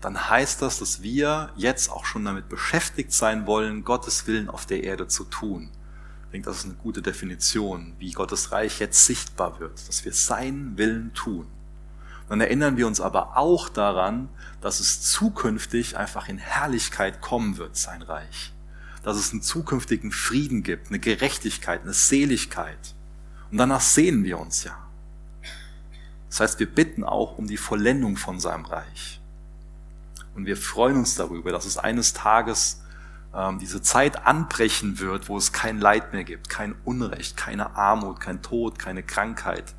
dann 0.00 0.30
heißt 0.30 0.62
das, 0.62 0.78
dass 0.78 1.02
wir 1.02 1.50
jetzt 1.56 1.90
auch 1.90 2.04
schon 2.04 2.24
damit 2.24 2.48
beschäftigt 2.48 3.12
sein 3.12 3.46
wollen, 3.46 3.84
Gottes 3.84 4.26
Willen 4.26 4.48
auf 4.48 4.64
der 4.66 4.84
Erde 4.84 5.08
zu 5.08 5.24
tun. 5.24 5.70
Ich 6.26 6.32
denke, 6.32 6.48
das 6.48 6.58
ist 6.58 6.66
eine 6.66 6.74
gute 6.74 7.02
Definition, 7.02 7.94
wie 7.98 8.12
Gottes 8.12 8.52
Reich 8.52 8.78
jetzt 8.78 9.04
sichtbar 9.04 9.58
wird, 9.58 9.88
dass 9.88 10.04
wir 10.04 10.12
seinen 10.12 10.78
Willen 10.78 11.12
tun. 11.14 11.46
Dann 12.30 12.40
erinnern 12.40 12.76
wir 12.76 12.86
uns 12.86 13.00
aber 13.00 13.36
auch 13.36 13.68
daran, 13.68 14.28
dass 14.60 14.78
es 14.78 15.02
zukünftig 15.02 15.96
einfach 15.96 16.28
in 16.28 16.38
Herrlichkeit 16.38 17.20
kommen 17.20 17.56
wird, 17.56 17.76
sein 17.76 18.02
Reich. 18.02 18.52
Dass 19.02 19.16
es 19.16 19.32
einen 19.32 19.42
zukünftigen 19.42 20.12
Frieden 20.12 20.62
gibt, 20.62 20.88
eine 20.88 21.00
Gerechtigkeit, 21.00 21.82
eine 21.82 21.92
Seligkeit. 21.92 22.94
Und 23.50 23.58
danach 23.58 23.80
sehen 23.80 24.22
wir 24.22 24.38
uns 24.38 24.62
ja. 24.62 24.78
Das 26.28 26.38
heißt, 26.38 26.60
wir 26.60 26.72
bitten 26.72 27.02
auch 27.02 27.36
um 27.36 27.48
die 27.48 27.56
Vollendung 27.56 28.16
von 28.16 28.38
seinem 28.38 28.64
Reich. 28.64 29.20
Und 30.36 30.46
wir 30.46 30.56
freuen 30.56 30.98
uns 30.98 31.16
darüber, 31.16 31.50
dass 31.50 31.66
es 31.66 31.78
eines 31.78 32.12
Tages 32.12 32.80
ähm, 33.34 33.58
diese 33.58 33.82
Zeit 33.82 34.24
anbrechen 34.24 35.00
wird, 35.00 35.28
wo 35.28 35.36
es 35.36 35.52
kein 35.52 35.80
Leid 35.80 36.12
mehr 36.12 36.22
gibt, 36.22 36.48
kein 36.48 36.76
Unrecht, 36.84 37.36
keine 37.36 37.74
Armut, 37.74 38.20
kein 38.20 38.40
Tod, 38.40 38.78
keine 38.78 39.02
Krankheit, 39.02 39.74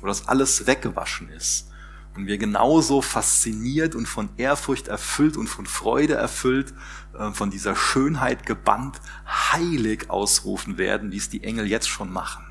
wo 0.00 0.08
das 0.08 0.26
alles 0.26 0.66
weggewaschen 0.66 1.28
ist 1.28 1.68
und 2.14 2.26
wir 2.26 2.38
genauso 2.38 3.00
fasziniert 3.00 3.94
und 3.94 4.06
von 4.06 4.28
Ehrfurcht 4.36 4.88
erfüllt 4.88 5.36
und 5.36 5.46
von 5.46 5.66
Freude 5.66 6.14
erfüllt, 6.14 6.74
äh, 7.18 7.30
von 7.32 7.50
dieser 7.50 7.74
Schönheit 7.74 8.44
gebannt, 8.44 9.00
heilig 9.26 10.10
ausrufen 10.10 10.78
werden, 10.78 11.12
wie 11.12 11.16
es 11.16 11.30
die 11.30 11.42
Engel 11.42 11.66
jetzt 11.66 11.88
schon 11.88 12.12
machen. 12.12 12.44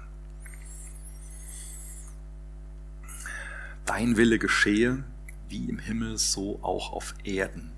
Dein 3.86 4.18
Wille 4.18 4.40
geschehe, 4.40 5.04
wie 5.50 5.70
im 5.70 5.80
Himmel, 5.80 6.18
so 6.18 6.60
auch 6.64 6.94
auf 6.94 7.14
Erden. 7.24 7.72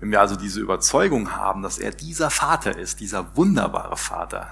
Wenn 0.00 0.12
wir 0.12 0.20
also 0.20 0.36
diese 0.36 0.60
Überzeugung 0.60 1.32
haben, 1.32 1.62
dass 1.62 1.78
er 1.78 1.90
dieser 1.90 2.30
Vater 2.30 2.78
ist, 2.78 3.00
dieser 3.00 3.36
wunderbare 3.36 3.96
Vater, 3.96 4.50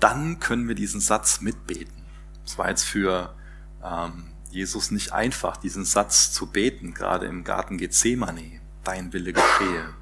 dann 0.00 0.40
können 0.40 0.68
wir 0.68 0.74
diesen 0.74 1.00
Satz 1.00 1.40
mitbeten. 1.40 1.99
Es 2.44 2.58
war 2.58 2.68
jetzt 2.68 2.84
für 2.84 3.34
ähm, 3.84 4.24
Jesus 4.50 4.90
nicht 4.90 5.12
einfach, 5.12 5.56
diesen 5.56 5.84
Satz 5.84 6.32
zu 6.32 6.46
beten, 6.46 6.94
gerade 6.94 7.26
im 7.26 7.44
Garten 7.44 7.78
Gethsemane, 7.78 8.60
dein 8.84 9.12
Wille 9.12 9.32
geschehe. 9.32 9.94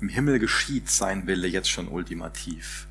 Im 0.00 0.08
Himmel 0.08 0.38
geschieht 0.38 0.88
sein 0.88 1.26
Wille 1.26 1.48
jetzt 1.48 1.70
schon 1.70 1.88
ultimativ. 1.88 2.86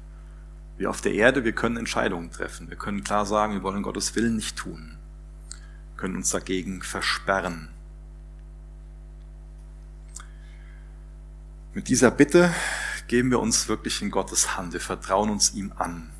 Wir 0.78 0.90
auf 0.90 1.02
der 1.02 1.14
Erde, 1.14 1.44
wir 1.44 1.52
können 1.54 1.78
Entscheidungen 1.78 2.32
treffen. 2.32 2.70
Wir 2.70 2.78
können 2.78 3.04
klar 3.04 3.26
sagen, 3.26 3.54
wir 3.54 3.64
wollen 3.64 3.84
Gottes 3.84 4.16
Willen 4.16 4.36
nicht 4.36 4.58
tun. 4.58 4.98
Wir 5.50 5.98
können 5.98 6.16
uns 6.16 6.30
dagegen 6.30 6.82
versperren. 6.82 7.70
Mit 11.74 11.90
dieser 11.90 12.12
Bitte 12.12 12.54
geben 13.08 13.30
wir 13.30 13.40
uns 13.40 13.68
wirklich 13.68 14.02
in 14.02 14.10
Gottes 14.10 14.56
Hand. 14.56 14.74
Wir 14.74 14.80
vertrauen 14.80 15.30
uns 15.30 15.54
ihm 15.54 15.74
an 15.76 16.12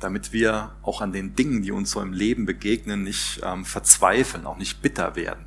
damit 0.00 0.32
wir 0.32 0.72
auch 0.82 1.00
an 1.00 1.12
den 1.12 1.34
Dingen, 1.34 1.62
die 1.62 1.72
uns 1.72 1.90
so 1.90 2.00
im 2.00 2.12
Leben 2.12 2.46
begegnen, 2.46 3.02
nicht 3.02 3.40
ähm, 3.42 3.64
verzweifeln, 3.64 4.46
auch 4.46 4.56
nicht 4.56 4.80
bitter 4.82 5.16
werden. 5.16 5.46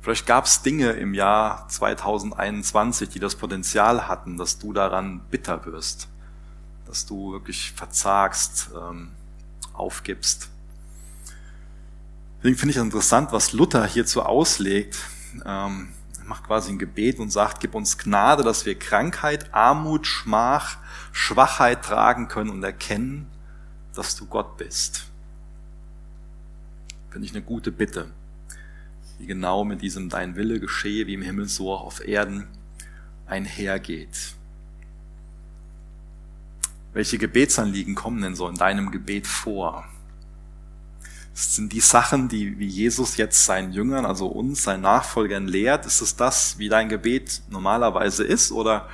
Vielleicht 0.00 0.26
gab 0.26 0.46
es 0.46 0.62
Dinge 0.62 0.90
im 0.92 1.14
Jahr 1.14 1.68
2021, 1.68 3.08
die 3.08 3.20
das 3.20 3.36
Potenzial 3.36 4.08
hatten, 4.08 4.36
dass 4.36 4.58
du 4.58 4.72
daran 4.72 5.20
bitter 5.30 5.64
wirst, 5.64 6.08
dass 6.86 7.06
du 7.06 7.32
wirklich 7.32 7.72
verzagst, 7.72 8.70
ähm, 8.76 9.12
aufgibst. 9.72 10.50
Deswegen 12.38 12.58
finde 12.58 12.72
ich 12.72 12.78
interessant, 12.78 13.30
was 13.30 13.52
Luther 13.52 13.86
hierzu 13.86 14.22
auslegt. 14.22 14.98
Ähm, 15.46 15.92
er 16.18 16.24
macht 16.24 16.44
quasi 16.44 16.72
ein 16.72 16.78
Gebet 16.78 17.20
und 17.20 17.30
sagt, 17.30 17.60
gib 17.60 17.76
uns 17.76 17.96
Gnade, 17.96 18.42
dass 18.42 18.66
wir 18.66 18.76
Krankheit, 18.76 19.54
Armut, 19.54 20.08
Schmach, 20.08 20.78
Schwachheit 21.12 21.84
tragen 21.84 22.26
können 22.26 22.50
und 22.50 22.64
erkennen, 22.64 23.30
dass 23.94 24.16
du 24.16 24.26
Gott 24.26 24.56
bist. 24.56 25.06
Finde 27.10 27.26
ich 27.26 27.34
eine 27.34 27.42
gute 27.42 27.70
Bitte, 27.70 28.10
die 29.18 29.26
genau 29.26 29.64
mit 29.64 29.82
diesem 29.82 30.08
Dein 30.08 30.34
Wille 30.36 30.60
geschehe, 30.60 31.06
wie 31.06 31.14
im 31.14 31.22
Himmel 31.22 31.48
so 31.48 31.72
auch 31.72 31.82
auf 31.82 32.06
Erden 32.06 32.48
einhergeht. 33.26 34.34
Welche 36.94 37.18
Gebetsanliegen 37.18 37.94
kommen 37.94 38.22
denn 38.22 38.36
so 38.36 38.48
in 38.48 38.56
deinem 38.56 38.90
Gebet 38.90 39.26
vor? 39.26 39.86
Das 41.34 41.56
sind 41.56 41.72
die 41.72 41.80
Sachen, 41.80 42.28
die 42.28 42.58
wie 42.58 42.66
Jesus 42.66 43.16
jetzt 43.16 43.46
seinen 43.46 43.72
Jüngern, 43.72 44.04
also 44.04 44.26
uns, 44.26 44.64
seinen 44.64 44.82
Nachfolgern 44.82 45.48
lehrt. 45.48 45.86
Ist 45.86 46.02
es 46.02 46.16
das, 46.16 46.58
wie 46.58 46.68
dein 46.68 46.90
Gebet 46.90 47.42
normalerweise 47.48 48.24
ist? 48.24 48.52
Oder 48.52 48.88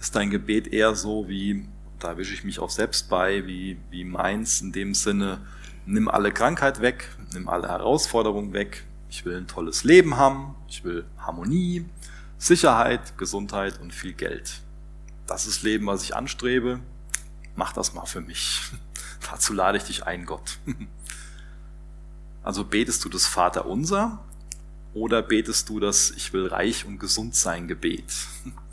ist 0.00 0.16
dein 0.16 0.30
Gebet 0.30 0.68
eher 0.68 0.94
so 0.94 1.28
wie 1.28 1.68
da 2.02 2.08
erwische 2.08 2.34
ich 2.34 2.44
mich 2.44 2.58
auch 2.58 2.70
selbst 2.70 3.08
bei, 3.08 3.46
wie, 3.46 3.78
wie 3.90 4.04
meins 4.04 4.60
in 4.60 4.72
dem 4.72 4.94
Sinne, 4.94 5.40
nimm 5.86 6.08
alle 6.08 6.32
Krankheit 6.32 6.80
weg, 6.80 7.08
nimm 7.32 7.48
alle 7.48 7.68
Herausforderungen 7.68 8.52
weg. 8.52 8.84
Ich 9.08 9.24
will 9.24 9.36
ein 9.36 9.46
tolles 9.46 9.84
Leben 9.84 10.16
haben, 10.16 10.54
ich 10.68 10.84
will 10.84 11.04
Harmonie, 11.18 11.84
Sicherheit, 12.38 13.16
Gesundheit 13.18 13.78
und 13.80 13.94
viel 13.94 14.14
Geld. 14.14 14.62
Das 15.26 15.46
ist 15.46 15.62
Leben, 15.62 15.86
was 15.86 16.02
ich 16.02 16.16
anstrebe. 16.16 16.80
Mach 17.54 17.72
das 17.72 17.94
mal 17.94 18.06
für 18.06 18.20
mich. 18.20 18.60
Dazu 19.30 19.52
lade 19.52 19.78
ich 19.78 19.84
dich 19.84 20.04
ein, 20.06 20.26
Gott. 20.26 20.58
Also 22.44 22.64
betest 22.64 23.04
du 23.04 23.08
das 23.08 23.24
Vater 23.24 23.66
unser 23.66 24.18
oder 24.94 25.22
betest 25.22 25.68
du 25.68 25.78
das 25.78 26.10
Ich 26.10 26.32
will 26.32 26.48
reich 26.48 26.84
und 26.84 26.98
gesund 26.98 27.36
sein 27.36 27.68
Gebet? 27.68 28.12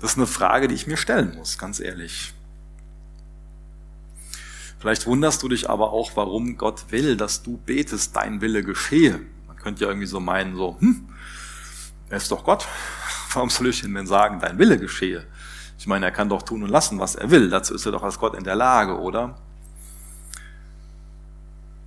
Das 0.00 0.12
ist 0.12 0.16
eine 0.16 0.26
Frage, 0.26 0.66
die 0.66 0.74
ich 0.74 0.86
mir 0.86 0.96
stellen 0.96 1.34
muss, 1.36 1.58
ganz 1.58 1.78
ehrlich. 1.78 2.32
Vielleicht 4.78 5.06
wunderst 5.06 5.42
du 5.42 5.48
dich 5.48 5.68
aber 5.68 5.92
auch, 5.92 6.12
warum 6.16 6.56
Gott 6.56 6.86
will, 6.90 7.16
dass 7.18 7.42
du 7.42 7.58
betest, 7.58 8.16
dein 8.16 8.40
Wille 8.40 8.64
geschehe. 8.64 9.20
Man 9.46 9.56
könnte 9.56 9.82
ja 9.84 9.90
irgendwie 9.90 10.06
so 10.06 10.20
meinen, 10.20 10.56
so, 10.56 10.78
hm, 10.80 11.06
er 12.08 12.16
ist 12.16 12.30
doch 12.30 12.44
Gott. 12.44 12.66
Warum 13.32 13.50
soll 13.50 13.68
ich 13.68 13.84
ihm 13.84 13.94
denn 13.94 14.08
sagen, 14.08 14.40
dein 14.40 14.58
Wille 14.58 14.76
geschehe? 14.76 15.24
Ich 15.78 15.86
meine, 15.86 16.06
er 16.06 16.10
kann 16.10 16.28
doch 16.28 16.42
tun 16.42 16.64
und 16.64 16.68
lassen, 16.68 16.98
was 16.98 17.14
er 17.14 17.30
will. 17.30 17.48
Dazu 17.48 17.74
ist 17.74 17.86
er 17.86 17.92
doch 17.92 18.02
als 18.02 18.18
Gott 18.18 18.34
in 18.34 18.42
der 18.42 18.56
Lage, 18.56 18.98
oder? 18.98 19.38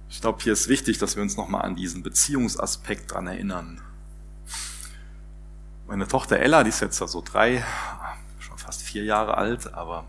Ich 0.09 0.21
glaube, 0.21 0.41
hier 0.41 0.53
ist 0.53 0.69
wichtig, 0.69 0.99
dass 0.99 1.17
wir 1.17 1.23
uns 1.23 1.35
nochmal 1.35 1.63
an 1.63 1.75
diesen 1.75 2.01
Beziehungsaspekt 2.01 3.11
dran 3.11 3.27
erinnern. 3.27 3.81
Meine 5.93 6.07
Tochter 6.07 6.39
Ella, 6.39 6.63
die 6.63 6.69
ist 6.69 6.79
jetzt 6.79 6.97
so 6.97 7.21
drei, 7.23 7.63
schon 8.39 8.57
fast 8.57 8.81
vier 8.81 9.03
Jahre 9.03 9.37
alt, 9.37 9.75
aber 9.75 10.05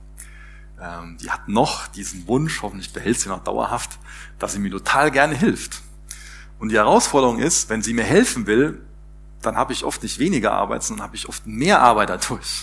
ähm, 0.81 1.18
die 1.20 1.31
hat 1.31 1.47
noch 1.47 1.88
diesen 1.88 2.27
Wunsch, 2.27 2.62
hoffentlich 2.62 2.94
behält 2.94 3.20
sie 3.20 3.29
noch 3.29 3.44
dauerhaft, 3.44 3.99
dass 4.38 4.55
sie 4.55 4.61
mir 4.61 4.70
total 4.70 5.11
gerne 5.11 5.35
hilft. 5.35 5.83
Und 6.59 6.70
die 6.70 6.77
Herausforderung 6.77 7.38
ist, 7.38 7.68
wenn 7.68 7.83
sie 7.83 7.92
mir 7.92 8.05
helfen 8.05 8.47
will, 8.47 8.81
dann 9.42 9.59
habe 9.59 9.75
ich 9.75 9.85
oft 9.85 10.03
nicht 10.03 10.18
weniger 10.18 10.53
Arbeit, 10.55 10.85
sondern 10.85 11.05
habe 11.05 11.16
ich 11.16 11.29
oft 11.29 11.47
mehr 11.47 11.83
Arbeit 11.83 12.09
dadurch. 12.09 12.62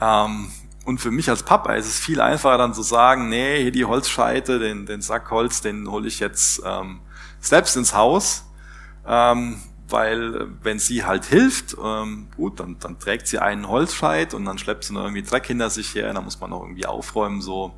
Ähm, 0.00 0.50
und 0.84 0.98
für 0.98 1.12
mich 1.12 1.30
als 1.30 1.44
Papa 1.44 1.74
ist 1.74 1.86
es 1.86 2.00
viel 2.00 2.20
einfacher 2.20 2.58
dann 2.58 2.74
zu 2.74 2.82
sagen, 2.82 3.28
nee, 3.28 3.62
hier 3.62 3.70
die 3.70 3.84
Holzscheite, 3.84 4.58
den, 4.58 4.86
den 4.86 5.02
Sack 5.02 5.30
Holz, 5.30 5.60
den 5.60 5.88
hole 5.88 6.08
ich 6.08 6.18
jetzt 6.18 6.60
ähm, 6.66 6.98
selbst 7.38 7.76
ins 7.76 7.94
Haus. 7.94 8.44
Ähm, 9.06 9.62
weil 9.88 10.48
wenn 10.62 10.78
sie 10.78 11.04
halt 11.04 11.24
hilft, 11.24 11.76
ähm, 11.82 12.28
gut, 12.36 12.60
dann, 12.60 12.78
dann 12.78 12.98
trägt 12.98 13.26
sie 13.26 13.38
einen 13.38 13.68
Holzscheit 13.68 14.34
und 14.34 14.44
dann 14.44 14.58
schleppt 14.58 14.84
sie 14.84 14.94
noch 14.94 15.02
irgendwie 15.02 15.22
Dreck 15.22 15.46
hinter 15.46 15.70
sich 15.70 15.94
her, 15.94 16.12
dann 16.12 16.24
muss 16.24 16.40
man 16.40 16.50
noch 16.50 16.62
irgendwie 16.62 16.86
aufräumen 16.86 17.42
so. 17.42 17.74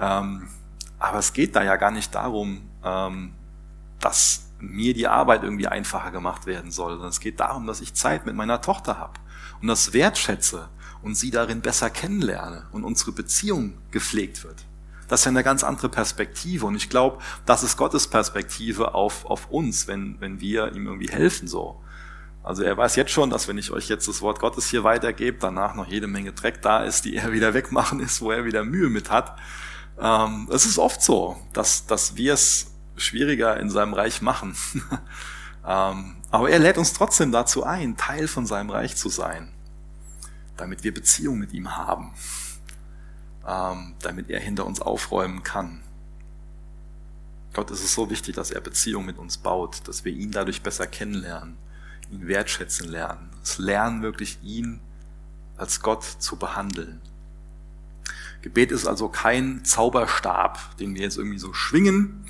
Ähm, 0.00 0.48
aber 0.98 1.18
es 1.18 1.32
geht 1.32 1.54
da 1.54 1.62
ja 1.62 1.76
gar 1.76 1.90
nicht 1.90 2.14
darum, 2.14 2.62
ähm, 2.84 3.34
dass 4.00 4.50
mir 4.60 4.94
die 4.94 5.06
Arbeit 5.06 5.44
irgendwie 5.44 5.68
einfacher 5.68 6.10
gemacht 6.10 6.46
werden 6.46 6.70
soll, 6.70 6.92
sondern 6.92 7.10
es 7.10 7.20
geht 7.20 7.40
darum, 7.40 7.66
dass 7.66 7.80
ich 7.80 7.94
Zeit 7.94 8.26
mit 8.26 8.34
meiner 8.34 8.60
Tochter 8.60 8.98
habe 8.98 9.14
und 9.60 9.68
das 9.68 9.92
wertschätze 9.92 10.68
und 11.02 11.14
sie 11.14 11.30
darin 11.30 11.60
besser 11.60 11.90
kennenlerne 11.90 12.66
und 12.72 12.84
unsere 12.84 13.12
Beziehung 13.12 13.74
gepflegt 13.90 14.44
wird. 14.44 14.64
Das 15.08 15.20
ist 15.20 15.24
ja 15.24 15.30
eine 15.30 15.42
ganz 15.42 15.64
andere 15.64 15.88
Perspektive. 15.88 16.66
Und 16.66 16.76
ich 16.76 16.88
glaube, 16.88 17.18
das 17.46 17.62
ist 17.62 17.76
Gottes 17.76 18.06
Perspektive 18.06 18.94
auf, 18.94 19.24
auf 19.26 19.50
uns, 19.50 19.88
wenn, 19.88 20.20
wenn 20.20 20.40
wir 20.40 20.74
ihm 20.74 20.86
irgendwie 20.86 21.08
helfen 21.08 21.48
so. 21.48 21.82
Also 22.42 22.62
er 22.62 22.76
weiß 22.76 22.96
jetzt 22.96 23.10
schon, 23.10 23.30
dass 23.30 23.48
wenn 23.48 23.58
ich 23.58 23.72
euch 23.72 23.88
jetzt 23.88 24.08
das 24.08 24.22
Wort 24.22 24.38
Gottes 24.38 24.70
hier 24.70 24.84
weitergebe, 24.84 25.38
danach 25.40 25.74
noch 25.74 25.88
jede 25.88 26.06
Menge 26.06 26.32
Dreck 26.32 26.62
da 26.62 26.84
ist, 26.84 27.04
die 27.04 27.16
er 27.16 27.32
wieder 27.32 27.52
wegmachen 27.52 28.00
ist, 28.00 28.22
wo 28.22 28.30
er 28.30 28.44
wieder 28.44 28.64
Mühe 28.64 28.88
mit 28.88 29.10
hat. 29.10 29.36
Ähm, 29.98 30.48
es 30.50 30.64
ist 30.64 30.78
oft 30.78 31.02
so, 31.02 31.36
dass, 31.52 31.86
dass 31.86 32.16
wir 32.16 32.34
es 32.34 32.72
schwieriger 32.96 33.58
in 33.58 33.70
seinem 33.70 33.94
Reich 33.94 34.22
machen. 34.22 34.54
Ähm, 35.68 36.16
aber 36.30 36.48
er 36.48 36.58
lädt 36.58 36.78
uns 36.78 36.94
trotzdem 36.94 37.30
dazu 37.30 37.62
ein, 37.62 37.98
Teil 37.98 38.26
von 38.26 38.46
seinem 38.46 38.70
Reich 38.70 38.96
zu 38.96 39.10
sein, 39.10 39.52
damit 40.56 40.82
wir 40.82 40.94
Beziehung 40.94 41.36
mit 41.38 41.52
ihm 41.52 41.76
haben, 41.76 42.14
ähm, 43.48 43.94
damit 44.02 44.28
er 44.28 44.40
hinter 44.40 44.66
uns 44.66 44.80
aufräumen 44.80 45.42
kann. 45.42 45.80
Gott 47.54 47.70
ist 47.70 47.82
es 47.82 47.94
so 47.94 48.10
wichtig, 48.10 48.34
dass 48.36 48.50
er 48.50 48.60
Beziehung 48.60 49.06
mit 49.06 49.18
uns 49.18 49.38
baut, 49.38 49.88
dass 49.88 50.04
wir 50.04 50.12
ihn 50.12 50.30
dadurch 50.30 50.62
besser 50.62 50.86
kennenlernen, 50.86 51.56
ihn 52.10 52.28
wertschätzen 52.28 52.88
lernen. 52.88 53.30
Das 53.40 53.58
Lernen 53.58 54.02
wirklich 54.02 54.38
ihn 54.42 54.80
als 55.56 55.80
Gott 55.80 56.04
zu 56.04 56.36
behandeln. 56.36 57.00
Gebet 58.42 58.70
ist 58.70 58.86
also 58.86 59.08
kein 59.08 59.64
Zauberstab, 59.64 60.76
den 60.76 60.94
wir 60.94 61.02
jetzt 61.02 61.16
irgendwie 61.16 61.38
so 61.38 61.52
schwingen, 61.52 62.26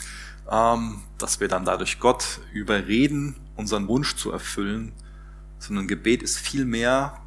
ähm, 0.51 1.03
dass 1.19 1.41
wir 1.41 1.49
dann 1.49 1.64
dadurch 1.64 1.99
Gott 1.99 2.41
überreden, 2.53 3.37
unseren 3.57 3.89
Wunsch 3.89 4.14
zu 4.14 4.31
erfüllen, 4.31 4.93
sondern 5.59 5.89
Gebet 5.89 6.23
ist 6.23 6.39
vielmehr 6.39 7.21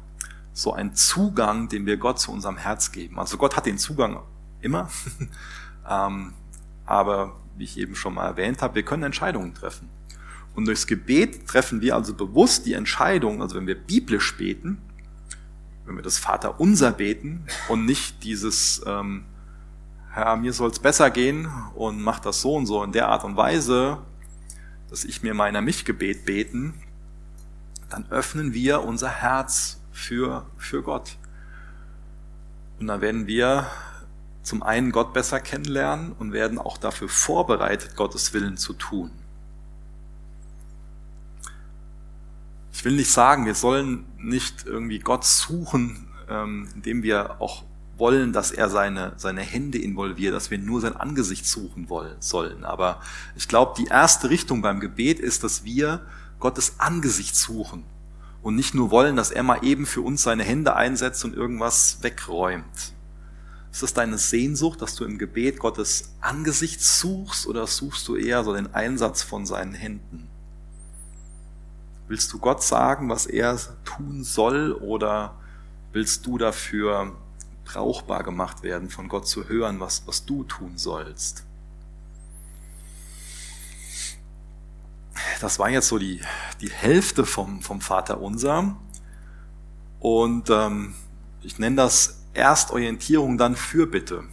so 0.52 0.72
ein 0.72 0.94
Zugang, 0.94 1.68
den 1.68 1.86
wir 1.86 1.96
Gott 1.96 2.18
zu 2.18 2.32
unserem 2.32 2.56
Herz 2.56 2.92
geben. 2.92 3.18
Also 3.18 3.36
Gott 3.36 3.56
hat 3.56 3.66
den 3.66 3.78
Zugang 3.78 4.20
immer, 4.60 4.88
ähm, 5.88 6.34
aber 6.84 7.36
wie 7.56 7.64
ich 7.64 7.78
eben 7.78 7.94
schon 7.94 8.14
mal 8.14 8.26
erwähnt 8.26 8.62
habe, 8.62 8.76
wir 8.76 8.82
können 8.82 9.02
Entscheidungen 9.02 9.54
treffen. 9.54 9.88
Und 10.54 10.66
durchs 10.66 10.86
Gebet 10.86 11.46
treffen 11.46 11.80
wir 11.80 11.94
also 11.94 12.14
bewusst 12.14 12.66
die 12.66 12.74
Entscheidung, 12.74 13.40
also 13.40 13.56
wenn 13.56 13.66
wir 13.66 13.74
biblisch 13.74 14.36
beten, 14.36 14.78
wenn 15.86 15.96
wir 15.96 16.02
das 16.02 16.18
Vater 16.18 16.60
unser 16.60 16.92
beten 16.92 17.46
und 17.68 17.86
nicht 17.86 18.22
dieses, 18.22 18.82
ähm, 18.86 19.24
Herr, 20.10 20.36
mir 20.36 20.52
soll 20.52 20.70
es 20.70 20.78
besser 20.78 21.10
gehen 21.10 21.48
und 21.74 22.02
mach 22.02 22.20
das 22.20 22.42
so 22.42 22.54
und 22.54 22.66
so 22.66 22.84
in 22.84 22.92
der 22.92 23.08
Art 23.08 23.24
und 23.24 23.36
Weise, 23.36 23.98
dass 24.90 25.04
ich 25.04 25.22
mir 25.22 25.32
meiner 25.32 25.62
Mich-Gebet 25.62 26.26
beten, 26.26 26.74
dann 27.88 28.06
öffnen 28.10 28.52
wir 28.52 28.82
unser 28.82 29.08
Herz 29.08 29.81
für, 29.92 30.46
für 30.56 30.82
Gott. 30.82 31.16
Und 32.80 32.88
dann 32.88 33.00
werden 33.00 33.26
wir 33.26 33.68
zum 34.42 34.62
einen 34.62 34.90
Gott 34.90 35.12
besser 35.12 35.38
kennenlernen 35.38 36.12
und 36.18 36.32
werden 36.32 36.58
auch 36.58 36.78
dafür 36.78 37.08
vorbereitet, 37.08 37.94
Gottes 37.94 38.32
Willen 38.32 38.56
zu 38.56 38.72
tun. 38.72 39.10
Ich 42.72 42.84
will 42.84 42.96
nicht 42.96 43.12
sagen, 43.12 43.46
wir 43.46 43.54
sollen 43.54 44.04
nicht 44.18 44.66
irgendwie 44.66 44.98
Gott 44.98 45.24
suchen, 45.24 46.08
ähm, 46.28 46.68
indem 46.74 47.04
wir 47.04 47.40
auch 47.40 47.62
wollen, 47.96 48.32
dass 48.32 48.50
er 48.50 48.68
seine, 48.68 49.12
seine 49.16 49.42
Hände 49.42 49.78
involviert, 49.78 50.34
dass 50.34 50.50
wir 50.50 50.58
nur 50.58 50.80
sein 50.80 50.96
Angesicht 50.96 51.46
suchen 51.46 51.88
wollen, 51.88 52.16
sollen. 52.18 52.64
Aber 52.64 53.00
ich 53.36 53.46
glaube, 53.46 53.74
die 53.78 53.86
erste 53.86 54.30
Richtung 54.30 54.62
beim 54.62 54.80
Gebet 54.80 55.20
ist, 55.20 55.44
dass 55.44 55.62
wir 55.62 56.00
Gottes 56.40 56.80
Angesicht 56.80 57.36
suchen 57.36 57.84
und 58.42 58.56
nicht 58.56 58.74
nur 58.74 58.90
wollen, 58.90 59.16
dass 59.16 59.30
er 59.30 59.42
mal 59.42 59.64
eben 59.64 59.86
für 59.86 60.00
uns 60.02 60.22
seine 60.22 60.42
Hände 60.42 60.74
einsetzt 60.74 61.24
und 61.24 61.34
irgendwas 61.34 61.98
wegräumt. 62.02 62.92
Ist 63.70 63.82
das 63.82 63.94
deine 63.94 64.18
Sehnsucht, 64.18 64.82
dass 64.82 64.96
du 64.96 65.04
im 65.04 65.16
Gebet 65.16 65.58
Gottes 65.58 66.12
Angesicht 66.20 66.82
suchst 66.82 67.46
oder 67.46 67.66
suchst 67.66 68.06
du 68.08 68.16
eher 68.16 68.44
so 68.44 68.52
den 68.52 68.74
Einsatz 68.74 69.22
von 69.22 69.46
seinen 69.46 69.72
Händen? 69.72 70.28
Willst 72.08 72.30
du 72.32 72.38
Gott 72.38 72.62
sagen, 72.62 73.08
was 73.08 73.24
er 73.26 73.58
tun 73.84 74.24
soll 74.24 74.72
oder 74.72 75.36
willst 75.92 76.26
du 76.26 76.36
dafür 76.36 77.16
brauchbar 77.64 78.24
gemacht 78.24 78.62
werden, 78.62 78.90
von 78.90 79.08
Gott 79.08 79.26
zu 79.26 79.48
hören, 79.48 79.80
was, 79.80 80.06
was 80.06 80.26
du 80.26 80.44
tun 80.44 80.76
sollst? 80.76 81.46
Das 85.40 85.58
war 85.58 85.70
jetzt 85.70 85.88
so 85.88 85.98
die, 85.98 86.20
die 86.60 86.70
Hälfte 86.70 87.24
vom, 87.26 87.62
vom 87.62 87.80
Vater 87.80 88.20
unser. 88.20 88.76
Und 90.00 90.50
ähm, 90.50 90.94
ich 91.42 91.58
nenne 91.58 91.76
das 91.76 92.22
erst 92.34 92.70
Orientierung, 92.70 93.38
dann 93.38 93.56
Fürbitte. 93.56 94.24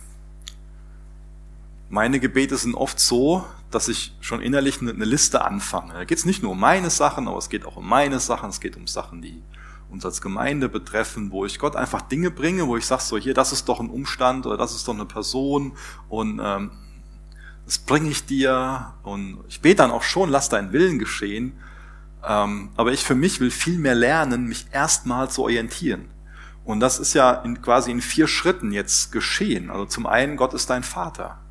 Meine 1.90 2.20
Gebete 2.20 2.58
sind 2.58 2.76
oft 2.76 3.00
so, 3.00 3.46
dass 3.72 3.88
ich 3.88 4.16
schon 4.22 4.42
innerlich 4.42 4.82
eine, 4.82 4.92
Liste 4.92 5.44
anfange. 5.44 5.94
Da 5.94 6.04
geht 6.06 6.18
es 6.18 6.26
nicht 6.26 6.42
nur 6.42 6.54
um 6.54 6.60
meine 6.60 6.90
Sachen, 6.90 7.28
aber 7.28 7.38
es 7.38 7.50
geht 7.50 7.66
auch 7.66 7.78
um 7.78 7.88
meine 7.88 8.20
Sachen, 8.20 8.50
es 8.50 8.60
geht 8.60 8.78
um 8.78 8.88
Sachen, 8.88 9.22
die 9.22 9.42
uns 9.90 10.06
als 10.06 10.22
Gemeinde 10.22 10.70
betreffen, 10.70 11.32
wo 11.32 11.46
ich 11.46 11.58
Gott 11.58 11.76
einfach 11.76 12.02
Dinge 12.02 12.30
bringe, 12.30 12.68
wo 12.68 12.78
ich 12.78 12.86
sage, 12.86 13.02
so 13.02 13.18
hier, 13.18 13.34
das 13.34 13.52
ist 13.52 13.68
doch 13.68 13.80
ein 13.80 13.90
Umstand 13.90 14.46
oder 14.46 14.58
das 14.58 14.76
ist 14.76 14.88
doch 14.88 14.94
eine 14.94 15.06
Person 15.06 15.74
und 16.10 16.40
ähm, 16.44 16.72
das 17.70 17.78
bringe 17.78 18.10
ich 18.10 18.26
dir 18.26 18.96
und 19.04 19.44
ich 19.48 19.62
bete 19.62 19.76
dann 19.76 19.92
auch 19.92 20.02
schon, 20.02 20.30
lass 20.30 20.50
deinen 20.50 20.74
Willen 20.74 20.98
geschehen, 20.98 21.54
ähm, 22.28 22.72
aber 22.76 22.94
ich 22.94 23.04
für 23.04 23.14
mich 23.14 23.40
will 23.42 23.52
viel 23.52 23.78
mehr 23.78 23.94
lernen, 23.94 24.46
mich 24.46 24.66
erstmal 24.72 25.30
zu 25.30 25.44
orientieren. 25.44 26.10
Und 26.64 26.80
das 26.80 26.98
ist 26.98 27.14
ja 27.14 27.32
in, 27.32 27.62
quasi 27.62 27.92
in 27.92 28.02
vier 28.02 28.28
Schritten 28.28 28.72
jetzt 28.72 29.12
geschehen. 29.12 29.70
Also 29.70 29.86
zum 29.86 30.08
einen, 30.08 30.36
Gott 30.36 30.56
ist 30.56 30.72
dein 30.72 30.82
Vater. 30.82 31.42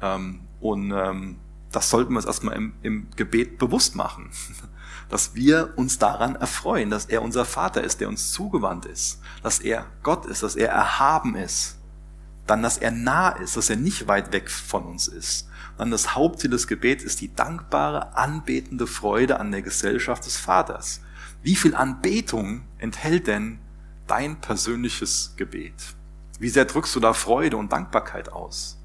Ähm, 0.00 0.42
und 0.60 0.92
ähm, 0.92 1.40
das 1.72 1.90
sollten 1.90 2.12
wir 2.12 2.18
uns 2.18 2.26
erstmal 2.26 2.54
im, 2.54 2.74
im 2.82 3.08
Gebet 3.16 3.58
bewusst 3.58 3.96
machen. 3.96 4.30
Dass 5.08 5.34
wir 5.34 5.72
uns 5.74 5.98
daran 5.98 6.36
erfreuen, 6.36 6.90
dass 6.90 7.06
er 7.06 7.22
unser 7.22 7.44
Vater 7.44 7.82
ist, 7.82 8.00
der 8.00 8.08
uns 8.08 8.30
zugewandt 8.30 8.86
ist. 8.86 9.20
Dass 9.42 9.58
er 9.58 9.86
Gott 10.04 10.24
ist, 10.26 10.44
dass 10.44 10.54
er 10.54 10.68
erhaben 10.68 11.34
ist. 11.34 11.79
Dann, 12.50 12.64
dass 12.64 12.78
er 12.78 12.90
nah 12.90 13.28
ist, 13.28 13.56
dass 13.56 13.70
er 13.70 13.76
nicht 13.76 14.08
weit 14.08 14.32
weg 14.32 14.50
von 14.50 14.82
uns 14.82 15.06
ist. 15.06 15.48
Dann 15.78 15.92
das 15.92 16.16
Hauptziel 16.16 16.50
des 16.50 16.66
Gebets 16.66 17.04
ist 17.04 17.20
die 17.20 17.32
dankbare, 17.32 18.16
anbetende 18.16 18.88
Freude 18.88 19.38
an 19.38 19.52
der 19.52 19.62
Gesellschaft 19.62 20.26
des 20.26 20.36
Vaters. 20.36 21.00
Wie 21.44 21.54
viel 21.54 21.76
Anbetung 21.76 22.62
enthält 22.78 23.28
denn 23.28 23.60
dein 24.08 24.40
persönliches 24.40 25.34
Gebet? 25.36 25.94
Wie 26.40 26.48
sehr 26.48 26.64
drückst 26.64 26.96
du 26.96 26.98
da 26.98 27.12
Freude 27.12 27.56
und 27.56 27.70
Dankbarkeit 27.70 28.32
aus? 28.32 28.80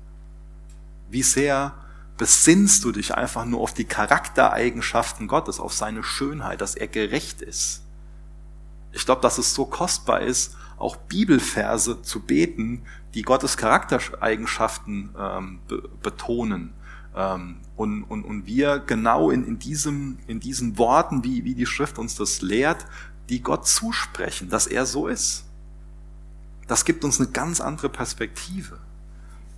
Wie 1.09 1.23
sehr 1.23 1.73
besinnst 2.17 2.83
du 2.83 2.91
dich 2.91 3.15
einfach 3.15 3.45
nur 3.45 3.61
auf 3.61 3.73
die 3.73 3.85
Charaktereigenschaften 3.85 5.27
Gottes, 5.27 5.59
auf 5.59 5.73
seine 5.73 6.03
Schönheit, 6.03 6.61
dass 6.61 6.75
er 6.75 6.87
gerecht 6.87 7.41
ist? 7.41 7.81
Ich 8.95 9.05
glaube, 9.05 9.21
dass 9.21 9.37
es 9.37 9.53
so 9.53 9.65
kostbar 9.65 10.21
ist, 10.21 10.55
auch 10.77 10.95
Bibelverse 10.95 12.01
zu 12.01 12.21
beten, 12.21 12.83
die 13.13 13.23
Gottes 13.23 13.57
Charaktereigenschaften 13.57 15.13
ähm, 15.19 15.59
be 15.67 15.89
betonen. 16.01 16.73
Ähm, 17.13 17.57
und, 17.75 18.03
und, 18.03 18.23
und 18.23 18.45
wir 18.45 18.79
genau 18.79 19.31
in, 19.31 19.45
in, 19.45 19.59
diesem, 19.59 20.17
in 20.27 20.39
diesen 20.39 20.77
Worten, 20.77 21.25
wie, 21.25 21.43
wie 21.43 21.55
die 21.55 21.65
Schrift 21.65 21.99
uns 21.99 22.15
das 22.15 22.41
lehrt, 22.41 22.85
die 23.27 23.41
Gott 23.41 23.67
zusprechen, 23.67 24.49
dass 24.49 24.65
er 24.65 24.85
so 24.85 25.07
ist. 25.07 25.43
Das 26.67 26.85
gibt 26.85 27.03
uns 27.03 27.19
eine 27.19 27.29
ganz 27.29 27.59
andere 27.59 27.89
Perspektive 27.89 28.79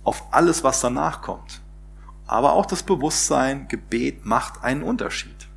auf 0.02 0.24
alles, 0.32 0.64
was 0.64 0.80
danach 0.80 1.22
kommt. 1.22 1.60
Aber 2.26 2.54
auch 2.54 2.66
das 2.66 2.82
Bewusstsein, 2.82 3.68
Gebet 3.68 4.26
macht 4.26 4.64
einen 4.64 4.82
Unterschied. 4.82 5.48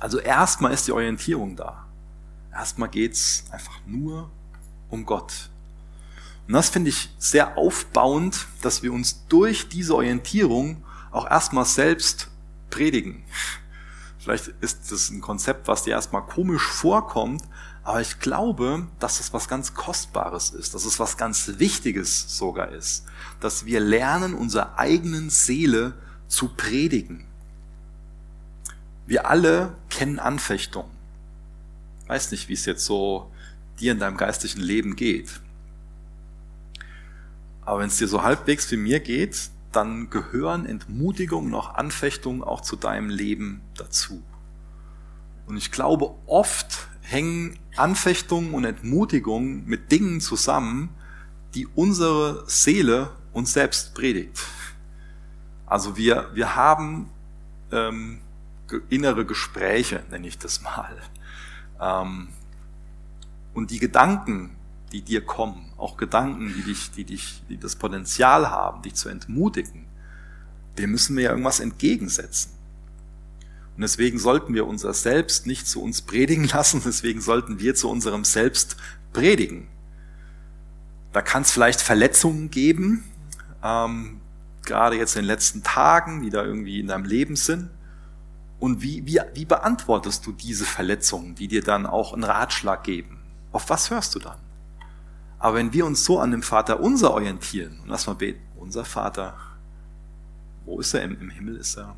Also 0.00 0.18
erstmal 0.18 0.72
ist 0.72 0.88
die 0.88 0.92
Orientierung 0.92 1.54
da. 1.54 1.81
Erstmal 2.52 2.88
geht's 2.88 3.44
einfach 3.50 3.80
nur 3.86 4.30
um 4.90 5.06
Gott. 5.06 5.50
Und 6.46 6.54
das 6.54 6.68
finde 6.68 6.90
ich 6.90 7.10
sehr 7.18 7.56
aufbauend, 7.56 8.46
dass 8.60 8.82
wir 8.82 8.92
uns 8.92 9.26
durch 9.28 9.68
diese 9.68 9.94
Orientierung 9.94 10.84
auch 11.10 11.30
erstmal 11.30 11.64
selbst 11.64 12.28
predigen. 12.70 13.24
Vielleicht 14.18 14.48
ist 14.60 14.92
das 14.92 15.10
ein 15.10 15.20
Konzept, 15.20 15.66
was 15.66 15.84
dir 15.84 15.92
erstmal 15.92 16.24
komisch 16.24 16.62
vorkommt, 16.62 17.42
aber 17.84 18.00
ich 18.00 18.20
glaube, 18.20 18.86
dass 19.00 19.18
es 19.18 19.32
was 19.32 19.48
ganz 19.48 19.74
Kostbares 19.74 20.50
ist, 20.50 20.74
dass 20.74 20.84
es 20.84 21.00
was 21.00 21.16
ganz 21.16 21.58
Wichtiges 21.58 22.36
sogar 22.38 22.68
ist, 22.68 23.04
dass 23.40 23.66
wir 23.66 23.80
lernen, 23.80 24.34
unserer 24.34 24.78
eigenen 24.78 25.30
Seele 25.30 25.94
zu 26.28 26.48
predigen. 26.48 27.26
Wir 29.06 29.28
alle 29.28 29.76
kennen 29.90 30.20
Anfechtungen. 30.20 30.91
Weiß 32.12 32.30
nicht, 32.30 32.50
wie 32.50 32.52
es 32.52 32.66
jetzt 32.66 32.84
so 32.84 33.32
dir 33.80 33.92
in 33.92 33.98
deinem 33.98 34.18
geistlichen 34.18 34.60
Leben 34.60 34.96
geht. 34.96 35.40
Aber 37.62 37.80
wenn 37.80 37.86
es 37.86 37.96
dir 37.96 38.06
so 38.06 38.22
halbwegs 38.22 38.70
wie 38.70 38.76
mir 38.76 39.00
geht, 39.00 39.48
dann 39.72 40.10
gehören 40.10 40.66
Entmutigungen 40.66 41.54
auch 41.54 41.72
Anfechtungen 41.72 42.44
auch 42.44 42.60
zu 42.60 42.76
deinem 42.76 43.08
Leben 43.08 43.62
dazu. 43.78 44.22
Und 45.46 45.56
ich 45.56 45.72
glaube, 45.72 46.14
oft 46.26 46.86
hängen 47.00 47.58
Anfechtungen 47.76 48.52
und 48.52 48.66
Entmutigungen 48.66 49.64
mit 49.64 49.90
Dingen 49.90 50.20
zusammen, 50.20 50.90
die 51.54 51.66
unsere 51.66 52.44
Seele 52.46 53.08
uns 53.32 53.54
selbst 53.54 53.94
predigt. 53.94 54.38
Also 55.64 55.96
wir, 55.96 56.28
wir 56.34 56.56
haben 56.56 57.08
ähm, 57.70 58.20
innere 58.90 59.24
Gespräche, 59.24 60.04
nenne 60.10 60.28
ich 60.28 60.36
das 60.36 60.60
mal. 60.60 60.94
Ähm, 61.82 62.28
und 63.54 63.70
die 63.70 63.78
Gedanken, 63.78 64.56
die 64.92 65.02
dir 65.02 65.24
kommen, 65.24 65.72
auch 65.76 65.96
Gedanken, 65.96 66.54
die 66.54 66.62
dich, 66.62 66.90
die 66.92 67.04
dich, 67.04 67.42
die 67.48 67.58
das 67.58 67.76
Potenzial 67.76 68.50
haben, 68.50 68.82
dich 68.82 68.94
zu 68.94 69.08
entmutigen, 69.08 69.86
dem 70.78 70.90
müssen 70.90 71.16
wir 71.16 71.24
ja 71.24 71.30
irgendwas 71.30 71.60
entgegensetzen. 71.60 72.52
Und 73.74 73.82
deswegen 73.82 74.18
sollten 74.18 74.54
wir 74.54 74.66
unser 74.66 74.94
Selbst 74.94 75.46
nicht 75.46 75.66
zu 75.66 75.82
uns 75.82 76.02
predigen 76.02 76.44
lassen, 76.52 76.82
deswegen 76.84 77.20
sollten 77.20 77.58
wir 77.58 77.74
zu 77.74 77.90
unserem 77.90 78.24
Selbst 78.24 78.76
predigen. 79.12 79.68
Da 81.12 81.20
kann 81.20 81.42
es 81.42 81.50
vielleicht 81.50 81.80
Verletzungen 81.80 82.50
geben, 82.50 83.04
ähm, 83.62 84.20
gerade 84.64 84.96
jetzt 84.96 85.16
in 85.16 85.22
den 85.22 85.26
letzten 85.26 85.62
Tagen, 85.62 86.22
die 86.22 86.30
da 86.30 86.44
irgendwie 86.44 86.80
in 86.80 86.86
deinem 86.86 87.04
Leben 87.04 87.36
sind. 87.36 87.68
Und 88.62 88.80
wie, 88.80 89.04
wie, 89.04 89.18
wie 89.34 89.44
beantwortest 89.44 90.24
du 90.24 90.30
diese 90.30 90.64
Verletzungen, 90.64 91.34
die 91.34 91.48
dir 91.48 91.64
dann 91.64 91.84
auch 91.84 92.12
einen 92.12 92.22
Ratschlag 92.22 92.84
geben? 92.84 93.18
Auf 93.50 93.68
was 93.70 93.90
hörst 93.90 94.14
du 94.14 94.20
dann? 94.20 94.38
Aber 95.40 95.56
wenn 95.56 95.72
wir 95.72 95.84
uns 95.84 96.04
so 96.04 96.20
an 96.20 96.30
dem 96.30 96.44
Vater 96.44 96.78
unser 96.78 97.12
orientieren, 97.12 97.80
und 97.82 97.88
lass 97.88 98.06
mal 98.06 98.14
beten, 98.14 98.40
unser 98.54 98.84
Vater, 98.84 99.34
wo 100.64 100.78
ist 100.78 100.94
er? 100.94 101.02
Im, 101.02 101.20
im 101.20 101.30
Himmel 101.30 101.56
ist 101.56 101.76
er. 101.76 101.96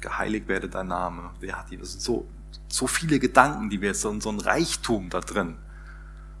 Geheiligt 0.00 0.48
werde 0.48 0.70
dein 0.70 0.88
Name. 0.88 1.32
Wer 1.38 1.58
hat 1.58 1.70
die? 1.70 1.76
Das 1.76 1.92
sind 1.92 2.00
so, 2.00 2.26
so 2.68 2.86
viele 2.86 3.18
Gedanken, 3.18 3.68
die 3.68 3.82
wir 3.82 3.88
jetzt, 3.88 4.00
so, 4.00 4.18
so 4.20 4.30
ein 4.30 4.40
Reichtum 4.40 5.10
da 5.10 5.20
drin, 5.20 5.58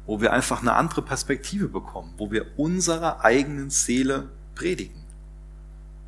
wo 0.06 0.22
wir 0.22 0.32
einfach 0.32 0.62
eine 0.62 0.72
andere 0.72 1.02
Perspektive 1.02 1.68
bekommen, 1.68 2.14
wo 2.16 2.30
wir 2.30 2.58
unserer 2.58 3.22
eigenen 3.26 3.68
Seele 3.68 4.30
predigen, 4.54 5.03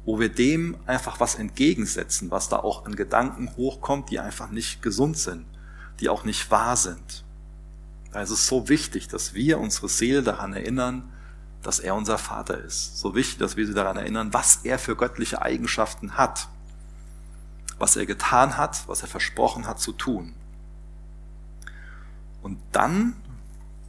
wo 0.07 0.21
wir 0.21 0.29
dem 0.29 0.77
einfach 0.87 1.19
was 1.19 1.35
entgegensetzen, 1.35 2.31
was 2.31 2.49
da 2.49 2.59
auch 2.59 2.87
an 2.87 2.95
Gedanken 2.95 3.51
hochkommt, 3.57 4.09
die 4.11 4.21
einfach 4.21 4.51
nicht 4.51 4.81
gesund 4.81 5.19
sind, 5.19 5.45
die 6.01 6.09
auch 6.09 6.25
nicht 6.25 6.51
wahr 6.51 6.77
sind. 6.77 7.25
Da 8.13 8.23
ist 8.23 8.31
es 8.31 8.47
so 8.47 8.69
wichtig, 8.69 9.09
dass 9.09 9.35
wir 9.35 9.59
unsere 9.59 9.89
Seele 9.89 10.23
daran 10.23 10.53
erinnern, 10.53 11.13
dass 11.63 11.81
er 11.81 11.97
unser 11.97 12.19
Vater 12.19 12.57
ist. 12.57 12.99
So 12.99 13.17
wichtig, 13.17 13.39
dass 13.39 13.57
wir 13.57 13.67
sie 13.67 13.75
daran 13.75 13.97
erinnern, 13.97 14.33
was 14.33 14.61
er 14.63 14.79
für 14.79 14.95
göttliche 14.95 15.43
Eigenschaften 15.43 16.17
hat, 16.17 16.49
was 17.79 17.97
er 17.97 18.07
getan 18.07 18.57
hat, 18.57 18.87
was 18.87 19.03
er 19.03 19.09
versprochen 19.09 19.67
hat 19.67 19.81
zu 19.81 19.93
tun. 19.93 20.35
Und 22.43 22.59
dann 22.71 23.17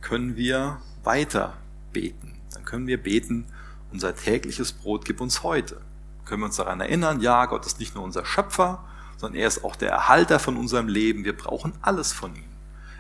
können 0.02 0.36
wir 0.36 0.82
weiter 1.04 1.54
beten. 1.94 2.42
Dann 2.54 2.66
können 2.66 2.88
wir 2.88 3.02
beten, 3.02 3.46
unser 3.92 4.16
tägliches 4.16 4.74
Brot 4.74 5.06
gib 5.06 5.22
uns 5.22 5.44
heute. 5.44 5.80
Können 6.28 6.42
wir 6.42 6.48
uns 6.48 6.58
daran 6.58 6.82
erinnern, 6.82 7.22
ja, 7.22 7.46
Gott 7.46 7.66
ist 7.66 7.80
nicht 7.80 7.96
nur 7.96 8.04
unser 8.04 8.26
Schöpfer, 8.26 8.84
sondern 9.18 9.40
er 9.40 9.48
ist 9.48 9.64
auch 9.64 9.76
der 9.76 9.92
Erhalter 9.92 10.40
von 10.40 10.58
unserem 10.58 10.88
Leben. 10.88 11.24
Wir 11.24 11.36
brauchen 11.36 11.74
alles 11.82 12.12
von 12.12 12.36
ihm. 12.36 12.44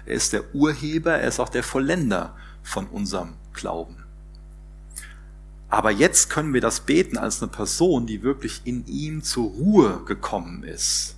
Er 0.05 0.13
ist 0.15 0.31
der 0.31 0.55
Urheber, 0.55 1.13
er 1.13 1.27
ist 1.27 1.39
auch 1.39 1.49
der 1.49 1.63
Vollender 1.63 2.35
von 2.63 2.87
unserem 2.87 3.33
Glauben. 3.53 4.03
Aber 5.69 5.91
jetzt 5.91 6.29
können 6.29 6.53
wir 6.53 6.61
das 6.61 6.79
beten 6.79 7.17
als 7.17 7.41
eine 7.41 7.51
Person, 7.51 8.07
die 8.07 8.23
wirklich 8.23 8.61
in 8.63 8.85
ihm 8.87 9.21
zur 9.21 9.49
Ruhe 9.49 10.01
gekommen 10.05 10.63
ist, 10.63 11.17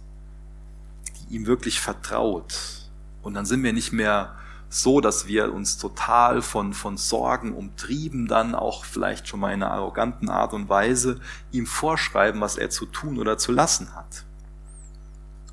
die 1.30 1.36
ihm 1.36 1.46
wirklich 1.46 1.80
vertraut. 1.80 2.90
Und 3.22 3.36
dann 3.36 3.46
sind 3.46 3.62
wir 3.62 3.74
nicht 3.74 3.94
mehr 3.94 4.36
so, 4.70 5.02
dass 5.02 5.26
wir 5.26 5.52
uns 5.52 5.78
total 5.78 6.44
von, 6.44 6.74
von 6.74 6.96
Sorgen 6.96 7.54
umtrieben, 7.54 8.28
dann 8.28 8.54
auch 8.54 8.86
vielleicht 8.86 9.28
schon 9.28 9.40
mal 9.40 9.52
in 9.52 9.64
einer 9.64 9.72
arroganten 9.72 10.30
Art 10.30 10.54
und 10.54 10.70
Weise 10.70 11.20
ihm 11.52 11.66
vorschreiben, 11.66 12.40
was 12.40 12.58
er 12.58 12.70
zu 12.70 12.86
tun 12.86 13.18
oder 13.18 13.40
zu 13.40 13.52
lassen 13.52 13.96
hat. 13.96 14.26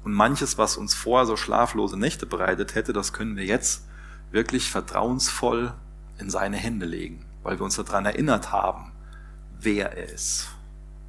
Und 0.04 0.12
manches, 0.12 0.58
was 0.58 0.76
uns 0.76 0.94
vorher 0.94 1.26
so 1.26 1.36
schlaflose 1.36 1.98
Nächte 1.98 2.26
bereitet 2.26 2.74
hätte, 2.74 2.92
das 2.92 3.14
können 3.14 3.36
wir 3.36 3.44
jetzt 3.44 3.86
wirklich 4.30 4.70
vertrauensvoll 4.70 5.72
in 6.18 6.28
seine 6.28 6.58
Hände 6.58 6.86
legen, 6.86 7.24
weil 7.42 7.58
wir 7.58 7.64
uns 7.64 7.76
daran 7.76 8.04
erinnert 8.04 8.52
haben, 8.52 8.92
wer 9.58 9.96
er 9.96 10.12
ist, 10.12 10.48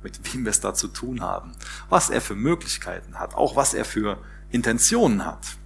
mit 0.01 0.33
wem 0.33 0.45
wir 0.45 0.49
es 0.51 0.61
da 0.61 0.73
zu 0.73 0.87
tun 0.87 1.21
haben, 1.21 1.51
was 1.89 2.09
er 2.09 2.21
für 2.21 2.35
Möglichkeiten 2.35 3.19
hat, 3.19 3.35
auch 3.35 3.57
was 3.57 3.73
er 3.73 3.85
für 3.85 4.17
Intentionen 4.49 5.25
hat. 5.25 5.57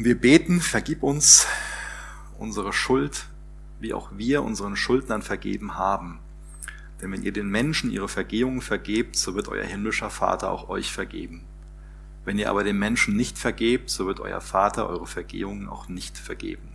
Und 0.00 0.06
wir 0.06 0.18
beten, 0.18 0.62
vergib 0.62 1.02
uns 1.02 1.46
unsere 2.38 2.72
Schuld, 2.72 3.26
wie 3.80 3.92
auch 3.92 4.08
wir 4.16 4.42
unseren 4.42 4.74
Schuldnern 4.74 5.20
vergeben 5.20 5.76
haben. 5.76 6.20
Denn 7.02 7.12
wenn 7.12 7.22
ihr 7.22 7.32
den 7.32 7.50
Menschen 7.50 7.90
ihre 7.90 8.08
Vergehungen 8.08 8.62
vergebt, 8.62 9.14
so 9.16 9.34
wird 9.34 9.48
euer 9.48 9.66
himmlischer 9.66 10.08
Vater 10.08 10.50
auch 10.50 10.70
euch 10.70 10.90
vergeben. 10.90 11.44
Wenn 12.24 12.38
ihr 12.38 12.48
aber 12.48 12.64
den 12.64 12.78
Menschen 12.78 13.14
nicht 13.14 13.36
vergebt, 13.36 13.90
so 13.90 14.06
wird 14.06 14.20
euer 14.20 14.40
Vater 14.40 14.88
eure 14.88 15.06
Vergehungen 15.06 15.68
auch 15.68 15.88
nicht 15.88 16.16
vergeben. 16.16 16.70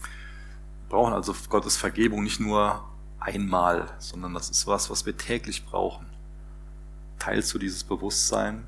Wir 0.00 0.88
brauchen 0.88 1.12
also 1.12 1.34
Gottes 1.50 1.76
Vergebung 1.76 2.22
nicht 2.22 2.40
nur 2.40 2.88
einmal, 3.20 3.84
sondern 3.98 4.32
das 4.32 4.48
ist 4.48 4.66
was, 4.66 4.88
was 4.88 5.04
wir 5.04 5.18
täglich 5.18 5.66
brauchen. 5.66 6.06
Teilst 7.18 7.52
du 7.52 7.58
dieses 7.58 7.84
Bewusstsein? 7.84 8.64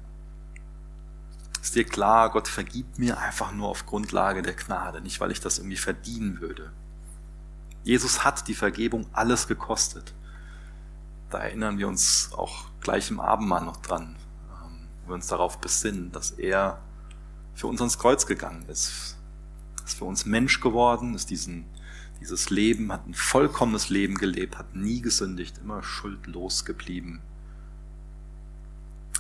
Ist 1.63 1.77
dir 1.77 1.85
klar, 1.85 2.31
Gott 2.31 2.49
vergibt 2.49 2.99
mir 2.99 3.19
einfach 3.19 3.53
nur 3.53 3.69
auf 3.69 3.87
Grundlage 3.87 4.43
der 4.43 4.55
Gnade, 4.55 5.01
nicht 5.01 5.21
weil 5.21 5.31
ich 5.31 5.41
das 5.41 5.59
irgendwie 5.59 5.77
verdienen 5.77 6.41
würde. 6.41 6.73
Jesus 7.85 8.25
hat 8.25 8.49
die 8.49 8.55
Vergebung 8.55 9.07
alles 9.13 9.47
gekostet. 9.47 10.15
Da 11.29 11.39
erinnern 11.39 11.79
wir 11.79 11.87
uns 11.89 12.31
auch 12.33 12.67
gleich 12.81 13.11
im 13.11 13.21
Abendmahl 13.21 13.65
noch 13.65 13.77
dran, 13.77 14.17
ähm, 14.51 14.89
wo 15.03 15.11
wir 15.11 15.15
uns 15.15 15.27
darauf 15.27 15.59
besinnen, 15.59 16.13
dass 16.13 16.33
er 16.33 16.81
für 17.55 17.67
uns 17.67 17.81
ans 17.81 17.99
Kreuz 17.99 18.27
gegangen 18.27 18.65
ist, 18.69 19.17
ist 19.85 19.99
für 19.99 20.05
uns 20.07 20.25
Mensch 20.25 20.61
geworden, 20.61 21.15
ist 21.15 21.31
diesen, 21.31 21.67
dieses 22.21 22.51
Leben, 22.51 22.93
hat 22.93 23.07
ein 23.07 23.15
vollkommenes 23.15 23.91
Leben 23.91 24.17
gelebt, 24.17 24.59
hat 24.59 24.75
nie 24.75 25.01
gesündigt, 25.01 25.59
immer 25.59 25.83
schuldlos 25.83 26.65
geblieben, 26.65 27.21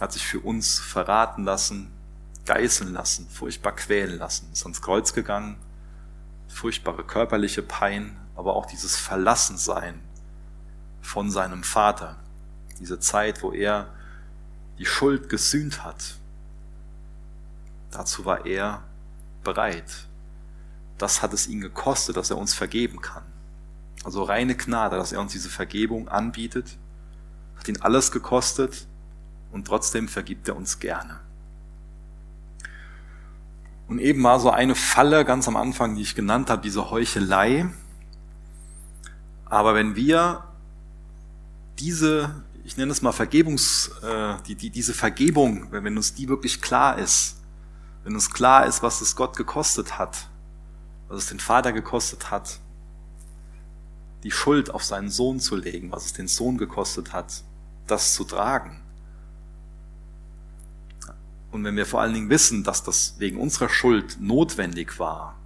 hat 0.00 0.12
sich 0.12 0.26
für 0.26 0.40
uns 0.40 0.78
verraten 0.78 1.44
lassen, 1.44 1.90
geißeln 2.50 2.92
lassen, 2.92 3.28
furchtbar 3.30 3.76
quälen 3.76 4.18
lassen, 4.18 4.48
ist 4.52 4.64
ans 4.64 4.82
Kreuz 4.82 5.12
gegangen, 5.12 5.56
furchtbare 6.48 7.04
körperliche 7.04 7.62
Pein, 7.62 8.16
aber 8.34 8.56
auch 8.56 8.66
dieses 8.66 8.96
Verlassensein 8.96 10.00
von 11.00 11.30
seinem 11.30 11.62
Vater, 11.62 12.16
diese 12.80 12.98
Zeit, 12.98 13.44
wo 13.44 13.52
er 13.52 13.94
die 14.78 14.84
Schuld 14.84 15.28
gesühnt 15.28 15.84
hat. 15.84 16.16
Dazu 17.92 18.24
war 18.24 18.44
er 18.46 18.82
bereit. 19.44 20.08
Das 20.98 21.22
hat 21.22 21.32
es 21.32 21.46
ihn 21.46 21.60
gekostet, 21.60 22.16
dass 22.16 22.30
er 22.30 22.36
uns 22.38 22.52
vergeben 22.52 23.00
kann. 23.00 23.26
Also 24.02 24.24
reine 24.24 24.56
Gnade, 24.56 24.96
dass 24.96 25.12
er 25.12 25.20
uns 25.20 25.30
diese 25.30 25.50
Vergebung 25.50 26.08
anbietet, 26.08 26.78
hat 27.56 27.68
ihn 27.68 27.80
alles 27.80 28.10
gekostet 28.10 28.88
und 29.52 29.68
trotzdem 29.68 30.08
vergibt 30.08 30.48
er 30.48 30.56
uns 30.56 30.80
gerne. 30.80 31.20
Und 33.90 33.98
eben 33.98 34.22
war 34.22 34.38
so 34.38 34.50
eine 34.50 34.76
Falle 34.76 35.24
ganz 35.24 35.48
am 35.48 35.56
Anfang, 35.56 35.96
die 35.96 36.02
ich 36.02 36.14
genannt 36.14 36.48
habe, 36.48 36.62
diese 36.62 36.92
Heuchelei. 36.92 37.68
Aber 39.46 39.74
wenn 39.74 39.96
wir 39.96 40.44
diese, 41.80 42.44
ich 42.62 42.76
nenne 42.76 42.92
es 42.92 43.02
mal 43.02 43.10
Vergebungs, 43.10 43.90
äh, 44.04 44.36
die, 44.46 44.54
die, 44.54 44.70
diese 44.70 44.94
Vergebung, 44.94 45.72
wenn, 45.72 45.82
wenn 45.82 45.96
uns 45.96 46.14
die 46.14 46.28
wirklich 46.28 46.62
klar 46.62 46.98
ist, 46.98 47.38
wenn 48.04 48.14
uns 48.14 48.30
klar 48.30 48.64
ist, 48.64 48.80
was 48.84 49.00
es 49.00 49.16
Gott 49.16 49.36
gekostet 49.36 49.98
hat, 49.98 50.28
was 51.08 51.24
es 51.24 51.26
den 51.26 51.40
Vater 51.40 51.72
gekostet 51.72 52.30
hat, 52.30 52.60
die 54.22 54.30
Schuld 54.30 54.72
auf 54.72 54.84
seinen 54.84 55.10
Sohn 55.10 55.40
zu 55.40 55.56
legen, 55.56 55.90
was 55.90 56.06
es 56.06 56.12
den 56.12 56.28
Sohn 56.28 56.58
gekostet 56.58 57.12
hat, 57.12 57.42
das 57.88 58.14
zu 58.14 58.22
tragen, 58.22 58.79
und 61.50 61.64
wenn 61.64 61.76
wir 61.76 61.86
vor 61.86 62.00
allen 62.00 62.14
Dingen 62.14 62.30
wissen, 62.30 62.62
dass 62.62 62.82
das 62.82 63.16
wegen 63.18 63.38
unserer 63.38 63.68
Schuld 63.68 64.18
notwendig 64.20 64.98
war, 64.98 65.36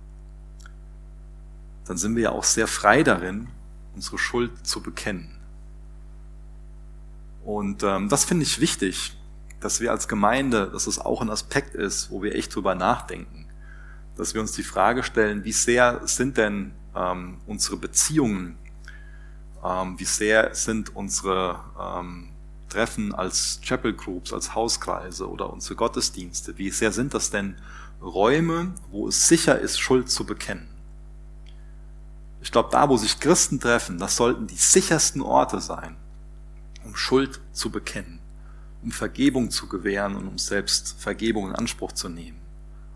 dann 1.87 1.97
sind 1.97 2.17
wir 2.17 2.25
ja 2.25 2.31
auch 2.31 2.45
sehr 2.45 2.67
frei 2.67 3.03
darin, 3.03 3.49
unsere 3.95 4.19
Schuld 4.19 4.67
zu 4.67 4.83
bekennen. 4.83 5.39
Und 7.45 7.83
ähm, 7.83 8.09
das 8.09 8.25
finde 8.25 8.45
ich 8.45 8.61
wichtig, 8.61 9.17
dass 9.61 9.81
wir 9.81 9.91
als 9.93 10.09
Gemeinde, 10.09 10.71
dass 10.73 10.87
es 10.87 10.99
auch 10.99 11.21
ein 11.21 11.31
Aspekt 11.31 11.75
ist, 11.75 12.11
wo 12.11 12.23
wir 12.23 12.35
echt 12.35 12.55
drüber 12.55 12.75
nachdenken, 12.75 13.47
dass 14.17 14.35
wir 14.35 14.41
uns 14.41 14.53
die 14.53 14.63
Frage 14.63 15.03
stellen, 15.03 15.45
wie 15.45 15.53
sehr 15.53 16.01
sind 16.07 16.37
denn 16.37 16.73
ähm, 16.95 17.39
unsere 17.47 17.77
Beziehungen, 17.77 18.57
ähm, 19.63 19.99
wie 19.99 20.05
sehr 20.05 20.55
sind 20.55 20.95
unsere 20.95 21.61
ähm, 21.79 22.34
Treffen 22.75 23.15
als 23.15 23.61
Chapel 23.63 23.93
Groups, 23.93 24.33
als 24.33 24.57
Hauskreise 24.57 25.31
oder 25.31 25.53
unsere 25.53 25.77
Gottesdienste, 25.77 26.59
wie 26.59 26.71
sehr 26.71 26.91
sind 26.91 27.15
das 27.15 27.31
denn 27.31 27.55
Räume, 28.03 28.75
wo 28.91 29.07
es 29.07 29.29
sicher 29.29 29.57
ist, 29.61 29.79
Schuld 29.79 30.11
zu 30.11 30.27
bekennen? 30.27 30.67
Ich 32.43 32.51
glaube, 32.51 32.71
da, 32.73 32.89
wo 32.89 32.97
sich 32.97 33.21
Christen 33.21 33.61
treffen, 33.61 33.99
das 33.99 34.17
sollten 34.17 34.49
die 34.49 34.57
sichersten 34.57 35.23
Orte 35.23 35.61
sein, 35.61 35.95
um 36.85 36.97
Schuld 36.97 37.41
zu 37.53 37.71
bekennen, 37.71 38.19
um 38.83 38.91
Vergebung 38.91 39.51
zu 39.53 39.69
gewähren 39.69 40.17
und 40.17 40.27
um 40.27 40.39
selbst 40.39 40.97
Vergebung 40.99 41.51
in 41.51 41.55
Anspruch 41.55 41.93
zu 41.93 42.09
nehmen. 42.09 42.41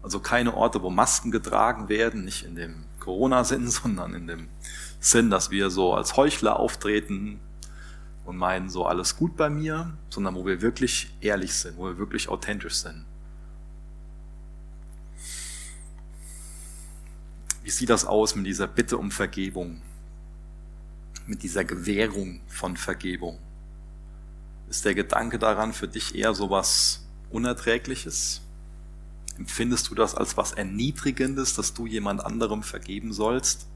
Also 0.03 0.19
keine 0.19 0.55
Orte, 0.55 0.83
wo 0.83 0.91
Masken 0.91 1.31
getragen 1.31 1.89
werden, 1.89 2.25
nicht 2.25 2.45
in 2.45 2.57
dem 2.57 2.85
Corona-Sinn, 2.99 3.69
sondern 3.71 4.13
in 4.15 4.27
dem 4.27 4.49
Sinn, 4.99 5.31
dass 5.31 5.53
wir 5.53 5.71
so 5.71 5.95
als 5.95 6.17
Heuchler 6.17 6.59
auftreten, 6.59 7.39
und 8.29 8.37
meinen 8.37 8.69
so 8.69 8.85
alles 8.85 9.17
gut 9.17 9.39
bei 9.39 9.49
mir, 9.49 9.97
sondern 10.11 10.35
wo 10.35 10.45
wir 10.45 10.61
wirklich 10.61 11.15
ehrlich 11.23 11.55
sind, 11.55 11.79
wo 11.79 11.87
wir 11.87 11.97
wirklich 11.97 12.29
authentisch 12.29 12.75
sind. 12.75 13.07
Wie 17.63 17.71
sieht 17.71 17.89
das 17.89 18.05
aus 18.05 18.37
mit 18.37 18.45
dieser 18.45 18.67
Bitte 18.67 18.99
um 18.99 19.11
Vergebung? 19.11 19.81
Mit 21.27 21.43
dieser 21.43 21.65
Gewährung 21.65 22.43
von 22.49 22.77
Vergebung? 22.77 23.39
Ist 24.69 24.85
der 24.85 24.95
Gedanke 24.95 25.39
daran 25.39 25.73
für 25.73 25.89
dich 25.89 26.15
eher 26.15 26.35
so 26.35 26.51
was 26.51 27.07
Unerträgliches? 27.31 28.43
Empfindest 29.39 29.89
du 29.89 29.95
das 29.95 30.15
als 30.15 30.37
was 30.37 30.53
Erniedrigendes, 30.53 31.55
dass 31.55 31.73
du 31.73 31.87
jemand 31.87 32.23
anderem 32.23 32.63
vergeben 32.63 33.15
sollst? 33.15 33.69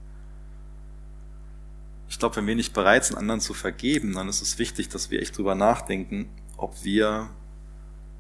Ich 2.12 2.18
glaube, 2.18 2.36
wenn 2.36 2.46
wir 2.46 2.54
nicht 2.54 2.74
bereit 2.74 3.06
sind, 3.06 3.16
anderen 3.16 3.40
zu 3.40 3.54
vergeben, 3.54 4.12
dann 4.12 4.28
ist 4.28 4.42
es 4.42 4.58
wichtig, 4.58 4.90
dass 4.90 5.10
wir 5.10 5.22
echt 5.22 5.38
drüber 5.38 5.54
nachdenken, 5.54 6.28
ob 6.58 6.84
wir 6.84 7.30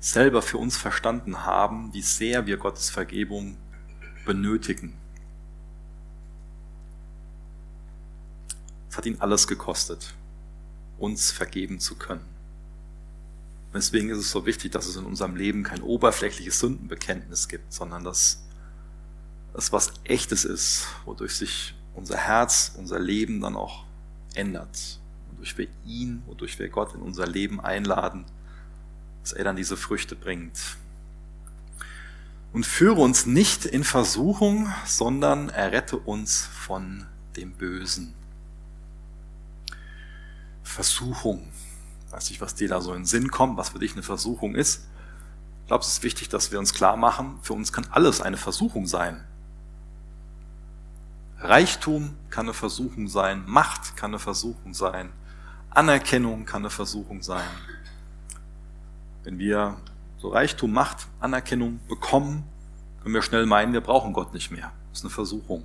selber 0.00 0.40
für 0.40 0.56
uns 0.56 0.78
verstanden 0.78 1.44
haben, 1.44 1.92
wie 1.92 2.00
sehr 2.00 2.46
wir 2.46 2.56
Gottes 2.56 2.88
Vergebung 2.88 3.58
benötigen. 4.24 4.96
Es 8.88 8.96
hat 8.96 9.04
ihn 9.04 9.18
alles 9.20 9.46
gekostet, 9.46 10.14
uns 10.98 11.30
vergeben 11.30 11.78
zu 11.78 11.94
können. 11.94 12.24
Deswegen 13.74 14.08
ist 14.08 14.18
es 14.18 14.30
so 14.30 14.46
wichtig, 14.46 14.72
dass 14.72 14.86
es 14.86 14.96
in 14.96 15.04
unserem 15.04 15.36
Leben 15.36 15.64
kein 15.64 15.82
oberflächliches 15.82 16.58
Sündenbekenntnis 16.60 17.46
gibt, 17.46 17.70
sondern 17.70 18.04
dass 18.04 18.42
es 19.52 19.70
was 19.70 19.92
echtes 20.04 20.46
ist, 20.46 20.86
wodurch 21.04 21.36
sich 21.36 21.74
unser 21.94 22.16
Herz, 22.16 22.72
unser 22.76 22.98
Leben 22.98 23.40
dann 23.40 23.56
auch 23.56 23.84
ändert. 24.34 25.00
Wodurch 25.30 25.58
wir 25.58 25.68
ihn, 25.84 26.22
wodurch 26.26 26.58
wir 26.58 26.68
Gott 26.68 26.94
in 26.94 27.02
unser 27.02 27.26
Leben 27.26 27.60
einladen, 27.60 28.24
dass 29.22 29.32
er 29.32 29.44
dann 29.44 29.56
diese 29.56 29.76
Früchte 29.76 30.16
bringt. 30.16 30.58
Und 32.52 32.66
führe 32.66 33.00
uns 33.00 33.24
nicht 33.24 33.64
in 33.64 33.82
Versuchung, 33.82 34.70
sondern 34.84 35.48
errette 35.48 35.96
uns 35.96 36.42
von 36.42 37.06
dem 37.36 37.52
Bösen. 37.52 38.14
Versuchung. 40.62 41.48
Weiß 42.10 42.28
nicht, 42.28 42.40
was 42.42 42.54
dir 42.54 42.68
da 42.68 42.80
so 42.80 42.92
in 42.92 43.00
den 43.00 43.06
Sinn 43.06 43.30
kommt, 43.30 43.56
was 43.56 43.70
für 43.70 43.78
dich 43.78 43.92
eine 43.92 44.02
Versuchung 44.02 44.54
ist. 44.54 44.86
Ich 45.62 45.66
glaube, 45.68 45.82
es 45.82 45.88
ist 45.88 46.02
wichtig, 46.02 46.28
dass 46.28 46.52
wir 46.52 46.58
uns 46.58 46.74
klar 46.74 46.96
machen, 46.96 47.38
für 47.42 47.54
uns 47.54 47.72
kann 47.72 47.86
alles 47.90 48.20
eine 48.20 48.36
Versuchung 48.36 48.86
sein. 48.86 49.24
Reichtum 51.42 52.16
kann 52.30 52.46
eine 52.46 52.54
Versuchung 52.54 53.08
sein, 53.08 53.42
Macht 53.46 53.96
kann 53.96 54.12
eine 54.12 54.20
Versuchung 54.20 54.74
sein, 54.74 55.10
Anerkennung 55.70 56.46
kann 56.46 56.62
eine 56.62 56.70
Versuchung 56.70 57.22
sein. 57.22 57.48
Wenn 59.24 59.38
wir 59.38 59.76
so 60.18 60.28
Reichtum, 60.28 60.72
Macht, 60.72 61.08
Anerkennung 61.18 61.80
bekommen, 61.88 62.44
können 63.02 63.14
wir 63.14 63.22
schnell 63.22 63.46
meinen, 63.46 63.72
wir 63.72 63.80
brauchen 63.80 64.12
Gott 64.12 64.32
nicht 64.32 64.52
mehr. 64.52 64.70
Das 64.90 65.00
ist 65.00 65.04
eine 65.04 65.10
Versuchung. 65.10 65.64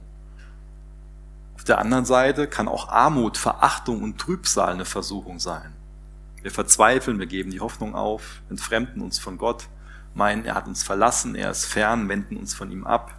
Auf 1.55 1.63
der 1.63 1.78
anderen 1.78 2.05
Seite 2.05 2.47
kann 2.47 2.67
auch 2.67 2.89
Armut, 2.89 3.38
Verachtung 3.38 4.01
und 4.01 4.17
Trübsal 4.17 4.73
eine 4.73 4.86
Versuchung 4.86 5.39
sein. 5.39 5.73
Wir 6.41 6.51
verzweifeln, 6.51 7.19
wir 7.19 7.28
geben 7.28 7.51
die 7.51 7.59
Hoffnung 7.59 7.93
auf, 7.93 8.41
entfremden 8.49 9.01
uns 9.01 9.19
von 9.19 9.38
Gott, 9.38 9.67
meinen, 10.15 10.45
er 10.45 10.55
hat 10.55 10.67
uns 10.67 10.82
verlassen, 10.82 11.36
er 11.36 11.51
ist 11.51 11.65
fern, 11.65 12.09
wenden 12.09 12.38
uns 12.38 12.55
von 12.55 12.71
ihm 12.71 12.86
ab. 12.88 13.16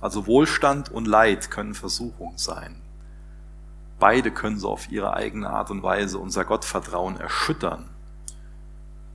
Also 0.00 0.26
Wohlstand 0.26 0.90
und 0.90 1.06
Leid 1.06 1.50
können 1.50 1.74
Versuchung 1.74 2.36
sein. 2.36 2.82
Beide 3.98 4.30
können 4.30 4.58
so 4.58 4.70
auf 4.70 4.90
ihre 4.90 5.14
eigene 5.14 5.48
Art 5.48 5.70
und 5.70 5.82
Weise 5.82 6.18
unser 6.18 6.44
Gottvertrauen 6.44 7.16
erschüttern 7.16 7.88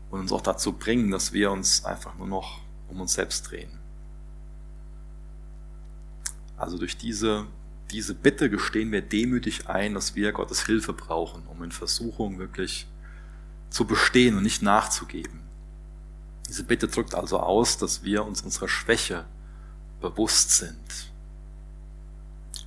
und 0.10 0.22
uns 0.22 0.32
auch 0.32 0.42
dazu 0.42 0.74
bringen, 0.74 1.12
dass 1.12 1.34
wir 1.34 1.52
uns 1.52 1.86
einfach 1.86 2.16
nur 2.16 2.28
noch 2.28 2.62
um 2.90 3.00
uns 3.00 3.14
selbst 3.14 3.50
drehen. 3.52 3.80
Also 6.58 6.78
durch 6.78 6.98
diese, 6.98 7.46
diese 7.92 8.16
Bitte 8.16 8.50
gestehen 8.50 8.92
wir 8.92 9.02
demütig 9.02 9.68
ein, 9.70 9.94
dass 9.94 10.16
wir 10.16 10.32
Gottes 10.32 10.66
Hilfe 10.66 10.94
brauchen, 10.94 11.44
um 11.48 11.64
in 11.64 11.72
Versuchung 11.72 12.40
wirklich 12.40 12.88
zu 13.70 13.86
bestehen 13.86 14.36
und 14.36 14.44
nicht 14.44 14.62
nachzugeben. 14.62 15.42
Diese 16.50 16.64
Bitte 16.64 16.88
drückt 16.88 17.16
also 17.16 17.40
aus, 17.40 17.78
dass 17.78 18.04
wir 18.04 18.26
uns 18.26 18.42
unserer 18.42 18.68
Schwäche 18.68 19.26
bewusst 20.02 20.52
sind. 20.52 21.12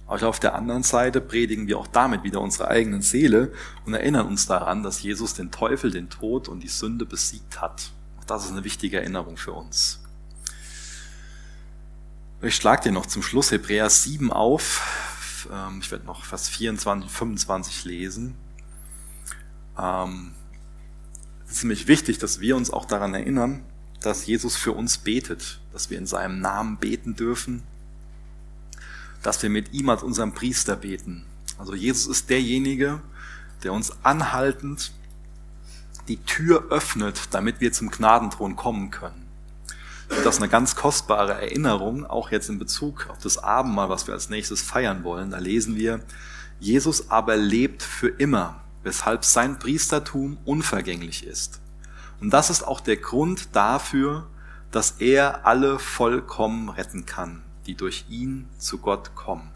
Aber 0.07 0.29
auf 0.29 0.39
der 0.39 0.55
anderen 0.55 0.83
Seite 0.83 1.21
predigen 1.21 1.67
wir 1.67 1.79
auch 1.79 1.87
damit 1.87 2.25
wieder 2.25 2.41
unsere 2.41 2.69
eigenen 2.69 3.03
Seele 3.03 3.53
und 3.87 3.95
erinnern 3.95 4.27
uns 4.27 4.47
daran, 4.47 4.83
dass 4.83 5.03
Jesus 5.03 5.35
den 5.35 5.51
Teufel, 5.51 5.91
den 5.91 6.11
Tod 6.11 6.49
und 6.49 6.61
die 6.61 6.69
Sünde 6.69 7.07
besiegt 7.07 7.61
hat. 7.61 7.91
Auch 8.21 8.25
das 8.25 8.45
ist 8.45 8.53
eine 8.53 8.65
wichtige 8.65 8.99
Erinnerung 8.99 9.37
für 9.37 9.53
uns. 9.53 10.01
Ich 12.43 12.57
schlage 12.57 12.83
dir 12.83 12.93
noch 12.93 13.07
zum 13.07 13.23
Schluss 13.23 13.51
Hebräer 13.51 13.89
7 13.89 14.31
auf. 14.31 15.49
Ähm, 15.51 15.79
ich 15.81 15.91
werde 15.91 16.05
noch 16.05 16.25
Vers 16.25 16.49
24, 16.51 17.11
25 17.11 17.85
lesen. 17.87 18.35
Ähm, 19.79 20.35
es 21.47 21.57
ist 21.57 21.65
nämlich 21.65 21.89
wichtig, 21.89 22.19
dass 22.19 22.41
wir 22.41 22.57
uns 22.57 22.71
auch 22.71 22.85
daran 22.85 23.15
erinnern, 23.15 23.65
dass 24.01 24.27
Jesus 24.27 24.57
für 24.57 24.73
uns 24.73 24.99
betet, 24.99 25.61
dass 25.75 25.91
wir 25.91 25.99
in 25.99 26.07
seinem 26.07 26.41
Namen 26.41 26.79
beten 26.79 27.17
dürfen, 27.17 27.63
dass 29.23 29.43
wir 29.43 29.51
mit 29.51 29.75
ihm 29.75 29.91
als 29.91 30.03
unserem 30.03 30.33
Priester 30.33 30.77
beten. 30.77 31.27
Also 31.59 31.75
Jesus 31.75 32.07
ist 32.07 32.31
derjenige, 32.31 33.01
der 33.65 33.73
uns 33.73 33.93
anhaltend 34.05 34.93
die 36.09 36.19
Tür 36.19 36.67
öffnet, 36.71 37.29
damit 37.33 37.61
wir 37.61 37.73
zum 37.73 37.91
Gnadenthron 37.91 38.57
kommen 38.57 38.91
können. 38.91 39.27
Und 40.11 40.25
das 40.25 40.37
ist 40.37 40.43
eine 40.43 40.51
ganz 40.51 40.77
kostbare 40.77 41.33
Erinnerung, 41.33 42.07
auch 42.07 42.31
jetzt 42.31 42.49
in 42.49 42.59
Bezug 42.59 43.09
auf 43.11 43.19
das 43.19 43.39
Abendmahl, 43.39 43.89
was 43.89 44.07
wir 44.07 44.15
als 44.15 44.29
nächstes 44.29 44.63
feiern 44.63 45.03
wollen. 45.03 45.31
Da 45.31 45.39
lesen 45.39 45.77
wir, 45.77 46.01
Jesus 46.61 47.11
aber 47.11 47.37
lebt 47.37 47.83
für 47.83 48.09
immer, 48.09 48.61
weshalb 48.85 49.25
sein 49.25 49.59
Priestertum 49.59 50.39
unvergänglich 50.45 51.27
ist. 51.27 51.61
Und 52.21 52.31
das 52.31 52.51
ist 52.51 52.63
auch 52.63 52.81
der 52.81 52.97
Grund 52.97 53.49
dafür, 53.57 54.29
dass 54.75 54.93
er 54.99 55.47
alle 55.47 55.79
vollkommen 55.79 56.69
retten 56.69 57.07
kann, 57.07 57.45
die 57.67 57.77
durch 57.77 58.07
ihn 58.09 58.49
zu 58.59 58.79
Gott 58.79 59.15
kommen. 59.15 59.53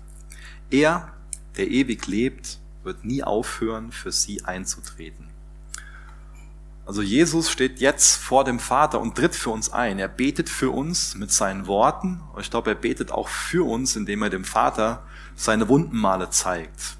Er, 0.71 1.13
der 1.57 1.69
ewig 1.69 2.07
lebt, 2.07 2.59
wird 2.85 3.05
nie 3.05 3.25
aufhören, 3.25 3.91
für 3.91 4.13
sie 4.13 4.45
einzutreten. 4.45 5.27
Also 6.87 7.03
Jesus 7.03 7.51
steht 7.51 7.81
jetzt 7.81 8.17
vor 8.17 8.45
dem 8.45 8.61
Vater 8.61 9.01
und 9.01 9.17
tritt 9.17 9.35
für 9.35 9.51
uns 9.51 9.73
ein. 9.73 9.99
Er 9.99 10.09
betet 10.09 10.49
für 10.49 10.71
uns 10.71 11.17
mit 11.17 11.33
seinen 11.33 11.67
Worten. 11.67 12.23
Und 12.33 12.41
ich 12.41 12.51
glaube, 12.51 12.71
er 12.71 12.77
betet 12.77 13.11
auch 13.11 13.29
für 13.29 13.69
uns, 13.69 13.97
indem 13.97 14.23
er 14.23 14.31
dem 14.31 14.45
Vater 14.45 15.03
seine 15.35 15.69
Wundenmale 15.69 16.31
zeigt. 16.31 16.97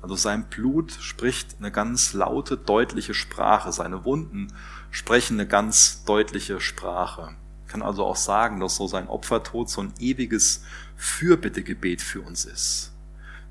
Also 0.00 0.14
sein 0.14 0.44
Blut 0.44 0.92
spricht 1.00 1.56
eine 1.58 1.72
ganz 1.72 2.12
laute, 2.12 2.56
deutliche 2.56 3.12
Sprache. 3.12 3.72
Seine 3.72 4.04
Wunden 4.04 4.52
sprechen 4.90 5.34
eine 5.34 5.48
ganz 5.48 6.04
deutliche 6.04 6.60
Sprache. 6.60 7.34
Ich 7.66 7.72
kann 7.72 7.82
also 7.82 8.04
auch 8.04 8.16
sagen, 8.16 8.60
dass 8.60 8.76
so 8.76 8.86
sein 8.86 9.08
Opfertod 9.08 9.68
so 9.68 9.80
ein 9.80 9.92
ewiges 9.98 10.62
Fürbittegebet 10.96 12.00
für 12.00 12.20
uns 12.20 12.44
ist. 12.44 12.92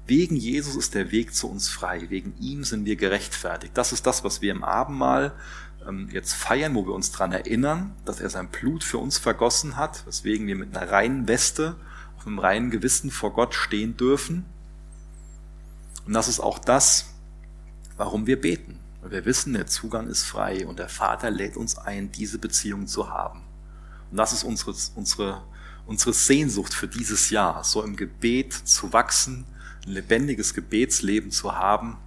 Wegen 0.07 0.37
Jesus 0.37 0.77
ist 0.77 0.95
der 0.95 1.11
Weg 1.11 1.35
zu 1.35 1.49
uns 1.49 1.67
frei. 1.67 2.09
Wegen 2.09 2.33
ihm 2.39 2.63
sind 2.63 2.85
wir 2.85 2.95
gerechtfertigt. 2.95 3.75
Das 3.75 3.91
ist 3.91 4.07
das, 4.07 4.23
was 4.23 4.41
wir 4.41 4.51
im 4.51 4.63
Abendmahl 4.63 5.33
ähm, 5.85 6.07
jetzt 6.13 6.33
feiern, 6.33 6.75
wo 6.75 6.85
wir 6.85 6.93
uns 6.93 7.11
dran 7.11 7.33
erinnern, 7.33 7.93
dass 8.05 8.21
er 8.21 8.29
sein 8.29 8.47
Blut 8.47 8.85
für 8.85 8.99
uns 8.99 9.17
vergossen 9.17 9.75
hat, 9.75 10.05
weswegen 10.05 10.47
wir 10.47 10.55
mit 10.55 10.75
einer 10.75 10.89
reinen 10.89 11.27
Weste 11.27 11.75
auf 12.17 12.25
einem 12.25 12.39
reinen 12.39 12.71
Gewissen 12.71 13.11
vor 13.11 13.33
Gott 13.33 13.53
stehen 13.53 13.97
dürfen. 13.97 14.45
Und 16.05 16.13
das 16.13 16.29
ist 16.29 16.39
auch 16.39 16.59
das, 16.59 17.13
warum 17.97 18.27
wir 18.27 18.39
beten. 18.39 18.79
Weil 19.01 19.11
wir 19.11 19.25
wissen, 19.25 19.53
der 19.53 19.67
Zugang 19.67 20.07
ist 20.07 20.23
frei 20.23 20.65
und 20.65 20.79
der 20.79 20.89
Vater 20.89 21.31
lädt 21.31 21.57
uns 21.57 21.77
ein, 21.77 22.13
diese 22.13 22.39
Beziehung 22.39 22.87
zu 22.87 23.09
haben. 23.09 23.44
Und 24.15 24.19
das 24.19 24.31
ist 24.31 24.45
unsere, 24.45 24.73
unsere, 24.95 25.43
unsere 25.85 26.13
Sehnsucht 26.13 26.73
für 26.73 26.87
dieses 26.87 27.31
Jahr, 27.31 27.65
so 27.65 27.83
im 27.83 27.97
Gebet 27.97 28.53
zu 28.53 28.93
wachsen, 28.93 29.43
ein 29.85 29.91
lebendiges 29.91 30.53
Gebetsleben 30.53 31.31
zu 31.31 31.53
haben. 31.53 31.97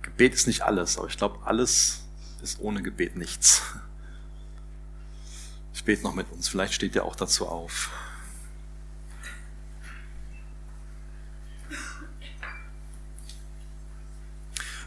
Gebet 0.00 0.32
ist 0.32 0.46
nicht 0.46 0.62
alles, 0.62 0.96
aber 0.96 1.08
ich 1.08 1.18
glaube, 1.18 1.40
alles 1.44 2.04
ist 2.42 2.58
ohne 2.60 2.82
Gebet 2.82 3.16
nichts. 3.16 3.60
Ich 5.74 5.84
bete 5.84 6.02
noch 6.04 6.14
mit 6.14 6.32
uns, 6.32 6.48
vielleicht 6.48 6.72
steht 6.72 6.94
ihr 6.94 7.04
auch 7.04 7.14
dazu 7.14 7.46
auf. 7.46 7.90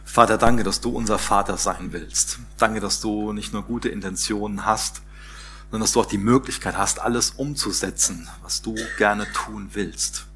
Vater, 0.04 0.40
danke, 0.40 0.64
dass 0.64 0.82
du 0.82 0.90
unser 0.90 1.20
Vater 1.20 1.58
sein 1.58 1.94
willst. 1.94 2.40
Danke, 2.58 2.80
dass 2.80 3.02
du 3.02 3.34
nicht 3.34 3.54
nur 3.54 3.62
gute 3.62 3.88
Intentionen 3.88 4.66
hast, 4.66 5.04
sondern 5.72 5.82
dass 5.82 5.94
du 5.94 6.02
auch 6.02 6.06
die 6.06 6.18
Möglichkeit 6.18 6.78
hast, 6.78 7.00
alles 7.00 7.32
umzusetzen, 7.32 8.28
was 8.44 8.62
du 8.62 8.76
gerne 8.98 9.26
tun 9.32 9.70
willst. 9.72 10.28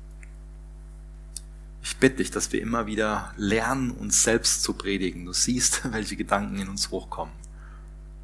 Ich 1.83 1.97
bitte 1.97 2.17
dich, 2.17 2.31
dass 2.31 2.53
wir 2.53 2.61
immer 2.61 2.87
wieder 2.87 3.33
lernen, 3.35 3.91
uns 3.91 4.23
selbst 4.23 4.63
zu 4.63 4.73
predigen. 4.73 5.25
Du 5.25 5.33
siehst, 5.33 5.81
welche 5.91 6.15
Gedanken 6.15 6.57
in 6.57 6.69
uns 6.69 6.89
hochkommen. 6.89 7.35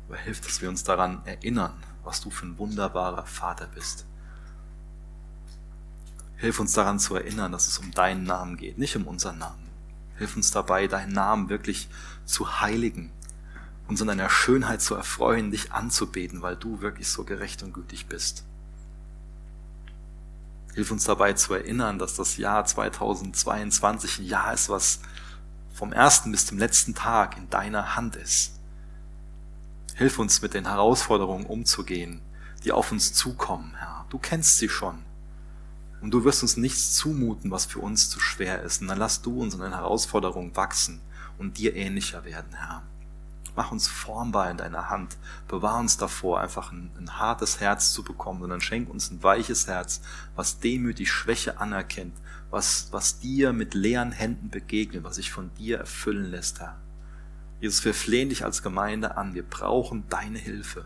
Aber 0.08 0.18
hilf, 0.18 0.40
dass 0.40 0.62
wir 0.62 0.70
uns 0.70 0.86
daran 0.86 1.22
erinnern, 1.26 1.74
was 2.04 2.22
du 2.22 2.30
für 2.30 2.46
ein 2.46 2.58
wunderbarer 2.58 3.26
Vater 3.26 3.68
bist. 3.68 4.06
Hilf 6.38 6.60
uns 6.60 6.74
daran 6.74 6.98
zu 6.98 7.16
erinnern, 7.16 7.52
dass 7.52 7.68
es 7.68 7.78
um 7.78 7.92
deinen 7.92 8.24
Namen 8.24 8.56
geht, 8.56 8.78
nicht 8.78 8.96
um 8.96 9.06
unseren 9.06 9.38
Namen. 9.38 9.70
Hilf 10.18 10.36
uns 10.38 10.52
dabei, 10.52 10.88
deinen 10.88 11.14
Namen 11.14 11.50
wirklich 11.50 11.90
zu 12.26 12.62
heiligen, 12.62 13.12
uns 13.92 14.00
in 14.00 14.08
deiner 14.08 14.30
Schönheit 14.30 14.82
zu 14.82 14.96
erfreuen, 14.96 15.52
dich 15.52 15.74
anzubeten, 15.74 16.42
weil 16.42 16.56
du 16.56 16.80
wirklich 16.80 17.10
so 17.10 17.26
gerecht 17.26 17.62
und 17.62 17.74
gütig 17.74 18.08
bist. 18.08 18.46
Hilf 20.74 20.92
uns 20.92 21.04
dabei 21.04 21.34
zu 21.34 21.54
erinnern, 21.54 22.00
dass 22.00 22.16
das 22.16 22.38
Jahr 22.38 22.64
2022 22.64 24.20
ein 24.20 24.26
Jahr 24.26 24.54
ist, 24.54 24.70
was 24.70 25.02
vom 25.74 25.92
ersten 25.92 26.32
bis 26.32 26.46
zum 26.46 26.58
letzten 26.58 26.96
Tag 26.96 27.38
in 27.38 27.50
deiner 27.50 27.98
Hand 27.98 28.16
ist. 28.16 28.54
Hilf 29.96 30.18
uns 30.20 30.42
mit 30.42 30.54
den 30.54 30.68
Herausforderungen 30.68 31.46
umzugehen, 31.46 32.22
die 32.64 32.72
auf 32.72 32.94
uns 32.94 33.14
zukommen, 33.14 33.76
Herr. 33.78 34.06
Du 34.10 34.18
kennst 34.18 34.58
sie 34.58 34.70
schon. 34.70 35.00
Und 36.00 36.12
du 36.12 36.24
wirst 36.24 36.44
uns 36.44 36.56
nichts 36.56 36.96
zumuten, 36.96 37.52
was 37.52 37.66
für 37.66 37.80
uns 37.80 38.10
zu 38.10 38.22
schwer 38.22 38.62
ist. 38.64 38.82
Und 38.82 38.88
dann 38.88 38.98
lass 38.98 39.22
du 39.22 39.42
uns 39.42 39.54
in 39.54 39.60
den 39.60 39.74
Herausforderungen 39.74 40.56
wachsen 40.56 41.02
und 41.38 41.58
dir 41.58 41.76
ähnlicher 41.76 42.24
werden, 42.24 42.54
Herr. 42.54 42.84
Mach 43.56 43.72
uns 43.72 43.88
formbar 43.88 44.50
in 44.50 44.58
deiner 44.58 44.90
Hand. 44.90 45.18
Bewahr 45.48 45.80
uns 45.80 45.98
davor, 45.98 46.40
einfach 46.40 46.72
ein, 46.72 46.92
ein 46.98 47.20
hartes 47.20 47.60
Herz 47.60 47.92
zu 47.92 48.04
bekommen, 48.04 48.40
sondern 48.40 48.62
schenk 48.62 48.90
uns 48.90 49.12
ein 49.12 49.22
weiches 49.24 49.68
Herz, 49.68 50.02
was 50.36 50.60
demütig 50.60 51.12
Schwäche 51.12 51.60
anerkennt, 51.60 52.16
was, 52.50 52.88
was 52.92 53.20
dir 53.20 53.52
mit 53.52 53.74
leeren 53.74 54.12
Händen 54.12 54.50
begegnet, 54.50 55.04
was 55.04 55.18
sich 55.18 55.32
von 55.32 55.52
dir 55.56 55.80
erfüllen 55.80 56.32
lässt, 56.32 56.60
Herr. 56.62 56.78
Jesus, 57.60 57.86
wir 57.86 57.94
flehen 57.94 58.30
dich 58.30 58.44
als 58.44 58.64
Gemeinde 58.64 59.18
an. 59.18 59.36
Wir 59.36 59.44
brauchen 59.44 60.04
deine 60.10 60.40
Hilfe. 60.40 60.86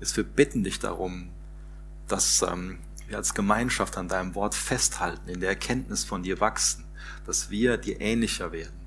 Jesus, 0.00 0.16
wir 0.16 0.24
bitten 0.24 0.64
dich 0.64 0.78
darum, 0.78 1.30
dass 2.08 2.42
ähm, 2.42 2.78
wir 3.06 3.18
als 3.18 3.34
Gemeinschaft 3.34 3.98
an 3.98 4.08
deinem 4.08 4.34
Wort 4.34 4.54
festhalten, 4.54 5.28
in 5.28 5.40
der 5.40 5.50
Erkenntnis 5.50 6.02
von 6.02 6.22
dir 6.22 6.40
wachsen, 6.40 6.84
dass 7.26 7.50
wir 7.50 7.76
dir 7.76 8.00
ähnlicher 8.00 8.52
werden, 8.52 8.80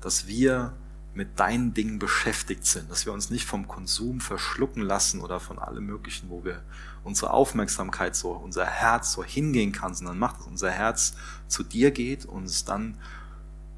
dass 0.00 0.28
wir 0.28 0.72
mit 1.16 1.40
deinen 1.40 1.72
Dingen 1.72 1.98
beschäftigt 1.98 2.66
sind, 2.66 2.90
dass 2.90 3.06
wir 3.06 3.12
uns 3.12 3.30
nicht 3.30 3.46
vom 3.46 3.66
Konsum 3.66 4.20
verschlucken 4.20 4.82
lassen 4.82 5.20
oder 5.20 5.40
von 5.40 5.58
allem 5.58 5.86
Möglichen, 5.86 6.28
wo 6.28 6.44
wir 6.44 6.62
unsere 7.04 7.32
Aufmerksamkeit 7.32 8.14
so, 8.14 8.32
unser 8.32 8.66
Herz 8.66 9.12
so 9.12 9.24
hingehen 9.24 9.72
kann, 9.72 9.94
sondern 9.94 10.18
macht, 10.18 10.38
dass 10.38 10.46
unser 10.46 10.70
Herz 10.70 11.14
zu 11.48 11.62
dir 11.62 11.90
geht 11.90 12.26
und 12.26 12.44
es 12.44 12.64
dann 12.64 12.98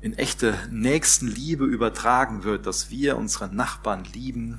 in 0.01 0.15
echte 0.15 0.59
Nächstenliebe 0.71 1.65
übertragen 1.65 2.45
wird, 2.45 2.67
dass 2.67 2.91
wir 2.91 3.17
unsere 3.17 3.49
Nachbarn 3.55 4.05
lieben, 4.05 4.59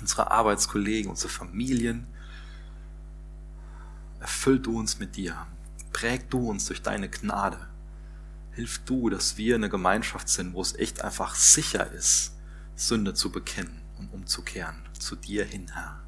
unsere 0.00 0.30
Arbeitskollegen, 0.30 1.10
unsere 1.10 1.30
Familien, 1.30 2.06
Erfüll 4.22 4.60
du 4.60 4.78
uns 4.78 5.00
mit 5.00 5.16
dir. 5.16 5.34
Präg 5.92 6.30
du 6.30 6.48
uns 6.48 6.66
durch 6.66 6.80
deine 6.80 7.08
Gnade. 7.08 7.58
Hilf 8.52 8.80
du, 8.84 9.08
dass 9.08 9.36
wir 9.36 9.54
eine 9.54 9.70
Gemeinschaft 9.70 10.28
sind, 10.28 10.52
wo 10.52 10.60
es 10.60 10.74
echt 10.74 11.02
einfach 11.02 11.34
sicher 11.34 11.90
ist, 11.90 12.36
Sünde 12.76 13.14
zu 13.14 13.32
bekennen 13.32 13.80
und 13.98 14.12
umzukehren 14.12 14.76
zu 14.98 15.16
dir 15.16 15.44
hin, 15.44 15.70
Herr. 15.72 16.00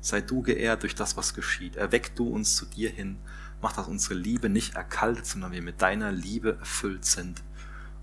Sei 0.00 0.20
du 0.20 0.42
geehrt 0.42 0.82
durch 0.82 0.94
das, 0.94 1.16
was 1.16 1.34
geschieht. 1.34 1.76
Erweck 1.76 2.14
du 2.16 2.28
uns 2.28 2.56
zu 2.56 2.66
dir 2.66 2.90
hin. 2.90 3.16
Mach, 3.62 3.72
dass 3.72 3.88
unsere 3.88 4.14
Liebe 4.14 4.48
nicht 4.48 4.74
erkaltet, 4.74 5.26
sondern 5.26 5.52
wir 5.52 5.62
mit 5.62 5.80
deiner 5.80 6.12
Liebe 6.12 6.58
erfüllt 6.58 7.04
sind 7.04 7.42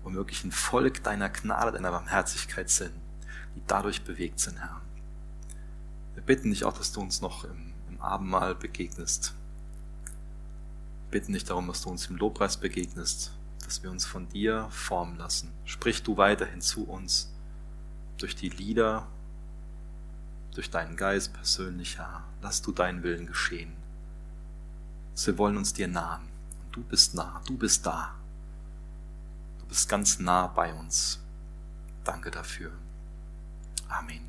und 0.02 0.14
wirklich 0.14 0.42
ein 0.42 0.50
Volk 0.50 1.04
deiner 1.04 1.28
Gnade, 1.28 1.72
deiner 1.72 1.92
Barmherzigkeit 1.92 2.70
sind, 2.70 2.92
die 3.54 3.62
dadurch 3.66 4.02
bewegt 4.02 4.40
sind, 4.40 4.58
Herr. 4.58 4.80
Wir 6.14 6.22
bitten 6.22 6.50
dich 6.50 6.64
auch, 6.64 6.76
dass 6.76 6.92
du 6.92 7.00
uns 7.00 7.20
noch 7.20 7.44
im 7.44 8.00
Abendmahl 8.00 8.54
begegnest. 8.54 9.34
Bitten 11.12 11.34
dich 11.34 11.44
darum, 11.44 11.68
dass 11.68 11.82
du 11.82 11.90
uns 11.90 12.06
im 12.06 12.16
Lobpreis 12.16 12.56
begegnest, 12.56 13.32
dass 13.64 13.82
wir 13.82 13.90
uns 13.90 14.06
von 14.06 14.30
dir 14.30 14.66
formen 14.70 15.18
lassen. 15.18 15.52
Sprich 15.66 16.02
du 16.02 16.16
weiterhin 16.16 16.62
zu 16.62 16.84
uns 16.84 17.30
durch 18.16 18.34
die 18.34 18.48
Lieder, 18.48 19.06
durch 20.54 20.70
deinen 20.70 20.96
Geist 20.96 21.34
persönlich, 21.34 21.98
Herr. 21.98 22.24
Lass 22.40 22.62
du 22.62 22.72
deinen 22.72 23.02
Willen 23.02 23.26
geschehen. 23.26 23.74
Wir 25.22 25.36
wollen 25.36 25.58
uns 25.58 25.74
dir 25.74 25.86
nahen. 25.86 26.22
Und 26.64 26.76
du 26.76 26.82
bist 26.82 27.14
nah, 27.14 27.42
du 27.46 27.58
bist 27.58 27.84
da. 27.84 28.14
Du 29.60 29.66
bist 29.66 29.90
ganz 29.90 30.18
nah 30.18 30.46
bei 30.46 30.72
uns. 30.72 31.20
Danke 32.04 32.30
dafür. 32.30 32.72
Amen. 33.88 34.22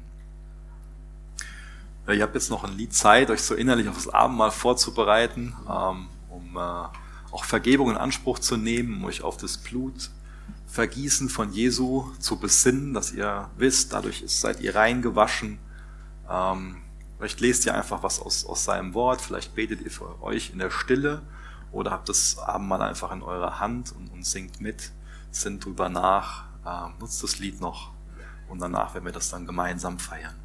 Ihr 2.09 2.21
habt 2.21 2.35
jetzt 2.35 2.49
noch 2.49 2.65
ein 2.65 2.73
Lied 2.73 2.93
Zeit, 2.93 3.29
euch 3.29 3.41
so 3.41 3.55
innerlich 3.55 3.87
auf 3.87 3.95
das 3.95 4.09
Abendmahl 4.09 4.51
vorzubereiten, 4.51 5.55
ähm, 5.69 6.09
äh, 6.57 7.33
auch 7.33 7.43
Vergebung 7.45 7.89
in 7.89 7.97
Anspruch 7.97 8.39
zu 8.39 8.57
nehmen, 8.57 9.03
euch 9.05 9.21
auf 9.21 9.37
das 9.37 9.57
Blut 9.57 10.11
Vergießen 10.67 11.29
von 11.29 11.53
Jesu 11.53 12.11
zu 12.19 12.37
besinnen, 12.37 12.95
dass 12.95 13.11
ihr 13.11 13.49
wisst, 13.57 13.93
dadurch 13.93 14.23
seid 14.25 14.59
ihr 14.59 14.73
reingewaschen. 14.73 15.59
Ähm, 16.27 16.77
vielleicht 17.19 17.41
lest 17.41 17.65
ihr 17.67 17.75
einfach 17.75 18.01
was 18.01 18.19
aus, 18.19 18.43
aus 18.45 18.63
seinem 18.63 18.95
Wort, 18.95 19.21
vielleicht 19.21 19.53
betet 19.53 19.81
ihr 19.81 19.91
für 19.91 20.21
euch 20.23 20.49
in 20.51 20.57
der 20.57 20.71
Stille 20.71 21.21
oder 21.71 21.91
habt 21.91 22.09
das 22.09 22.39
Abendmahl 22.39 22.81
einfach 22.81 23.11
in 23.11 23.21
eurer 23.21 23.59
Hand 23.59 23.91
und, 23.91 24.11
und 24.11 24.25
singt 24.25 24.61
mit, 24.61 24.91
sinnt 25.29 25.63
drüber 25.63 25.89
nach, 25.89 26.45
äh, 26.65 26.99
nutzt 26.99 27.21
das 27.21 27.37
Lied 27.37 27.61
noch 27.61 27.91
und 28.47 28.59
danach 28.59 28.95
werden 28.95 29.05
wir 29.05 29.11
das 29.11 29.29
dann 29.29 29.45
gemeinsam 29.45 29.99
feiern. 29.99 30.35